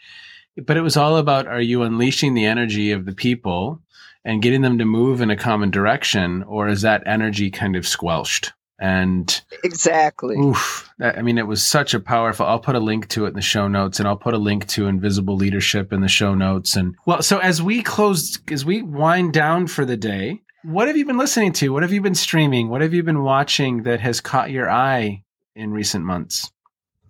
but 0.67 0.77
it 0.77 0.83
was 0.83 0.97
all 0.97 1.17
about 1.17 1.47
are 1.47 1.61
you 1.61 1.83
unleashing 1.83 2.35
the 2.35 2.47
energy 2.47 2.91
of 2.91 3.05
the 3.05 3.15
people 3.15 3.81
and 4.25 4.43
getting 4.43 4.63
them 4.63 4.79
to 4.79 4.85
move 4.85 5.21
in 5.21 5.31
a 5.31 5.37
common 5.37 5.71
direction 5.71 6.43
or 6.43 6.69
is 6.69 6.83
that 6.83 7.03
energy 7.07 7.51
kind 7.51 7.77
of 7.77 7.87
squelched 7.87 8.53
and 8.81 9.43
exactly. 9.63 10.37
oof 10.37 10.91
i 11.01 11.21
mean 11.23 11.37
it 11.39 11.47
was 11.47 11.65
such 11.65 11.93
a 11.95 12.01
powerful 12.01 12.47
i'll 12.47 12.59
put 12.59 12.75
a 12.75 12.81
link 12.81 13.07
to 13.09 13.27
it 13.27 13.29
in 13.29 13.35
the 13.35 13.43
show 13.43 13.69
notes 13.69 13.99
and 13.99 14.09
i'll 14.09 14.17
put 14.17 14.33
a 14.35 14.39
link 14.39 14.67
to 14.67 14.87
invisible 14.87 15.37
leadership 15.37 15.93
in 15.93 16.01
the 16.01 16.09
show 16.09 16.35
notes. 16.35 16.77
And 16.77 16.97
well 17.07 17.23
so 17.23 17.39
as 17.39 17.63
we 17.63 17.83
close 17.83 18.39
as 18.51 18.65
we 18.65 18.83
wind 18.83 19.33
down 19.33 19.67
for 19.67 19.85
the 19.85 19.97
day 19.97 20.41
what 20.63 20.89
have 20.89 20.97
you 20.99 21.07
been 21.07 21.17
listening 21.17 21.55
to? 21.55 21.71
What 21.71 21.83
have 21.85 21.93
you 21.93 22.03
been 22.03 22.15
streaming? 22.15 22.69
What 22.69 22.83
have 22.83 22.93
you 22.93 23.03
been 23.03 23.23
watching 23.23 23.85
that 23.85 24.01
has 24.01 24.21
caught 24.21 24.51
your 24.51 24.69
eye 24.71 25.25
in 25.55 25.71
recent 25.73 26.05
months? 26.05 26.53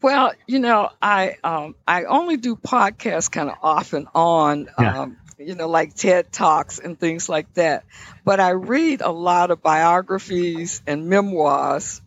Well, 0.03 0.33
you 0.47 0.61
know, 0.61 0.91
I 1.03 1.37
um, 1.43 1.75
I 1.87 2.05
only 2.05 2.37
do 2.37 2.55
podcasts 2.55 3.29
kind 3.31 3.51
of 3.51 3.57
off 3.61 3.93
and 3.93 4.07
on, 4.15 4.69
Yeah. 4.79 5.01
um, 5.01 5.17
you 5.41 5.55
know, 5.55 5.69
like 5.69 5.95
TED 5.95 6.33
Talks 6.33 6.79
and 6.79 6.99
things 6.99 7.29
like 7.29 7.53
that. 7.55 7.85
But 8.25 8.41
I 8.41 8.51
read 8.51 9.01
a 9.01 9.11
lot 9.11 9.51
of 9.51 9.63
biographies 9.63 10.83
and 10.87 11.09
memoirs, 11.09 12.03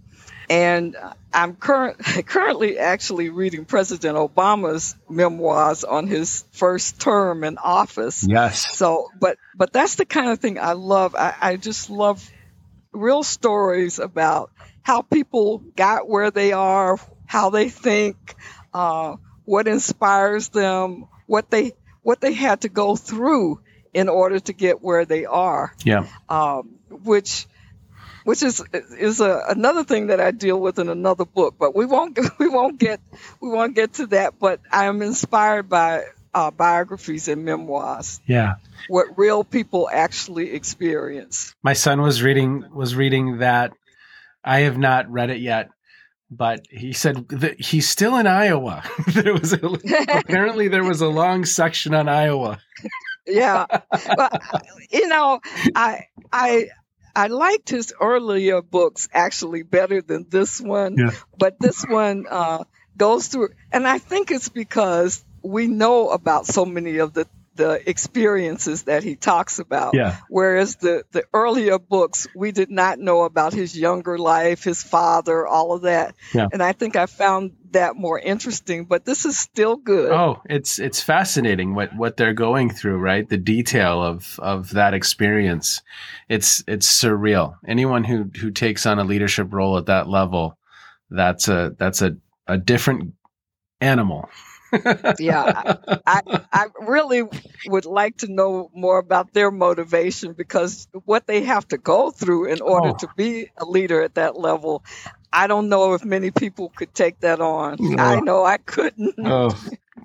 and 0.49 0.95
I'm 1.34 1.55
current 1.55 1.97
currently 2.25 2.77
actually 2.77 3.29
reading 3.29 3.65
President 3.65 4.17
Obama's 4.17 4.95
memoirs 5.09 5.84
on 5.84 6.07
his 6.07 6.45
first 6.51 7.01
term 7.01 7.43
in 7.43 7.57
office. 7.57 8.25
yes 8.27 8.75
So, 8.75 9.09
but 9.19 9.38
but 9.55 9.73
that's 9.73 9.95
the 9.95 10.05
kind 10.05 10.29
of 10.29 10.39
thing 10.39 10.59
I 10.59 10.73
love. 10.73 11.15
I, 11.15 11.34
I 11.41 11.55
just 11.57 11.89
love 11.89 12.29
real 12.91 13.23
stories 13.23 13.99
about 13.99 14.51
how 14.84 15.01
people 15.01 15.59
got 15.75 16.07
where 16.07 16.29
they 16.29 16.51
are, 16.51 16.99
how 17.25 17.49
they 17.49 17.69
think, 17.69 18.36
uh, 18.73 19.15
what 19.45 19.67
inspires 19.67 20.49
them, 20.49 21.07
what 21.25 21.49
they 21.49 21.71
what 22.03 22.21
they 22.21 22.33
had 22.33 22.61
to 22.61 22.69
go 22.69 22.95
through 22.95 23.59
in 23.93 24.09
order 24.09 24.39
to 24.39 24.53
get 24.53 24.81
where 24.81 25.05
they 25.05 25.25
are. 25.25 25.73
yeah 25.83 26.07
Um, 26.29 26.79
which 26.89 27.47
which 28.23 28.41
is 28.43 28.63
is 28.97 29.19
a, 29.19 29.43
another 29.49 29.83
thing 29.83 30.07
that 30.07 30.19
I 30.21 30.31
deal 30.31 30.59
with 30.59 30.79
in 30.79 30.89
another 30.89 31.25
book, 31.25 31.55
but 31.59 31.75
we 31.75 31.85
won't 31.85 32.19
we 32.39 32.47
won't 32.47 32.79
get 32.79 32.99
we 33.41 33.49
won't 33.49 33.75
get 33.75 33.93
to 33.93 34.07
that. 34.07 34.39
But 34.39 34.61
I 34.71 34.85
am 34.85 35.01
inspired 35.01 35.69
by 35.69 36.03
uh, 36.33 36.51
biographies 36.51 37.27
and 37.27 37.45
memoirs 37.45 38.19
yeah 38.25 38.55
what 38.87 39.17
real 39.17 39.43
people 39.43 39.89
actually 39.91 40.51
experience. 40.53 41.53
my 41.63 41.73
son 41.73 42.01
was 42.01 42.21
reading 42.23 42.65
was 42.73 42.95
reading 42.95 43.37
that 43.37 43.71
i 44.43 44.61
have 44.61 44.77
not 44.77 45.11
read 45.11 45.29
it 45.29 45.39
yet 45.39 45.69
but 46.36 46.65
he 46.69 46.93
said 46.93 47.27
that 47.29 47.59
he's 47.59 47.88
still 47.88 48.17
in 48.17 48.27
iowa 48.27 48.84
there 49.07 49.34
was 49.34 49.53
a, 49.53 49.59
apparently 50.17 50.67
there 50.67 50.84
was 50.84 51.01
a 51.01 51.07
long 51.07 51.45
section 51.45 51.93
on 51.93 52.09
iowa 52.09 52.59
Yeah, 53.25 53.65
but 54.17 54.41
you 54.91 55.07
know, 55.07 55.39
I 55.75 56.07
I 56.31 56.67
I 57.15 57.27
liked 57.27 57.69
his 57.69 57.93
earlier 57.99 58.61
books 58.61 59.07
actually 59.13 59.63
better 59.63 60.01
than 60.01 60.25
this 60.29 60.59
one. 60.59 60.97
Yeah. 60.97 61.11
But 61.38 61.55
this 61.59 61.84
one 61.84 62.25
uh, 62.29 62.63
goes 62.97 63.27
through, 63.27 63.49
and 63.71 63.88
I 63.88 63.99
think 63.99 64.31
it's 64.31 64.49
because 64.49 65.23
we 65.41 65.67
know 65.67 66.09
about 66.09 66.47
so 66.47 66.65
many 66.65 66.97
of 66.97 67.13
the 67.13 67.27
the 67.55 67.87
experiences 67.89 68.83
that 68.83 69.03
he 69.03 69.15
talks 69.15 69.59
about. 69.59 69.93
Yeah. 69.93 70.17
Whereas 70.29 70.75
the, 70.77 71.05
the 71.11 71.23
earlier 71.33 71.79
books, 71.79 72.27
we 72.35 72.51
did 72.51 72.71
not 72.71 72.99
know 72.99 73.23
about 73.23 73.53
his 73.53 73.77
younger 73.77 74.17
life, 74.17 74.63
his 74.63 74.81
father, 74.81 75.45
all 75.45 75.73
of 75.73 75.83
that. 75.83 76.15
Yeah. 76.33 76.47
And 76.51 76.63
I 76.63 76.73
think 76.73 76.95
I 76.95 77.05
found 77.05 77.51
that 77.71 77.95
more 77.95 78.19
interesting, 78.19 78.85
but 78.85 79.05
this 79.05 79.25
is 79.25 79.37
still 79.37 79.75
good. 79.75 80.11
Oh, 80.11 80.41
it's 80.49 80.79
it's 80.79 81.01
fascinating 81.01 81.75
what 81.75 81.95
what 81.95 82.17
they're 82.17 82.33
going 82.33 82.69
through, 82.69 82.97
right? 82.97 83.27
The 83.27 83.37
detail 83.37 84.01
of 84.01 84.39
of 84.39 84.71
that 84.71 84.93
experience. 84.93 85.81
It's 86.29 86.63
it's 86.67 86.87
surreal. 86.87 87.57
Anyone 87.67 88.03
who 88.03 88.29
who 88.39 88.51
takes 88.51 88.85
on 88.85 88.99
a 88.99 89.03
leadership 89.03 89.51
role 89.51 89.77
at 89.77 89.87
that 89.87 90.07
level, 90.07 90.57
that's 91.09 91.47
a 91.47 91.75
that's 91.77 92.01
a 92.01 92.17
a 92.47 92.57
different 92.57 93.13
animal. 93.81 94.29
Yeah, 95.19 95.76
I, 96.05 96.21
I 96.51 96.65
really 96.82 97.24
would 97.67 97.86
like 97.86 98.17
to 98.17 98.28
know 98.32 98.69
more 98.74 98.97
about 98.99 99.34
their 99.34 99.51
motivation 99.51 100.34
because 100.34 100.88
what 101.05 101.28
they 101.28 101.43
have 101.43 101.67
to 101.69 101.78
go 101.78 102.11
through 102.11 102.45
in 102.45 102.61
order 102.61 102.89
Oh. 102.89 102.95
to 102.95 103.07
be 103.15 103.49
a 103.57 103.65
leader 103.65 104.01
at 104.01 104.15
that 104.15 104.38
level, 104.39 104.84
I 105.32 105.47
don't 105.47 105.69
know 105.69 105.93
if 105.93 106.03
many 106.05 106.32
people 106.32 106.69
could 106.76 106.93
take 106.93 107.19
that 107.21 107.39
on. 107.41 107.78
No. 107.80 108.03
I 108.03 108.19
know 108.19 108.43
I 108.43 108.57
couldn't. 108.57 109.15
Oh, 109.24 109.49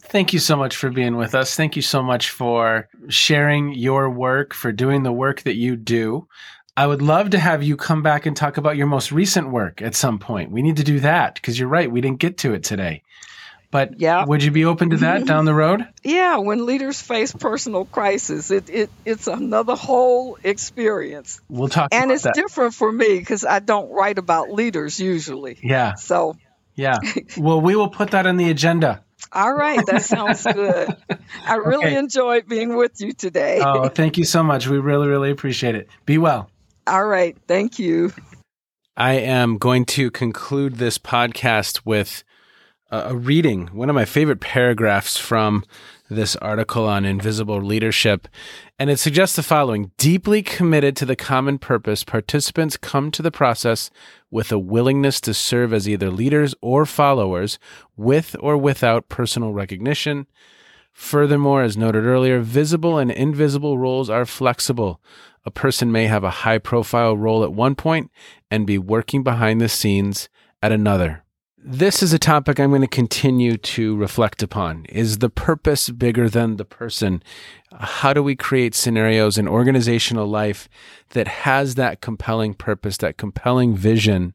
thank 0.04 0.32
you 0.32 0.38
so 0.38 0.56
much 0.56 0.76
for 0.76 0.90
being 0.90 1.16
with 1.16 1.34
us. 1.34 1.54
Thank 1.54 1.76
you 1.76 1.82
so 1.82 2.02
much 2.02 2.30
for 2.30 2.88
sharing 3.08 3.74
your 3.74 4.08
work, 4.10 4.54
for 4.54 4.72
doing 4.72 5.02
the 5.02 5.12
work 5.12 5.42
that 5.42 5.56
you 5.56 5.76
do. 5.76 6.26
I 6.76 6.86
would 6.86 7.02
love 7.02 7.30
to 7.30 7.40
have 7.40 7.64
you 7.64 7.76
come 7.76 8.02
back 8.04 8.24
and 8.24 8.36
talk 8.36 8.56
about 8.56 8.76
your 8.76 8.86
most 8.86 9.10
recent 9.10 9.50
work 9.50 9.82
at 9.82 9.96
some 9.96 10.20
point. 10.20 10.52
We 10.52 10.62
need 10.62 10.76
to 10.76 10.84
do 10.84 11.00
that 11.00 11.34
because 11.34 11.58
you're 11.58 11.68
right. 11.68 11.90
We 11.90 12.00
didn't 12.00 12.20
get 12.20 12.38
to 12.38 12.54
it 12.54 12.62
today. 12.62 13.02
But 13.70 14.00
Yeah. 14.00 14.24
would 14.24 14.42
you 14.42 14.50
be 14.50 14.64
open 14.64 14.90
to 14.90 14.96
that 14.98 15.26
down 15.26 15.44
the 15.44 15.52
road? 15.54 15.86
Yeah, 16.02 16.38
when 16.38 16.64
leaders 16.64 17.00
face 17.02 17.32
personal 17.32 17.84
crisis, 17.84 18.50
it, 18.50 18.70
it 18.70 18.90
it's 19.04 19.26
another 19.26 19.74
whole 19.74 20.38
experience, 20.42 21.40
We'll 21.50 21.68
talk 21.68 21.88
about 21.90 21.98
it. 21.98 22.02
and 22.02 22.12
it's 22.12 22.22
that. 22.22 22.34
different 22.34 22.72
for 22.74 22.90
me 22.90 23.18
because 23.18 23.44
I 23.44 23.58
don't 23.58 23.90
write 23.90 24.16
about 24.18 24.50
leaders 24.50 24.98
usually. 24.98 25.58
Yeah, 25.62 25.94
So, 25.96 26.36
yeah. 26.76 26.98
Well, 27.36 27.60
we 27.60 27.76
will 27.76 27.90
put 27.90 28.12
that 28.12 28.26
on 28.26 28.36
the 28.38 28.48
agenda. 28.50 29.04
all 29.32 29.52
right, 29.52 29.84
that 29.86 30.02
sounds 30.02 30.44
good. 30.44 30.96
I 31.44 31.54
really 31.56 31.86
Okay. 31.88 31.96
enjoyed 31.98 32.48
being 32.48 32.74
with 32.76 33.00
you 33.02 33.12
today. 33.12 33.60
Oh, 33.62 33.88
thank 33.88 34.16
you 34.16 34.24
so 34.24 34.42
much. 34.42 34.66
We 34.66 34.78
really, 34.78 35.08
really 35.08 35.30
appreciate 35.30 35.74
it. 35.74 35.88
Be 36.06 36.16
well. 36.16 36.48
All 36.86 37.04
right, 37.04 37.36
thank 37.46 37.78
you. 37.78 38.12
I 38.96 39.14
am 39.14 39.58
going 39.58 39.84
to 39.86 40.10
conclude 40.10 40.76
this 40.76 40.96
podcast 40.98 41.82
with 41.84 42.22
a, 42.22 42.24
a 42.90 43.14
reading, 43.14 43.66
one 43.68 43.90
of 43.90 43.94
my 43.94 44.04
favorite 44.04 44.40
paragraphs 44.40 45.18
from 45.18 45.64
this 46.08 46.36
article 46.36 46.86
on 46.86 47.04
invisible 47.04 47.60
leadership. 47.60 48.26
And 48.78 48.88
it 48.88 48.98
suggests 48.98 49.36
the 49.36 49.42
following 49.42 49.90
Deeply 49.98 50.42
committed 50.42 50.96
to 50.96 51.04
the 51.04 51.16
common 51.16 51.58
purpose, 51.58 52.02
participants 52.02 52.78
come 52.78 53.10
to 53.10 53.22
the 53.22 53.30
process 53.30 53.90
with 54.30 54.50
a 54.50 54.58
willingness 54.58 55.20
to 55.22 55.34
serve 55.34 55.74
as 55.74 55.88
either 55.88 56.10
leaders 56.10 56.54
or 56.62 56.86
followers, 56.86 57.58
with 57.96 58.34
or 58.40 58.56
without 58.56 59.10
personal 59.10 59.52
recognition. 59.52 60.26
Furthermore, 60.92 61.62
as 61.62 61.76
noted 61.76 62.04
earlier, 62.04 62.40
visible 62.40 62.98
and 62.98 63.10
invisible 63.10 63.78
roles 63.78 64.08
are 64.08 64.24
flexible. 64.24 65.00
A 65.44 65.50
person 65.50 65.92
may 65.92 66.06
have 66.06 66.24
a 66.24 66.30
high 66.30 66.58
profile 66.58 67.16
role 67.16 67.44
at 67.44 67.52
one 67.52 67.74
point 67.74 68.10
and 68.50 68.66
be 68.66 68.78
working 68.78 69.22
behind 69.22 69.60
the 69.60 69.68
scenes 69.68 70.28
at 70.62 70.72
another. 70.72 71.22
This 71.64 72.04
is 72.04 72.12
a 72.12 72.20
topic 72.20 72.60
I'm 72.60 72.70
going 72.70 72.82
to 72.82 72.86
continue 72.86 73.56
to 73.56 73.96
reflect 73.96 74.44
upon. 74.44 74.84
Is 74.86 75.18
the 75.18 75.28
purpose 75.28 75.90
bigger 75.90 76.28
than 76.28 76.56
the 76.56 76.64
person? 76.64 77.20
How 77.72 78.12
do 78.12 78.22
we 78.22 78.36
create 78.36 78.76
scenarios 78.76 79.36
in 79.36 79.48
organizational 79.48 80.28
life 80.28 80.68
that 81.10 81.26
has 81.26 81.74
that 81.74 82.00
compelling 82.00 82.54
purpose, 82.54 82.96
that 82.98 83.18
compelling 83.18 83.76
vision, 83.76 84.34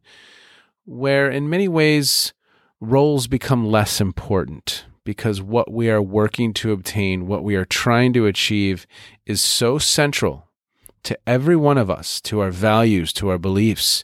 where 0.86 1.32
in 1.32 1.50
many 1.50 1.70
ways 1.70 2.34
roles 2.82 3.28
become 3.28 3.66
less 3.66 4.02
important 4.02 4.86
because 5.06 5.42
what 5.42 5.72
we 5.72 5.90
are 5.90 6.02
working 6.02 6.54
to 6.56 6.74
obtain, 6.74 7.26
what 7.26 7.44
we 7.44 7.56
are 7.56 7.66
trying 7.66 8.12
to 8.14 8.26
achieve, 8.26 8.86
is 9.26 9.42
so 9.42 9.78
central 9.78 10.50
to 11.04 11.18
every 11.26 11.56
one 11.56 11.78
of 11.78 11.90
us, 11.90 12.20
to 12.20 12.42
our 12.42 12.52
values, 12.52 13.14
to 13.14 13.30
our 13.30 13.38
beliefs, 13.38 14.04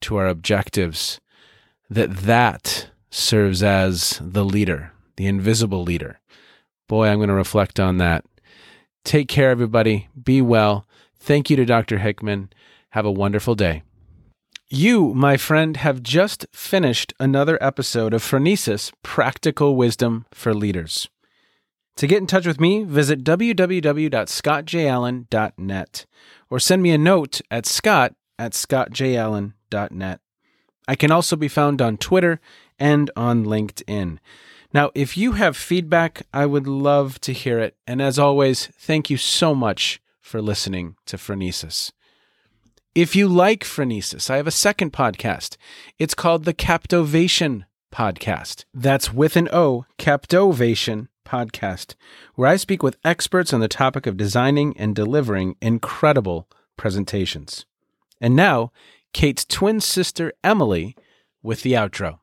to 0.00 0.16
our 0.16 0.26
objectives, 0.26 1.20
that 1.90 2.16
that 2.18 2.90
serves 3.10 3.62
as 3.62 4.20
the 4.22 4.44
leader, 4.44 4.92
the 5.16 5.26
invisible 5.26 5.82
leader. 5.82 6.20
Boy, 6.88 7.08
I'm 7.08 7.18
going 7.18 7.28
to 7.28 7.34
reflect 7.34 7.80
on 7.80 7.98
that. 7.98 8.24
Take 9.04 9.28
care, 9.28 9.50
everybody. 9.50 10.08
Be 10.22 10.40
well. 10.42 10.86
Thank 11.18 11.50
you 11.50 11.56
to 11.56 11.64
Dr. 11.64 11.98
Hickman. 11.98 12.50
Have 12.90 13.06
a 13.06 13.10
wonderful 13.10 13.54
day. 13.54 13.82
You, 14.70 15.14
my 15.14 15.38
friend, 15.38 15.78
have 15.78 16.02
just 16.02 16.44
finished 16.52 17.14
another 17.18 17.56
episode 17.60 18.12
of 18.12 18.22
Phronesis 18.22 18.92
Practical 19.02 19.76
Wisdom 19.76 20.26
for 20.32 20.52
Leaders. 20.52 21.08
To 21.96 22.06
get 22.06 22.18
in 22.18 22.26
touch 22.26 22.46
with 22.46 22.60
me, 22.60 22.84
visit 22.84 23.24
www.scottjallen.net 23.24 26.06
or 26.50 26.60
send 26.60 26.82
me 26.82 26.90
a 26.90 26.98
note 26.98 27.40
at 27.50 27.64
scott 27.66 28.14
at 28.38 28.52
scottjallen.net. 28.52 30.20
I 30.88 30.96
can 30.96 31.12
also 31.12 31.36
be 31.36 31.48
found 31.48 31.82
on 31.82 31.98
Twitter 31.98 32.40
and 32.78 33.10
on 33.14 33.44
LinkedIn. 33.44 34.18
Now, 34.72 34.90
if 34.94 35.16
you 35.16 35.32
have 35.32 35.56
feedback, 35.56 36.26
I 36.32 36.46
would 36.46 36.66
love 36.66 37.20
to 37.20 37.32
hear 37.32 37.58
it. 37.58 37.76
And 37.86 38.02
as 38.02 38.18
always, 38.18 38.66
thank 38.78 39.10
you 39.10 39.18
so 39.18 39.54
much 39.54 40.00
for 40.20 40.40
listening 40.42 40.96
to 41.06 41.16
Phronesis. 41.16 41.92
If 42.94 43.14
you 43.14 43.28
like 43.28 43.64
Phronesis, 43.64 44.30
I 44.30 44.36
have 44.36 44.46
a 44.46 44.50
second 44.50 44.92
podcast. 44.92 45.56
It's 45.98 46.14
called 46.14 46.44
the 46.44 46.54
Captovation 46.54 47.64
Podcast. 47.92 48.64
That's 48.74 49.12
with 49.12 49.36
an 49.36 49.48
O, 49.52 49.84
Captovation 49.98 51.08
Podcast, 51.24 51.94
where 52.34 52.48
I 52.48 52.56
speak 52.56 52.82
with 52.82 52.96
experts 53.04 53.52
on 53.52 53.60
the 53.60 53.68
topic 53.68 54.06
of 54.06 54.16
designing 54.16 54.76
and 54.78 54.96
delivering 54.96 55.56
incredible 55.60 56.48
presentations. 56.76 57.66
And 58.20 58.34
now, 58.34 58.72
Kate's 59.18 59.44
twin 59.44 59.80
sister, 59.80 60.32
Emily, 60.44 60.94
with 61.42 61.62
the 61.62 61.72
outro. 61.72 62.20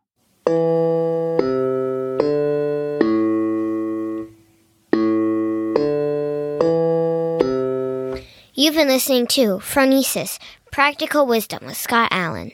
You've 8.54 8.76
been 8.76 8.88
listening 8.88 9.28
to 9.28 9.58
Phronesis 9.58 10.40
Practical 10.72 11.26
Wisdom 11.26 11.66
with 11.66 11.76
Scott 11.76 12.08
Allen. 12.12 12.54